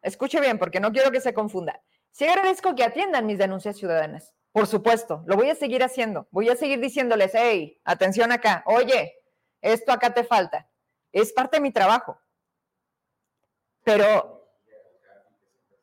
escuche 0.00 0.40
bien, 0.40 0.58
porque 0.58 0.80
no 0.80 0.90
quiero 0.90 1.12
que 1.12 1.20
se 1.20 1.32
confunda. 1.32 1.80
Sí 2.10 2.24
agradezco 2.24 2.74
que 2.74 2.82
atiendan 2.82 3.26
mis 3.26 3.38
denuncias 3.38 3.76
ciudadanas. 3.76 4.34
Por 4.53 4.66
supuesto, 4.66 5.22
lo 5.26 5.36
voy 5.36 5.48
a 5.48 5.55
seguir 5.55 5.82
haciendo. 5.82 6.28
Voy 6.30 6.50
a 6.50 6.57
seguir 6.57 6.78
diciéndoles, 6.78 7.32
hey, 7.34 7.80
atención 7.84 8.32
acá, 8.32 8.62
oye, 8.66 9.14
esto 9.62 9.92
acá 9.92 10.12
te 10.12 10.24
falta. 10.24 10.68
Es 11.11 11.32
parte 11.32 11.57
de 11.57 11.62
mi 11.62 11.70
trabajo. 11.70 12.18
Pero 13.82 14.46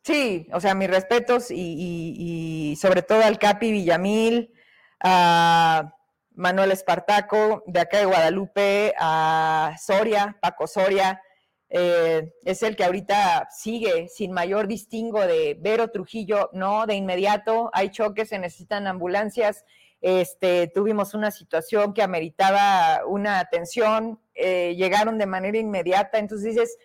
sí, 0.03 0.47
o 0.53 0.59
sea, 0.59 0.75
mis 0.75 0.89
respetos 0.89 1.47
y, 1.49 2.77
sobre 2.79 3.01
todo 3.01 3.23
al 3.23 3.39
Capi 3.39 3.71
Villamil, 3.71 4.53
a 4.99 5.95
Manuel 6.31 6.71
Espartaco, 6.71 7.63
de 7.65 7.79
acá 7.79 7.97
de 7.97 8.05
Guadalupe, 8.05 8.93
a 8.99 9.75
Soria, 9.81 10.37
Paco 10.41 10.67
Soria, 10.67 11.21
eh, 11.69 12.33
es 12.45 12.63
el 12.63 12.75
que 12.75 12.83
ahorita 12.83 13.47
sigue 13.51 14.07
sin 14.07 14.31
mayor 14.31 14.67
distingo 14.67 15.21
de 15.21 15.55
Vero 15.59 15.89
Trujillo, 15.89 16.49
no, 16.51 16.87
de 16.87 16.95
inmediato 16.95 17.69
hay 17.73 17.89
choques, 17.89 18.29
se 18.29 18.39
necesitan 18.39 18.87
ambulancias, 18.87 19.65
este, 20.01 20.67
tuvimos 20.67 21.13
una 21.13 21.29
situación 21.29 21.93
que 21.93 22.01
ameritaba 22.01 23.05
una 23.05 23.39
atención, 23.39 24.19
eh, 24.33 24.75
llegaron 24.75 25.17
de 25.17 25.27
manera 25.27 25.57
inmediata, 25.57 26.17
entonces 26.17 26.55
dices, 26.55 26.77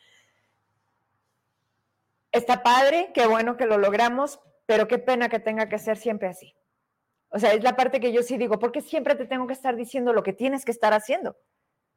está 2.32 2.62
padre, 2.62 3.10
qué 3.14 3.26
bueno 3.26 3.56
que 3.56 3.66
lo 3.66 3.78
logramos, 3.78 4.40
pero 4.66 4.88
qué 4.88 4.98
pena 4.98 5.28
que 5.28 5.38
tenga 5.38 5.68
que 5.68 5.78
ser 5.78 5.96
siempre 5.96 6.28
así. 6.28 6.54
O 7.28 7.38
sea, 7.38 7.54
es 7.54 7.62
la 7.62 7.76
parte 7.76 8.00
que 8.00 8.12
yo 8.12 8.22
sí 8.22 8.36
digo, 8.36 8.58
porque 8.58 8.82
siempre 8.82 9.14
te 9.14 9.26
tengo 9.26 9.46
que 9.46 9.54
estar 9.54 9.76
diciendo 9.76 10.12
lo 10.12 10.22
que 10.22 10.32
tienes 10.32 10.64
que 10.64 10.72
estar 10.72 10.92
haciendo? 10.92 11.36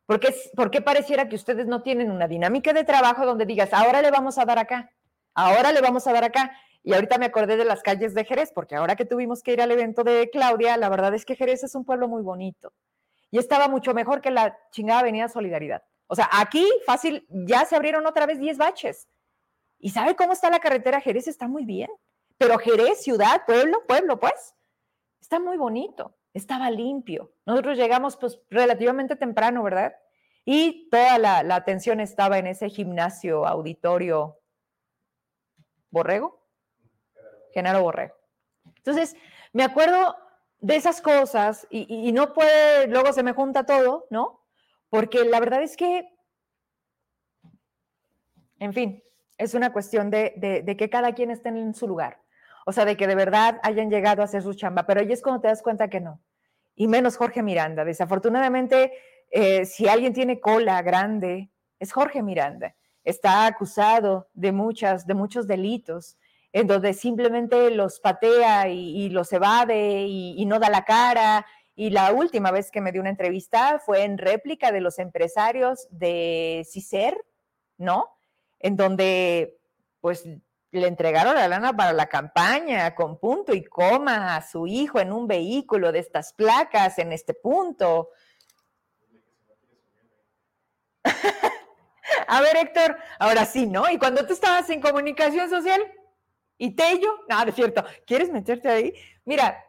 ¿Por 0.08 0.72
qué, 0.72 0.82
pareciera 0.82 1.28
que 1.28 1.36
ustedes 1.36 1.68
no 1.68 1.82
tienen 1.82 2.12
una 2.12 2.30
dinámica 2.30 2.72
de 2.72 2.86
trabajo 2.86 3.26
donde 3.26 3.46
digas, 3.46 3.74
ahora 3.74 4.02
le 4.02 4.10
vamos 4.10 4.38
a 4.38 4.46
dar 4.46 4.58
acá, 4.58 4.90
ahora 5.34 5.74
le 5.74 5.82
vamos 5.82 6.08
a 6.08 6.14
dar 6.14 6.24
acá? 6.24 6.56
Y 6.82 6.94
ahorita 6.94 7.18
me 7.18 7.26
acordé 7.26 7.58
de 7.58 7.66
las 7.66 7.84
calles 7.84 8.14
de 8.14 8.24
Jerez, 8.24 8.54
porque 8.56 8.76
ahora 8.76 8.96
que 8.96 9.04
tuvimos 9.04 9.44
que 9.44 9.52
ir 9.52 9.62
al 9.62 9.70
evento 9.70 10.06
de 10.06 10.30
Claudia, 10.32 10.78
la 10.78 10.88
verdad 10.88 11.14
es 11.14 11.26
que 11.26 11.36
Jerez 11.36 11.66
es 11.66 11.76
un 11.76 11.84
pueblo 11.84 12.08
muy 12.08 12.22
bonito. 12.24 12.72
Y 13.32 13.38
estaba 13.38 13.68
mucho 13.68 13.94
mejor 13.94 14.22
que 14.22 14.32
la 14.32 14.58
chingada 14.72 15.02
Avenida 15.02 15.28
Solidaridad. 15.28 15.84
O 16.08 16.16
sea, 16.16 16.30
aquí 16.32 16.66
fácil, 16.86 17.28
ya 17.28 17.66
se 17.66 17.76
abrieron 17.76 18.06
otra 18.06 18.26
vez 18.26 18.40
10 18.40 18.58
baches. 18.58 19.10
¿Y 19.78 19.90
sabe 19.90 20.16
cómo 20.16 20.32
está 20.32 20.50
la 20.50 20.62
carretera 20.62 21.02
Jerez? 21.02 21.28
Está 21.28 21.50
muy 21.50 21.66
bien. 21.66 21.90
Pero 22.38 22.58
Jerez, 22.60 23.04
ciudad, 23.04 23.44
pueblo, 23.46 23.86
pueblo, 23.86 24.18
pues, 24.18 24.56
está 25.20 25.38
muy 25.38 25.58
bonito 25.58 26.17
estaba 26.38 26.70
limpio. 26.72 27.34
Nosotros 27.46 27.78
llegamos 27.78 28.18
pues 28.18 28.40
relativamente 28.50 29.16
temprano, 29.16 29.64
¿verdad? 29.64 29.94
y 30.50 30.88
toda 30.90 31.18
la, 31.18 31.56
atención 31.56 32.00
estaba 32.00 32.38
en 32.38 32.48
ese 32.48 32.70
gimnasio 32.70 33.46
auditorio 33.46 34.40
Borrego, 35.92 36.42
Genaro 37.54 37.82
Borrego. 37.82 38.16
Entonces, 38.78 39.18
me 39.52 39.66
acuerdo 39.66 40.16
de 40.62 40.78
esas 40.78 41.02
cosas 41.02 41.68
y, 41.70 42.14
no 42.14 42.34
puede, 42.34 42.88
luego 42.88 43.12
se 43.12 43.24
me 43.24 43.34
junta 43.34 43.66
todo, 43.66 44.08
¿no? 44.10 44.42
Porque 44.90 45.26
la 45.26 45.42
verdad 45.42 45.62
es 45.62 45.76
que, 45.76 46.16
en 48.60 48.72
fin, 48.72 49.04
es 49.38 49.54
una 49.54 49.74
cuestión 49.74 50.10
de, 50.10 50.64
de, 50.66 50.78
que 50.78 50.90
cada 50.90 51.14
quien 51.14 51.30
esté 51.30 51.50
en 51.50 51.74
su 51.74 51.90
lugar. 51.90 52.22
O 52.66 52.72
sea, 52.72 52.86
de 52.86 52.96
que 52.96 53.06
de 53.06 53.16
verdad 53.16 53.60
hayan 53.64 53.90
llegado 53.90 54.22
a 54.22 54.26
hacer 54.26 54.44
su 54.44 54.54
chamba, 54.54 54.88
pero 54.88 55.02
ahí 55.02 55.12
es 55.12 55.22
cuando 55.22 55.42
te 55.42 55.50
das 55.50 55.62
cuenta 55.62 55.90
que 55.90 56.00
no. 56.00 56.22
Y 56.78 56.88
menos 56.88 57.18
Jorge 57.18 57.44
Miranda. 57.44 57.84
Desafortunadamente, 57.84 58.94
eh, 59.32 59.66
si 59.66 59.90
alguien 59.90 60.14
tiene 60.14 60.40
cola 60.40 60.82
grande, 60.82 61.50
es 61.80 61.92
Jorge 61.92 62.24
Miranda. 62.24 62.76
Está 63.04 63.46
acusado 63.46 64.30
de, 64.34 64.54
muchas, 64.54 65.06
de 65.06 65.14
muchos 65.14 65.48
delitos 65.48 66.18
en 66.54 66.68
donde 66.68 66.94
simplemente 66.94 67.70
los 67.72 68.00
patea 68.00 68.70
y, 68.70 69.10
los 69.10 69.32
evade 69.34 70.06
y, 70.08 70.46
no 70.46 70.60
da 70.60 70.70
la 70.70 70.86
cara. 70.86 71.46
Y 71.76 71.90
la 71.90 72.12
última 72.12 72.52
vez 72.52 72.72
que 72.72 72.82
me 72.82 72.92
dio 72.92 73.02
una 73.02 73.10
entrevista 73.10 73.80
fue 73.80 74.04
en 74.04 74.18
réplica 74.18 74.72
de 74.72 74.82
los 74.82 74.98
empresarios 74.98 75.88
de 75.92 76.66
CICER, 76.70 77.16
¿no? 77.78 78.10
En 78.60 78.76
donde, 78.76 79.60
pues, 80.00 80.28
le 80.72 80.88
entregaron 80.88 81.36
la 81.36 81.48
lana 81.48 81.76
para 81.76 81.94
la 81.94 82.08
campaña 82.08 82.94
con 82.94 83.20
punto 83.20 83.54
y 83.54 83.64
coma 83.64 84.36
a 84.36 84.42
su 84.42 84.68
hijo 84.68 85.00
en 85.00 85.12
un 85.14 85.28
vehículo 85.28 85.92
de 85.92 86.00
estas 86.00 86.34
placas 86.34 87.00
en 87.00 87.14
este 87.14 87.34
punto. 87.34 88.10
a 92.28 92.42
ver, 92.42 92.58
Héctor, 92.58 92.98
ahora 93.20 93.46
sí, 93.46 93.66
¿no? 93.66 93.90
Y 93.90 93.98
cuando 93.98 94.26
tú 94.26 94.34
estabas 94.34 94.70
en 94.70 94.82
comunicación 94.82 95.50
social, 95.50 95.82
¿Y 96.58 96.76
Tello? 96.76 97.20
No, 97.30 97.44
es 97.44 97.56
cierto. 97.56 97.84
¿Quieres 98.06 98.32
meterte 98.32 98.70
ahí? 98.70 98.94
Mira, 99.26 99.64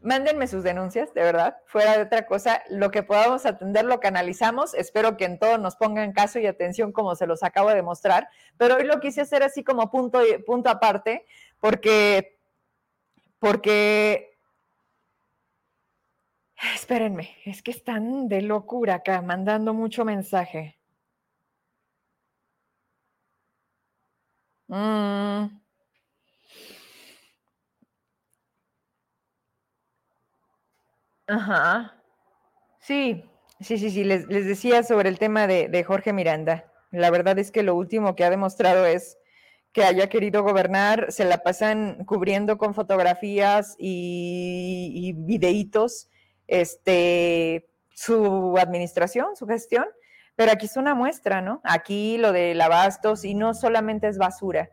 mándenme 0.00 0.46
sus 0.46 0.62
denuncias, 0.62 1.12
de 1.14 1.22
verdad, 1.22 1.56
fuera 1.66 1.96
de 1.96 2.04
otra 2.04 2.26
cosa, 2.26 2.62
lo 2.70 2.90
que 2.90 3.02
podamos 3.02 3.46
atender 3.46 3.84
lo 3.84 4.00
canalizamos, 4.00 4.74
espero 4.74 5.16
que 5.16 5.24
en 5.24 5.38
todo 5.38 5.58
nos 5.58 5.76
pongan 5.76 6.12
caso 6.12 6.38
y 6.38 6.46
atención 6.46 6.92
como 6.92 7.14
se 7.16 7.26
los 7.26 7.42
acabo 7.42 7.70
de 7.70 7.82
mostrar, 7.82 8.28
pero 8.56 8.76
hoy 8.76 8.84
lo 8.84 9.00
quise 9.00 9.22
hacer 9.22 9.42
así 9.42 9.64
como 9.64 9.90
punto, 9.90 10.20
punto 10.46 10.70
aparte, 10.70 11.26
porque, 11.60 12.38
porque, 13.38 14.36
espérenme, 16.74 17.36
es 17.44 17.62
que 17.62 17.70
están 17.72 18.28
de 18.28 18.42
locura 18.42 18.96
acá, 18.96 19.22
mandando 19.22 19.74
mucho 19.74 20.04
mensaje. 20.04 20.78
Mmm... 24.68 25.67
Ajá. 31.28 31.94
Sí, 32.80 33.24
sí, 33.60 33.78
sí, 33.78 33.90
sí. 33.90 34.04
Les, 34.04 34.26
decía 34.28 34.82
sobre 34.82 35.08
el 35.08 35.18
tema 35.18 35.46
de, 35.46 35.84
Jorge 35.84 36.12
Miranda. 36.12 36.72
La 36.90 37.10
verdad 37.10 37.38
es 37.38 37.50
que 37.50 37.62
lo 37.62 37.74
último 37.74 38.16
que 38.16 38.24
ha 38.24 38.30
demostrado 38.30 38.86
es 38.86 39.18
que 39.72 39.84
haya 39.84 40.08
querido 40.08 40.42
gobernar, 40.42 41.12
se 41.12 41.26
la 41.26 41.38
pasan 41.42 42.04
cubriendo 42.06 42.56
con 42.56 42.74
fotografías 42.74 43.76
y, 43.78 44.90
y 44.94 45.12
videitos 45.12 46.08
este, 46.46 47.68
su 47.94 48.56
administración, 48.58 49.36
su 49.36 49.46
gestión. 49.46 49.84
Pero 50.34 50.52
aquí 50.52 50.66
es 50.66 50.76
una 50.76 50.94
muestra, 50.94 51.42
¿no? 51.42 51.60
Aquí 51.64 52.16
lo 52.16 52.32
del 52.32 52.60
abastos 52.60 53.24
y 53.24 53.34
no 53.34 53.54
solamente 53.54 54.08
es 54.08 54.18
basura. 54.18 54.70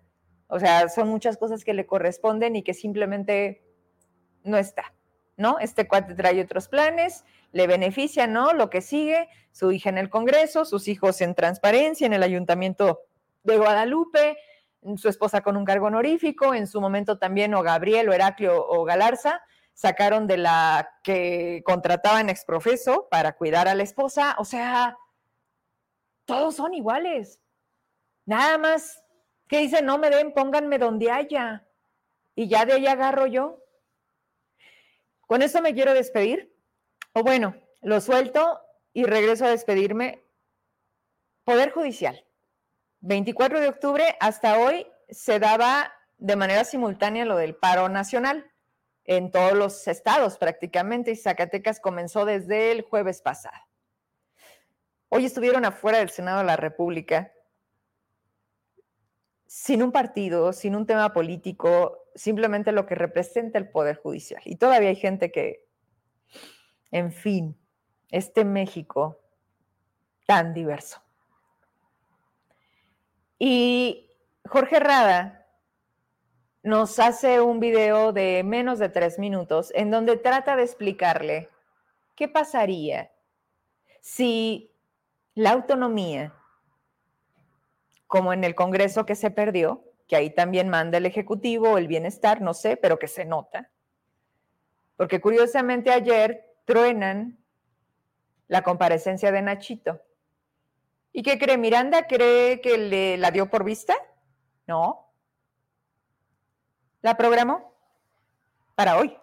O 0.48 0.60
sea, 0.60 0.88
son 0.90 1.10
muchas 1.10 1.38
cosas 1.38 1.64
que 1.64 1.74
le 1.74 1.86
corresponden 1.86 2.56
y 2.56 2.64
que 2.64 2.74
simplemente 2.74 3.64
no 4.44 4.58
está. 4.58 4.95
¿No? 5.38 5.60
Este 5.60 5.88
cuate 5.88 6.16
trae 6.16 6.42
otros 6.42 6.68
planes, 6.68 7.26
le 7.52 7.68
beneficia, 7.68 8.28
¿no? 8.28 8.54
Lo 8.54 8.70
que 8.70 8.82
sigue, 8.82 9.30
su 9.52 9.72
hija 9.72 9.90
en 9.90 9.98
el 9.98 10.10
Congreso, 10.10 10.66
sus 10.66 10.88
hijos 10.88 11.22
en 11.22 11.36
transparencia, 11.36 12.06
en 12.06 12.14
el 12.14 12.24
Ayuntamiento 12.24 13.02
de 13.44 13.58
Guadalupe, 13.58 14.38
su 14.98 15.10
esposa 15.10 15.42
con 15.42 15.58
un 15.58 15.66
cargo 15.66 15.88
honorífico, 15.88 16.54
en 16.54 16.68
su 16.68 16.80
momento 16.80 17.18
también 17.18 17.54
o 17.54 17.64
Gabriel 17.64 18.10
o 18.10 18.14
Heraclio 18.14 18.66
o 18.68 18.84
Galarza 18.84 19.42
sacaron 19.74 20.26
de 20.26 20.38
la 20.38 20.90
que 21.04 21.62
contrataban 21.66 22.30
exprofeso 22.30 23.08
para 23.12 23.34
cuidar 23.34 23.68
a 23.68 23.76
la 23.76 23.84
esposa, 23.84 24.36
o 24.40 24.46
sea, 24.46 24.98
todos 26.24 26.56
son 26.56 26.74
iguales. 26.74 27.40
Nada 28.26 28.58
más 28.58 29.04
que 29.48 29.60
dicen, 29.60 29.86
no 29.86 29.98
me 29.98 30.10
den, 30.10 30.34
pónganme 30.34 30.80
donde 30.80 31.12
haya. 31.12 31.68
Y 32.36 32.48
ya 32.48 32.66
de 32.66 32.74
ahí 32.74 32.88
agarro 32.88 33.28
yo. 33.28 33.60
Con 35.28 35.42
esto 35.42 35.62
me 35.62 35.74
quiero 35.74 35.94
despedir. 35.94 36.56
O 37.14 37.24
bueno, 37.24 37.56
lo 37.82 38.02
suelto 38.02 38.60
y 38.94 39.06
regreso 39.06 39.46
a 39.46 39.50
despedirme. 39.50 40.24
Poder 41.44 41.72
Judicial. 41.72 42.26
24 43.02 43.60
de 43.60 43.68
octubre 43.68 44.18
hasta 44.20 44.58
hoy 44.60 44.88
se 45.10 45.40
daba 45.40 45.94
de 46.18 46.36
manera 46.36 46.64
simultánea 46.64 47.26
lo 47.26 47.38
del 47.38 47.56
paro 47.56 47.90
nacional 47.90 48.52
en 49.04 49.32
todos 49.32 49.54
los 49.54 49.88
estados 49.88 50.38
prácticamente 50.38 51.12
y 51.12 51.16
Zacatecas 51.16 51.80
comenzó 51.80 52.26
desde 52.26 52.72
el 52.72 52.82
jueves 52.82 53.22
pasado. 53.22 53.58
Hoy 55.10 55.26
estuvieron 55.26 55.66
afuera 55.66 56.00
del 56.00 56.10
Senado 56.10 56.40
de 56.40 56.46
la 56.46 56.58
República 56.58 57.32
sin 59.46 59.84
un 59.84 59.92
partido, 59.92 60.52
sin 60.52 60.76
un 60.76 60.86
tema 60.86 61.14
político, 61.14 62.05
simplemente 62.16 62.72
lo 62.72 62.86
que 62.86 62.96
representa 62.96 63.58
el 63.58 63.70
Poder 63.70 63.98
Judicial. 63.98 64.42
Y 64.46 64.56
todavía 64.56 64.90
hay 64.90 64.96
gente 64.96 65.32
que, 65.32 65.68
en 66.92 67.12
fin, 67.12 67.58
este 68.10 68.46
México 68.46 69.20
tan 70.26 70.54
diverso. 70.54 71.02
Y 73.38 74.10
Jorge 74.48 74.80
Rada 74.80 75.46
nos 76.64 76.98
hace 77.00 77.42
un 77.42 77.60
video 77.60 78.12
de 78.12 78.44
menos 78.44 78.80
de 78.80 78.90
tres 78.90 79.20
minutos 79.20 79.72
en 79.76 79.92
donde 79.92 80.18
trata 80.18 80.56
de 80.56 80.64
explicarle 80.64 81.50
qué 82.16 82.28
pasaría 82.28 83.12
si 84.02 84.72
la 85.36 85.52
autonomía, 85.52 86.34
como 88.08 88.34
en 88.34 88.44
el 88.44 88.56
Congreso 88.56 89.06
que 89.06 89.16
se 89.16 89.30
perdió, 89.30 89.84
que 90.08 90.16
ahí 90.16 90.30
también 90.30 90.70
manda 90.70 90.98
el 90.98 91.06
Ejecutivo, 91.06 91.78
el 91.78 91.88
bienestar, 91.88 92.42
no 92.42 92.54
sé, 92.54 92.78
pero 92.78 93.00
que 93.00 93.08
se 93.08 93.26
nota. 93.26 93.72
Porque 94.98 95.20
curiosamente 95.20 95.92
ayer 95.92 96.56
truenan 96.66 97.38
la 98.48 98.62
comparecencia 98.62 99.32
de 99.32 99.42
Nachito. 99.42 100.02
¿Y 101.12 101.24
qué 101.24 101.40
cree? 101.40 101.58
¿Miranda 101.58 102.08
cree 102.08 102.62
que 102.62 102.78
le, 102.78 103.18
la 103.18 103.32
dio 103.32 103.50
por 103.50 103.64
vista? 103.64 103.96
No. 104.68 105.12
La 107.02 107.18
programó 107.18 107.74
para 108.76 108.98
hoy, 108.98 109.16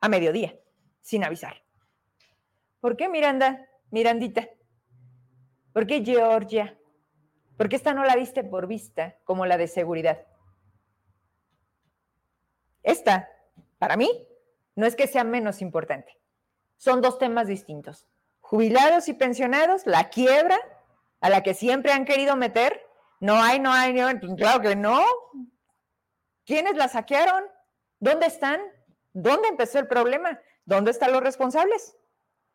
a 0.00 0.08
mediodía, 0.08 0.58
sin 1.00 1.24
avisar. 1.24 1.62
¿Por 2.80 2.96
qué 2.96 3.08
Miranda? 3.08 3.68
Mirandita. 3.90 4.48
¿Por 5.72 5.86
qué 5.86 6.02
Georgia? 6.04 6.78
Porque 7.58 7.76
esta 7.76 7.92
no 7.92 8.04
la 8.04 8.16
viste 8.16 8.44
por 8.44 8.68
vista 8.68 9.16
como 9.24 9.44
la 9.44 9.58
de 9.58 9.66
seguridad. 9.66 10.24
Esta, 12.84 13.28
para 13.78 13.96
mí, 13.96 14.26
no 14.76 14.86
es 14.86 14.94
que 14.94 15.08
sea 15.08 15.24
menos 15.24 15.60
importante. 15.60 16.16
Son 16.76 17.02
dos 17.02 17.18
temas 17.18 17.48
distintos. 17.48 18.06
Jubilados 18.40 19.08
y 19.08 19.12
pensionados, 19.12 19.86
la 19.86 20.08
quiebra 20.08 20.56
a 21.20 21.28
la 21.28 21.42
que 21.42 21.52
siempre 21.52 21.92
han 21.92 22.04
querido 22.04 22.36
meter. 22.36 22.80
No 23.18 23.34
hay, 23.34 23.58
no 23.58 23.72
hay, 23.72 23.92
no 23.92 24.08
pues 24.20 24.34
claro 24.36 24.60
que 24.60 24.76
no. 24.76 25.04
¿Quiénes 26.46 26.76
la 26.76 26.86
saquearon? 26.86 27.42
¿Dónde 27.98 28.26
están? 28.26 28.60
¿Dónde 29.12 29.48
empezó 29.48 29.80
el 29.80 29.88
problema? 29.88 30.40
¿Dónde 30.64 30.92
están 30.92 31.10
los 31.10 31.22
responsables? 31.22 31.96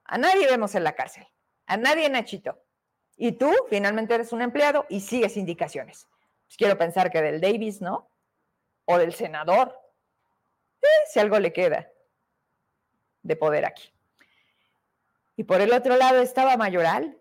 A 0.06 0.18
nadie 0.18 0.48
vemos 0.48 0.76
en 0.76 0.86
la 0.86 0.96
cárcel. 0.96 1.28
A 1.66 1.76
nadie, 1.76 2.10
Nachito. 2.10 2.58
Y 3.18 3.34
tú 3.34 3.52
finalmente 3.70 4.16
eres 4.16 4.34
un 4.34 4.42
empleado 4.42 4.86
y 4.90 5.02
sigues 5.02 5.38
indicaciones. 5.38 6.08
Pues 6.48 6.58
quiero 6.58 6.78
pensar 6.78 7.12
que 7.12 7.22
del 7.22 7.42
Davis, 7.42 7.82
¿no? 7.82 8.10
O 8.86 8.98
del 8.98 9.14
senador. 9.14 9.80
Si 11.12 11.20
algo 11.20 11.40
le 11.40 11.54
queda 11.54 11.90
de 13.22 13.36
poder 13.36 13.66
aquí. 13.66 13.94
Y 15.36 15.46
por 15.46 15.62
el 15.62 15.74
otro 15.74 15.96
lado 15.96 16.22
estaba 16.22 16.58
Mayoral, 16.58 17.18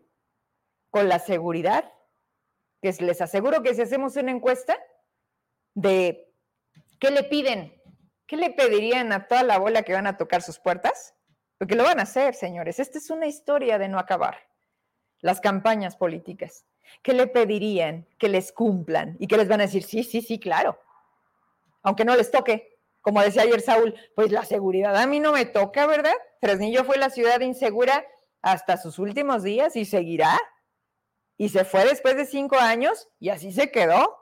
con 0.91 1.09
la 1.09 1.19
seguridad, 1.19 1.91
que 2.83 2.93
les 3.01 3.21
aseguro 3.21 3.63
que 3.63 3.75
si 3.75 3.83
hacemos 3.83 4.17
una 4.17 4.33
encuesta 4.33 4.77
de 5.75 6.31
qué 6.99 7.11
le 7.11 7.23
piden, 7.23 7.81
qué 8.27 8.37
le 8.37 8.51
pedirían 8.51 9.13
a 9.13 9.27
toda 9.27 9.43
la 9.43 9.59
bola 9.59 9.83
que 9.83 9.95
van 9.95 10.07
a 10.07 10.17
tocar 10.17 10.43
sus 10.43 10.59
puertas, 10.59 11.15
porque 11.57 11.77
lo 11.77 11.85
van 11.85 12.01
a 12.01 12.03
hacer, 12.03 12.35
señores. 12.35 12.79
Esta 12.79 12.99
es 12.99 13.09
una 13.09 13.27
historia 13.27 13.79
de 13.79 13.89
no 13.89 13.99
acabar. 13.99 14.37
Las 15.23 15.41
campañas 15.41 15.97
políticas? 15.97 16.67
¿Qué 17.03 17.15
le 17.15 17.27
pedirían 17.27 18.07
que 18.19 18.29
les 18.29 18.53
cumplan? 18.53 19.17
Y 19.19 19.27
que 19.27 19.39
les 19.39 19.49
van 19.49 19.61
a 19.61 19.65
decir, 19.65 19.83
sí, 19.83 20.05
sí, 20.05 20.21
sí, 20.21 20.39
claro. 20.39 20.79
Aunque 21.83 22.05
no 22.05 22.15
les 22.15 22.31
toque. 22.31 22.79
Como 23.01 23.21
decía 23.23 23.43
ayer 23.43 23.61
Saúl, 23.61 23.95
pues 24.15 24.31
la 24.31 24.45
seguridad 24.45 24.97
a 24.97 25.07
mí 25.07 25.19
no 25.19 25.33
me 25.33 25.45
toca, 25.45 25.87
¿verdad? 25.87 26.15
Fresnillo 26.41 26.85
fue 26.85 26.99
la 26.99 27.11
ciudad 27.11 27.41
insegura 27.41 28.05
hasta 28.43 28.77
sus 28.77 28.99
últimos 28.99 29.43
días 29.43 29.75
y 29.75 29.85
seguirá. 29.85 30.39
Y 31.37 31.49
se 31.49 31.65
fue 31.65 31.85
después 31.85 32.17
de 32.17 32.27
cinco 32.27 32.57
años 32.59 33.09
y 33.19 33.31
así 33.31 33.53
se 33.53 33.71
quedó. 33.71 34.19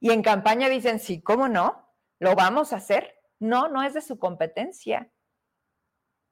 Y 0.00 0.10
en 0.10 0.22
campaña 0.22 0.68
dicen, 0.68 0.98
sí, 0.98 1.20
¿cómo 1.22 1.48
no? 1.48 1.88
¿Lo 2.18 2.34
vamos 2.34 2.72
a 2.72 2.76
hacer? 2.76 3.20
No, 3.38 3.68
no 3.68 3.84
es 3.84 3.94
de 3.94 4.00
su 4.00 4.18
competencia. 4.18 5.12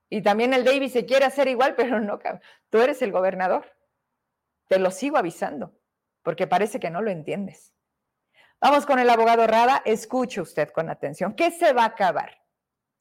Y 0.08 0.22
también 0.22 0.52
el 0.52 0.64
David 0.64 0.90
se 0.90 1.06
quiere 1.06 1.24
hacer 1.24 1.46
igual, 1.46 1.74
pero 1.76 2.00
no, 2.00 2.18
tú 2.68 2.78
eres 2.78 3.00
el 3.02 3.12
gobernador. 3.12 3.72
Te 4.70 4.78
lo 4.78 4.92
sigo 4.92 5.16
avisando, 5.16 5.76
porque 6.22 6.46
parece 6.46 6.78
que 6.78 6.90
no 6.90 7.02
lo 7.02 7.10
entiendes. 7.10 7.74
Vamos 8.60 8.86
con 8.86 9.00
el 9.00 9.10
abogado 9.10 9.44
Rada. 9.48 9.82
Escuche 9.84 10.40
usted 10.40 10.68
con 10.68 10.88
atención. 10.88 11.34
¿Qué 11.34 11.50
se 11.50 11.72
va 11.72 11.82
a 11.82 11.86
acabar? 11.86 12.40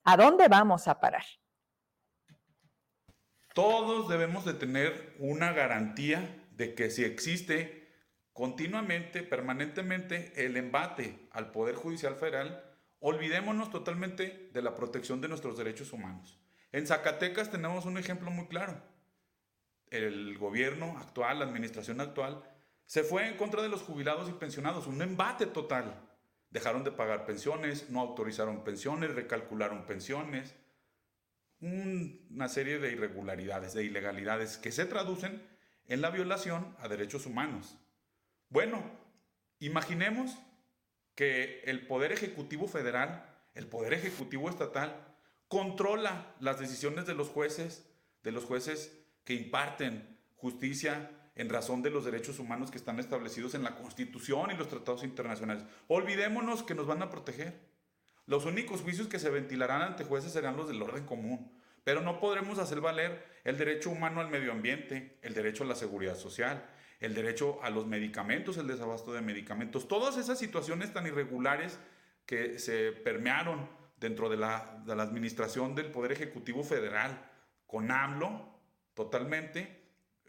¿A 0.04 0.18
dónde 0.18 0.48
vamos 0.48 0.88
a 0.88 1.00
parar? 1.00 1.24
Todos 3.54 4.10
debemos 4.10 4.46
de 4.46 4.56
tener 4.56 5.16
una 5.20 5.54
garantía 5.54 6.44
de 6.50 6.74
que 6.74 6.90
si 6.90 7.04
existe 7.04 7.88
continuamente, 8.34 9.22
permanentemente 9.22 10.44
el 10.44 10.58
embate 10.58 11.30
al 11.30 11.52
Poder 11.52 11.76
Judicial 11.76 12.16
Federal, 12.16 12.64
olvidémonos 12.98 13.70
totalmente 13.70 14.50
de 14.52 14.62
la 14.64 14.76
protección 14.76 15.22
de 15.22 15.28
nuestros 15.28 15.56
derechos 15.56 15.94
humanos. 15.94 16.42
En 16.72 16.88
Zacatecas 16.88 17.52
tenemos 17.52 17.86
un 17.86 18.00
ejemplo 18.00 18.32
muy 18.32 18.48
claro 18.48 18.89
el 19.92 20.38
gobierno 20.38 20.98
actual, 20.98 21.40
la 21.40 21.46
administración 21.46 22.02
actual, 22.02 22.44
se 22.86 23.04
fue 23.04 23.28
en 23.28 23.38
contra 23.38 23.62
de 23.62 23.70
los 23.70 23.82
jubilados 23.82 24.30
y 24.30 24.34
pensionados, 24.34 24.88
un 24.88 25.02
embate 25.02 25.46
total. 25.46 26.10
Dejaron 26.50 26.84
de 26.84 26.92
pagar 26.92 27.26
pensiones, 27.26 27.90
no 27.90 28.00
autorizaron 28.00 28.64
pensiones, 28.64 29.14
recalcularon 29.14 29.86
pensiones, 29.86 30.56
una 31.60 32.50
serie 32.50 32.80
de 32.80 32.92
irregularidades, 32.92 33.74
de 33.74 33.84
ilegalidades 33.84 34.58
que 34.58 34.72
se 34.72 34.86
traducen 34.86 35.46
en 35.86 36.02
la 36.02 36.10
violación 36.10 36.76
a 36.80 36.88
derechos 36.88 37.26
humanos. 37.26 37.78
Bueno, 38.50 38.84
imaginemos 39.60 40.38
que 41.16 41.62
el 41.66 41.86
Poder 41.86 42.12
Ejecutivo 42.12 42.68
Federal, 42.68 43.26
el 43.54 43.68
Poder 43.68 43.94
Ejecutivo 43.94 44.50
Estatal, 44.50 44.96
controla 45.48 46.34
las 46.40 46.60
decisiones 46.60 47.06
de 47.06 47.16
los 47.16 47.30
jueces, 47.30 47.86
de 48.24 48.32
los 48.32 48.46
jueces 48.46 48.99
que 49.30 49.36
imparten 49.36 50.18
justicia 50.38 51.12
en 51.36 51.50
razón 51.50 51.84
de 51.84 51.92
los 51.92 52.04
derechos 52.04 52.40
humanos 52.40 52.72
que 52.72 52.80
están 52.80 53.00
establecidos 53.00 53.54
en 53.54 53.62
la 53.62 53.76
Constitución 53.76 54.50
y 54.50 54.58
los 54.58 54.70
tratados 54.70 55.04
internacionales. 55.04 55.64
Olvidémonos 55.88 56.64
que 56.64 56.74
nos 56.74 56.88
van 56.88 57.04
a 57.04 57.12
proteger. 57.12 57.60
Los 58.26 58.46
únicos 58.48 58.82
juicios 58.82 59.08
que 59.08 59.20
se 59.20 59.30
ventilarán 59.30 59.84
ante 59.84 60.04
jueces 60.04 60.34
serán 60.34 60.58
los 60.58 60.68
del 60.68 60.82
orden 60.82 61.06
común, 61.06 61.52
pero 61.84 62.02
no 62.02 62.20
podremos 62.20 62.58
hacer 62.58 62.82
valer 62.82 63.24
el 63.44 63.56
derecho 63.56 63.92
humano 63.92 64.20
al 64.20 64.32
medio 64.32 64.52
ambiente, 64.52 65.20
el 65.22 65.36
derecho 65.36 65.64
a 65.64 65.68
la 65.68 65.76
seguridad 65.76 66.16
social, 66.16 66.68
el 67.00 67.14
derecho 67.14 67.62
a 67.62 67.70
los 67.70 67.86
medicamentos, 67.86 68.58
el 68.58 68.66
desabasto 68.66 69.14
de 69.14 69.22
medicamentos, 69.22 69.88
todas 69.88 70.18
esas 70.18 70.40
situaciones 70.40 70.92
tan 70.92 71.06
irregulares 71.06 71.78
que 72.26 72.58
se 72.58 72.94
permearon 72.94 73.70
dentro 74.00 74.28
de 74.28 74.38
la, 74.38 74.82
administración 74.88 75.76
del 75.76 75.92
Poder 75.92 76.14
Ejecutivo 76.14 76.64
Federal 76.64 77.30
con 77.68 77.92
AMLO, 77.92 78.59
totalmente, 79.00 79.82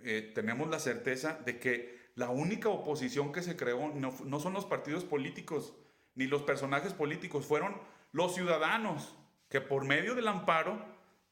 eh, 0.05 0.31
tenemos 0.33 0.71
la 0.71 0.79
certeza 0.79 1.41
de 1.45 1.59
que 1.59 2.13
la 2.15 2.31
única 2.31 2.69
oposición 2.69 3.33
que 3.33 3.43
se 3.43 3.57
creó 3.57 3.89
no, 3.93 4.15
no 4.25 4.39
son 4.39 4.53
los 4.53 4.65
partidos 4.65 5.03
políticos 5.03 5.75
ni 6.15 6.29
los 6.29 6.43
personajes 6.43 6.93
políticos, 6.93 7.47
fueron 7.47 7.77
los 8.13 8.33
ciudadanos 8.33 9.17
que 9.49 9.61
por 9.61 9.85
medio 9.85 10.15
del 10.15 10.29
amparo 10.29 10.81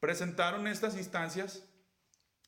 presentaron 0.01 0.66
estas 0.66 0.97
instancias 0.97 1.64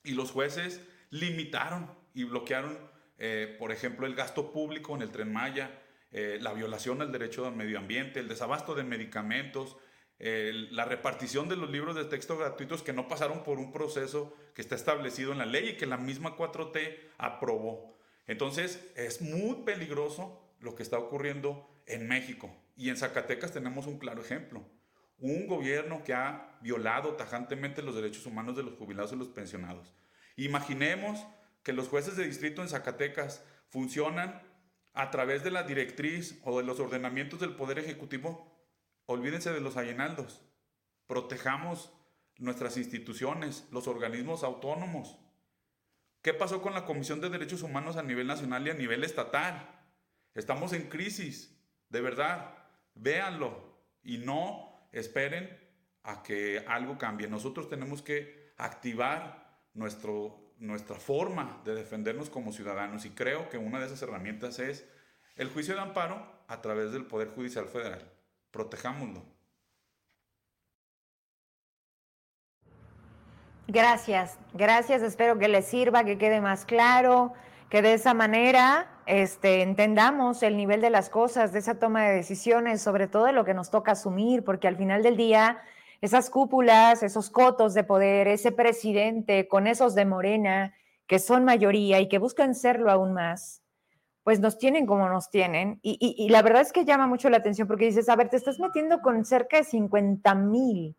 y 0.03 0.15
los 0.15 0.33
jueces 0.33 0.81
limitaron 1.11 1.89
y 2.13 2.25
bloquearon, 2.25 2.77
eh, 3.19 3.55
por 3.61 3.71
ejemplo, 3.71 4.09
el 4.09 4.17
gasto 4.17 4.51
público 4.51 4.97
en 4.97 5.03
el 5.03 5.13
tren 5.13 5.33
Maya, 5.33 5.71
eh, 6.11 6.39
la 6.41 6.53
violación 6.53 7.01
al 7.01 7.13
derecho 7.13 7.47
al 7.47 7.55
medio 7.55 7.79
ambiente, 7.79 8.19
el 8.19 8.27
desabasto 8.27 8.75
de 8.75 8.83
medicamentos, 8.83 9.77
la 10.21 10.85
repartición 10.85 11.49
de 11.49 11.57
los 11.57 11.71
libros 11.71 11.97
de 11.97 12.05
texto 12.05 12.37
gratuitos 12.37 12.83
que 12.83 12.93
no 12.93 13.09
pasaron 13.09 13.43
por 13.43 13.59
un 13.59 13.73
proceso 13.73 14.37
que 14.55 14.61
está 14.61 14.75
establecido 14.75 15.33
en 15.33 15.39
la 15.39 15.47
ley 15.47 15.71
y 15.71 15.77
que 15.77 15.87
la 15.87 15.97
misma 15.97 16.37
4T 16.37 16.99
aprobó. 17.17 17.97
Entonces 18.27 18.93
es 18.97 19.23
muy 19.23 19.65
peligroso 19.65 20.55
lo 20.61 20.75
que 20.75 20.83
está 20.83 20.99
ocurriendo 20.99 21.83
en 21.87 22.07
México. 22.07 22.55
Y 22.77 22.91
en 22.91 22.99
Zacatecas 22.99 23.53
tenemos 23.53 23.87
un 23.87 23.99
claro 23.99 24.21
ejemplo. 24.21 24.63
Un 25.19 25.47
gobierno 25.47 26.05
que 26.05 26.13
ha 26.13 26.59
violado 26.61 27.15
tajantemente 27.15 27.83
los 27.83 27.95
derechos 27.95 28.27
humanos 28.27 28.57
de 28.57 28.63
los 28.63 28.75
jubilados 28.75 29.13
y 29.13 29.17
los 29.17 29.29
pensionados. 29.29 29.95
Imaginemos 30.37 31.27
que 31.63 31.73
los 31.73 31.89
jueces 31.89 32.17
de 32.17 32.27
distrito 32.27 32.63
en 32.63 32.69
Zacatecas 32.69 33.45
funcionan 33.69 34.43
a 34.93 35.11
través 35.11 35.43
de 35.45 35.51
la 35.51 35.63
directriz 35.63 36.41
o 36.45 36.59
de 36.59 36.67
los 36.67 36.79
ordenamientos 36.79 37.41
del 37.41 37.57
Poder 37.57 37.79
Ejecutivo 37.79 38.60
Olvídense 39.11 39.53
de 39.53 39.61
los 39.61 39.77
aguinaldos. 39.77 40.41
Protejamos 41.09 41.93
nuestras 42.39 42.77
instituciones, 42.77 43.67
los 43.73 43.89
organismos 43.89 44.45
autónomos. 44.45 45.19
¿Qué 46.23 46.33
pasó 46.33 46.63
con 46.63 46.75
la 46.75 46.85
Comisión 46.85 47.21
de 47.21 47.29
Derechos 47.29 47.65
Humanos 47.65 47.97
a 47.97 48.05
nivel 48.05 48.29
nacional 48.29 48.65
y 48.65 48.71
a 48.71 48.75
nivel 48.75 49.03
estatal? 49.03 49.69
Estamos 50.33 50.73
en 50.75 50.89
crisis, 50.89 51.61
de 51.89 52.01
verdad. 52.01 52.55
Véanlo 52.95 53.81
y 54.05 54.19
no 54.19 54.87
esperen 54.93 55.59
a 56.05 56.23
que 56.23 56.65
algo 56.69 56.97
cambie. 56.97 57.27
Nosotros 57.27 57.69
tenemos 57.69 58.03
que 58.03 58.53
activar 58.59 59.59
nuestro, 59.75 60.55
nuestra 60.59 61.01
forma 61.01 61.61
de 61.65 61.75
defendernos 61.75 62.31
como 62.31 62.53
ciudadanos 62.53 63.05
y 63.07 63.11
creo 63.11 63.49
que 63.49 63.59
una 63.59 63.81
de 63.81 63.87
esas 63.87 64.03
herramientas 64.03 64.61
es 64.61 64.89
el 65.35 65.49
juicio 65.49 65.75
de 65.75 65.81
amparo 65.81 66.45
a 66.47 66.63
través 66.63 66.93
del 66.93 67.07
Poder 67.07 67.31
Judicial 67.31 67.67
Federal 67.67 68.20
protejámoslo. 68.51 69.23
Gracias, 73.69 74.37
gracias. 74.53 75.03
Espero 75.03 75.39
que 75.39 75.47
les 75.47 75.65
sirva, 75.65 76.03
que 76.03 76.19
quede 76.19 76.41
más 76.41 76.65
claro, 76.65 77.35
que 77.69 77.83
de 77.83 77.95
esa 77.95 78.15
manera 78.15 78.89
este, 79.07 79.63
entendamos 79.63 80.43
el 80.43 80.57
nivel 80.57 80.81
de 80.81 80.91
las 80.91 81.09
cosas, 81.09 81.53
de 81.53 81.61
esa 81.61 81.79
toma 81.79 82.05
de 82.05 82.17
decisiones, 82.17 82.83
sobre 82.83 83.07
todo 83.07 83.27
de 83.27 83.33
lo 83.33 83.45
que 83.45 83.55
nos 83.55 83.71
toca 83.71 83.93
asumir, 83.93 84.45
porque 84.45 84.67
al 84.67 84.77
final 84.77 85.05
del 85.05 85.17
día, 85.17 85.63
esas 86.01 86.31
cúpulas, 86.31 87.05
esos 87.05 87.31
cotos 87.31 87.73
de 87.75 87.85
poder, 87.85 88.27
ese 88.27 88.51
presidente 88.51 89.47
con 89.47 89.69
esos 89.69 89.95
de 89.95 90.05
Morena, 90.05 90.75
que 91.07 91.21
son 91.21 91.45
mayoría 91.45 92.01
y 92.01 92.09
que 92.09 92.19
buscan 92.19 92.57
serlo 92.57 92.91
aún 92.91 93.13
más, 93.13 93.60
pues 94.31 94.39
nos 94.39 94.59
tienen 94.59 94.87
como 94.87 95.09
nos 95.09 95.29
tienen. 95.29 95.81
Y, 95.83 96.29
la 96.29 96.41
verdad 96.41 96.63
es 96.63 96.71
que 96.71 96.85
llama 96.85 97.09
mucho 97.09 97.29
la 97.31 97.39
atención 97.39 97.67
porque 97.67 97.87
dices, 97.87 98.09
a 98.09 98.15
ver, 98.15 98.29
te 98.29 98.37
estás 98.37 98.61
metiendo 98.61 99.01
con 99.01 99.25
cerca 99.25 99.57
de 99.57 99.65
50 99.65 100.37
mil 100.37 100.95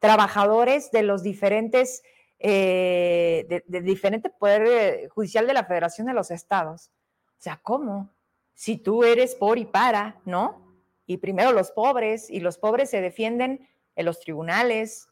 trabajadores 0.00 0.90
de 0.90 1.04
los 1.04 1.22
diferentes, 1.22 2.02
eh, 2.40 3.62
de, 3.68 3.80
diferente 3.82 4.30
poder 4.30 5.08
judicial 5.10 5.46
de 5.46 5.54
la 5.54 5.64
Federación 5.64 6.08
de 6.08 6.12
los 6.12 6.32
Estados. 6.32 6.90
O 7.38 7.40
sea, 7.40 7.60
¿cómo? 7.62 8.10
Si 8.52 8.78
tú 8.78 9.04
eres 9.04 9.36
por 9.36 9.58
y 9.58 9.64
para, 9.64 10.20
¿no? 10.24 10.74
Y 11.06 11.18
primero 11.18 11.52
los 11.52 11.70
pobres, 11.70 12.30
y 12.30 12.40
los 12.40 12.58
pobres 12.58 12.90
se 12.90 13.00
defienden 13.00 13.68
en 13.94 14.04
los 14.04 14.18
tribunales 14.18 15.06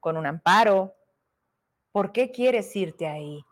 con 0.00 0.16
un 0.16 0.24
amparo. 0.24 0.94
¿Por 1.90 2.10
qué 2.10 2.30
quieres 2.30 2.74
irte 2.74 3.06
ahí? 3.06 3.44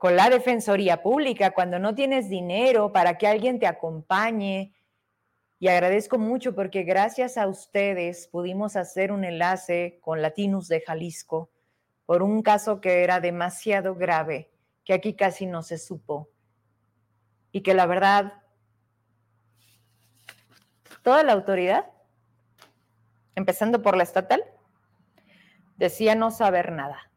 Con 0.00 0.16
la 0.16 0.30
Defensoría 0.30 1.02
Pública, 1.02 1.50
cuando 1.50 1.78
no 1.78 1.94
tienes 1.94 2.30
dinero 2.30 2.90
para 2.90 3.18
que 3.18 3.26
alguien 3.26 3.58
te 3.58 3.66
acompañe. 3.66 4.72
Y 5.58 5.68
agradezco 5.68 6.16
mucho 6.16 6.54
porque 6.54 6.84
gracias 6.84 7.36
a 7.36 7.46
ustedes 7.46 8.26
pudimos 8.26 8.76
hacer 8.76 9.12
un 9.12 9.24
enlace 9.24 9.98
con 10.00 10.22
Latinos 10.22 10.68
de 10.68 10.80
Jalisco 10.80 11.50
por 12.06 12.22
un 12.22 12.40
caso 12.40 12.80
que 12.80 13.04
era 13.04 13.20
demasiado 13.20 13.94
grave, 13.94 14.50
que 14.86 14.94
aquí 14.94 15.12
casi 15.12 15.44
no 15.44 15.62
se 15.62 15.76
supo. 15.76 16.30
Y 17.52 17.60
que 17.60 17.74
la 17.74 17.84
verdad, 17.84 18.32
toda 21.02 21.22
la 21.24 21.34
autoridad, 21.34 21.90
empezando 23.34 23.82
por 23.82 23.98
la 23.98 24.04
estatal, 24.04 24.42
decía 25.76 26.14
no 26.14 26.30
saber 26.30 26.72
nada. 26.72 27.09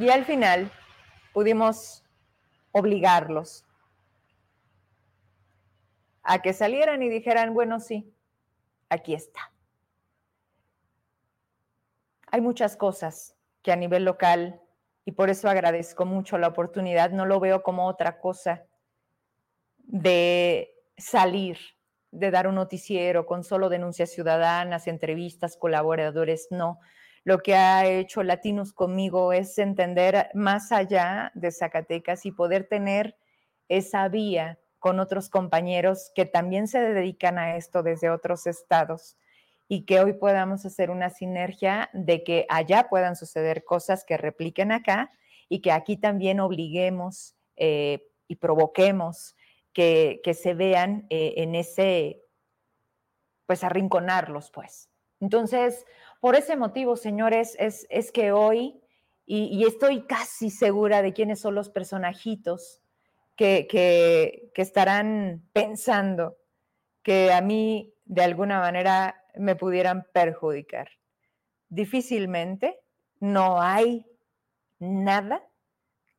Y 0.00 0.08
al 0.08 0.24
final 0.24 0.72
pudimos 1.34 2.02
obligarlos 2.72 3.66
a 6.22 6.40
que 6.40 6.54
salieran 6.54 7.02
y 7.02 7.10
dijeran, 7.10 7.52
bueno, 7.52 7.80
sí, 7.80 8.10
aquí 8.88 9.12
está. 9.12 9.52
Hay 12.32 12.40
muchas 12.40 12.78
cosas 12.78 13.36
que 13.62 13.72
a 13.72 13.76
nivel 13.76 14.06
local, 14.06 14.62
y 15.04 15.12
por 15.12 15.28
eso 15.28 15.50
agradezco 15.50 16.06
mucho 16.06 16.38
la 16.38 16.48
oportunidad, 16.48 17.10
no 17.10 17.26
lo 17.26 17.38
veo 17.38 17.62
como 17.62 17.86
otra 17.86 18.20
cosa 18.20 18.64
de 19.76 20.72
salir, 20.96 21.58
de 22.10 22.30
dar 22.30 22.46
un 22.46 22.54
noticiero 22.54 23.26
con 23.26 23.44
solo 23.44 23.68
denuncias 23.68 24.10
ciudadanas, 24.10 24.86
entrevistas, 24.86 25.58
colaboradores, 25.58 26.48
no. 26.50 26.80
Lo 27.24 27.38
que 27.38 27.54
ha 27.54 27.86
hecho 27.86 28.22
Latinos 28.22 28.72
conmigo 28.72 29.32
es 29.32 29.58
entender 29.58 30.30
más 30.34 30.72
allá 30.72 31.30
de 31.34 31.52
Zacatecas 31.52 32.24
y 32.24 32.32
poder 32.32 32.66
tener 32.66 33.16
esa 33.68 34.08
vía 34.08 34.58
con 34.78 34.98
otros 34.98 35.28
compañeros 35.28 36.10
que 36.14 36.24
también 36.24 36.66
se 36.66 36.80
dedican 36.80 37.38
a 37.38 37.56
esto 37.56 37.82
desde 37.82 38.10
otros 38.10 38.46
estados 38.46 39.18
y 39.68 39.84
que 39.84 40.00
hoy 40.00 40.14
podamos 40.14 40.66
hacer 40.66 40.90
una 40.90 41.10
sinergia 41.10 41.90
de 41.92 42.24
que 42.24 42.46
allá 42.48 42.88
puedan 42.88 43.14
suceder 43.14 43.62
cosas 43.64 44.04
que 44.04 44.16
repliquen 44.16 44.72
acá 44.72 45.12
y 45.48 45.60
que 45.60 45.70
aquí 45.70 45.96
también 45.96 46.40
obliguemos 46.40 47.36
eh, 47.56 48.08
y 48.26 48.36
provoquemos 48.36 49.36
que, 49.72 50.20
se 50.34 50.54
vean 50.54 51.06
eh, 51.10 51.34
en 51.36 51.54
ese, 51.54 52.22
pues 53.46 53.62
arrinconarlos, 53.62 54.50
pues. 54.50 54.90
Entonces, 55.20 55.84
por 56.20 56.36
ese 56.36 56.56
motivo, 56.56 56.96
señores, 56.96 57.56
es, 57.58 58.12
que 58.12 58.32
hoy, 58.32 58.80
y, 59.26 59.44
y, 59.46 59.64
estoy 59.64 60.02
casi 60.02 60.50
segura 60.50 61.02
de 61.02 61.12
quiénes 61.12 61.40
son 61.40 61.54
los 61.54 61.70
personajitos 61.70 62.82
que, 63.36 63.66
que, 63.68 64.50
que 64.54 64.62
estarán 64.62 65.42
pensando 65.52 66.36
que 67.02 67.32
a 67.32 67.40
mí 67.40 67.94
de 68.04 68.22
alguna 68.22 68.60
manera 68.60 69.24
me 69.36 69.56
pudieran 69.56 70.06
perjudicar. 70.12 70.90
Difícilmente 71.68 72.80
no 73.20 73.60
hay 73.60 74.06
nada 74.78 75.42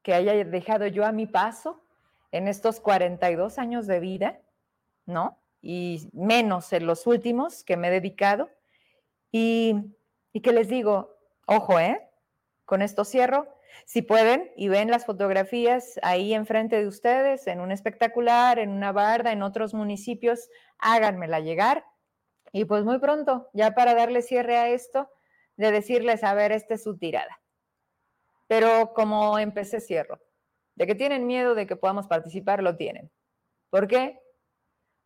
que 0.01 0.13
haya 0.13 0.33
dejado 0.45 0.87
yo 0.87 1.05
a 1.05 1.11
mi 1.11 1.27
paso 1.27 1.83
en 2.31 2.47
estos 2.47 2.79
42 2.79 3.59
años 3.59 3.87
de 3.87 3.99
vida, 3.99 4.39
¿no? 5.05 5.37
Y 5.61 6.09
menos 6.13 6.71
en 6.73 6.87
los 6.87 7.05
últimos 7.05 7.63
que 7.63 7.77
me 7.77 7.89
he 7.89 7.91
dedicado. 7.91 8.49
Y, 9.31 9.95
y 10.33 10.41
que 10.41 10.51
les 10.51 10.67
digo, 10.67 11.17
ojo, 11.45 11.79
¿eh? 11.79 12.09
Con 12.65 12.81
esto 12.81 13.05
cierro. 13.05 13.47
Si 13.85 14.01
pueden 14.01 14.51
y 14.55 14.67
ven 14.67 14.91
las 14.91 15.05
fotografías 15.05 15.99
ahí 16.03 16.33
enfrente 16.33 16.77
de 16.77 16.87
ustedes, 16.87 17.47
en 17.47 17.61
un 17.61 17.71
espectacular, 17.71 18.59
en 18.59 18.69
una 18.69 18.91
barda, 18.91 19.31
en 19.31 19.43
otros 19.43 19.73
municipios, 19.73 20.49
háganmela 20.77 21.39
llegar 21.39 21.85
y 22.51 22.65
pues 22.65 22.83
muy 22.83 22.99
pronto, 22.99 23.49
ya 23.53 23.73
para 23.73 23.95
darle 23.95 24.21
cierre 24.21 24.57
a 24.57 24.69
esto, 24.69 25.09
de 25.55 25.71
decirles, 25.71 26.23
a 26.23 26.33
ver, 26.33 26.51
esta 26.51 26.73
es 26.73 26.83
su 26.83 26.97
tirada. 26.97 27.41
Pero 28.47 28.93
como 28.93 29.39
empecé, 29.39 29.79
cierro. 29.79 30.19
De 30.75 30.87
que 30.87 30.95
tienen 30.95 31.27
miedo 31.27 31.55
de 31.55 31.67
que 31.67 31.75
podamos 31.75 32.07
participar, 32.07 32.61
lo 32.61 32.75
tienen. 32.75 33.11
¿Por 33.69 33.87
qué? 33.87 34.19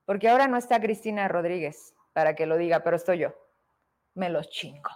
Porque 0.05 0.29
ahora 0.29 0.47
no 0.47 0.57
está 0.57 0.79
Cristina 0.79 1.27
Rodríguez 1.27 1.93
para 2.13 2.35
que 2.35 2.45
lo 2.45 2.57
diga, 2.57 2.83
pero 2.83 2.95
estoy 2.95 3.19
yo. 3.19 3.35
Me 4.15 4.29
los 4.29 4.49
chingo. 4.49 4.89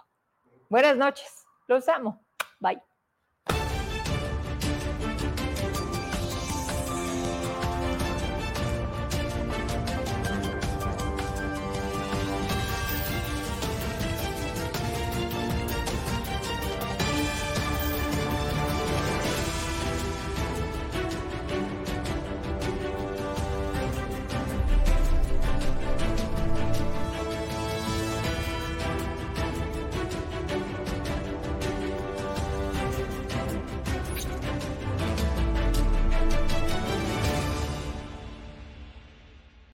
Buenas 0.68 0.96
noches. 0.96 1.44
Los 1.68 1.88
amo. 1.88 2.24
Bye. 2.58 2.80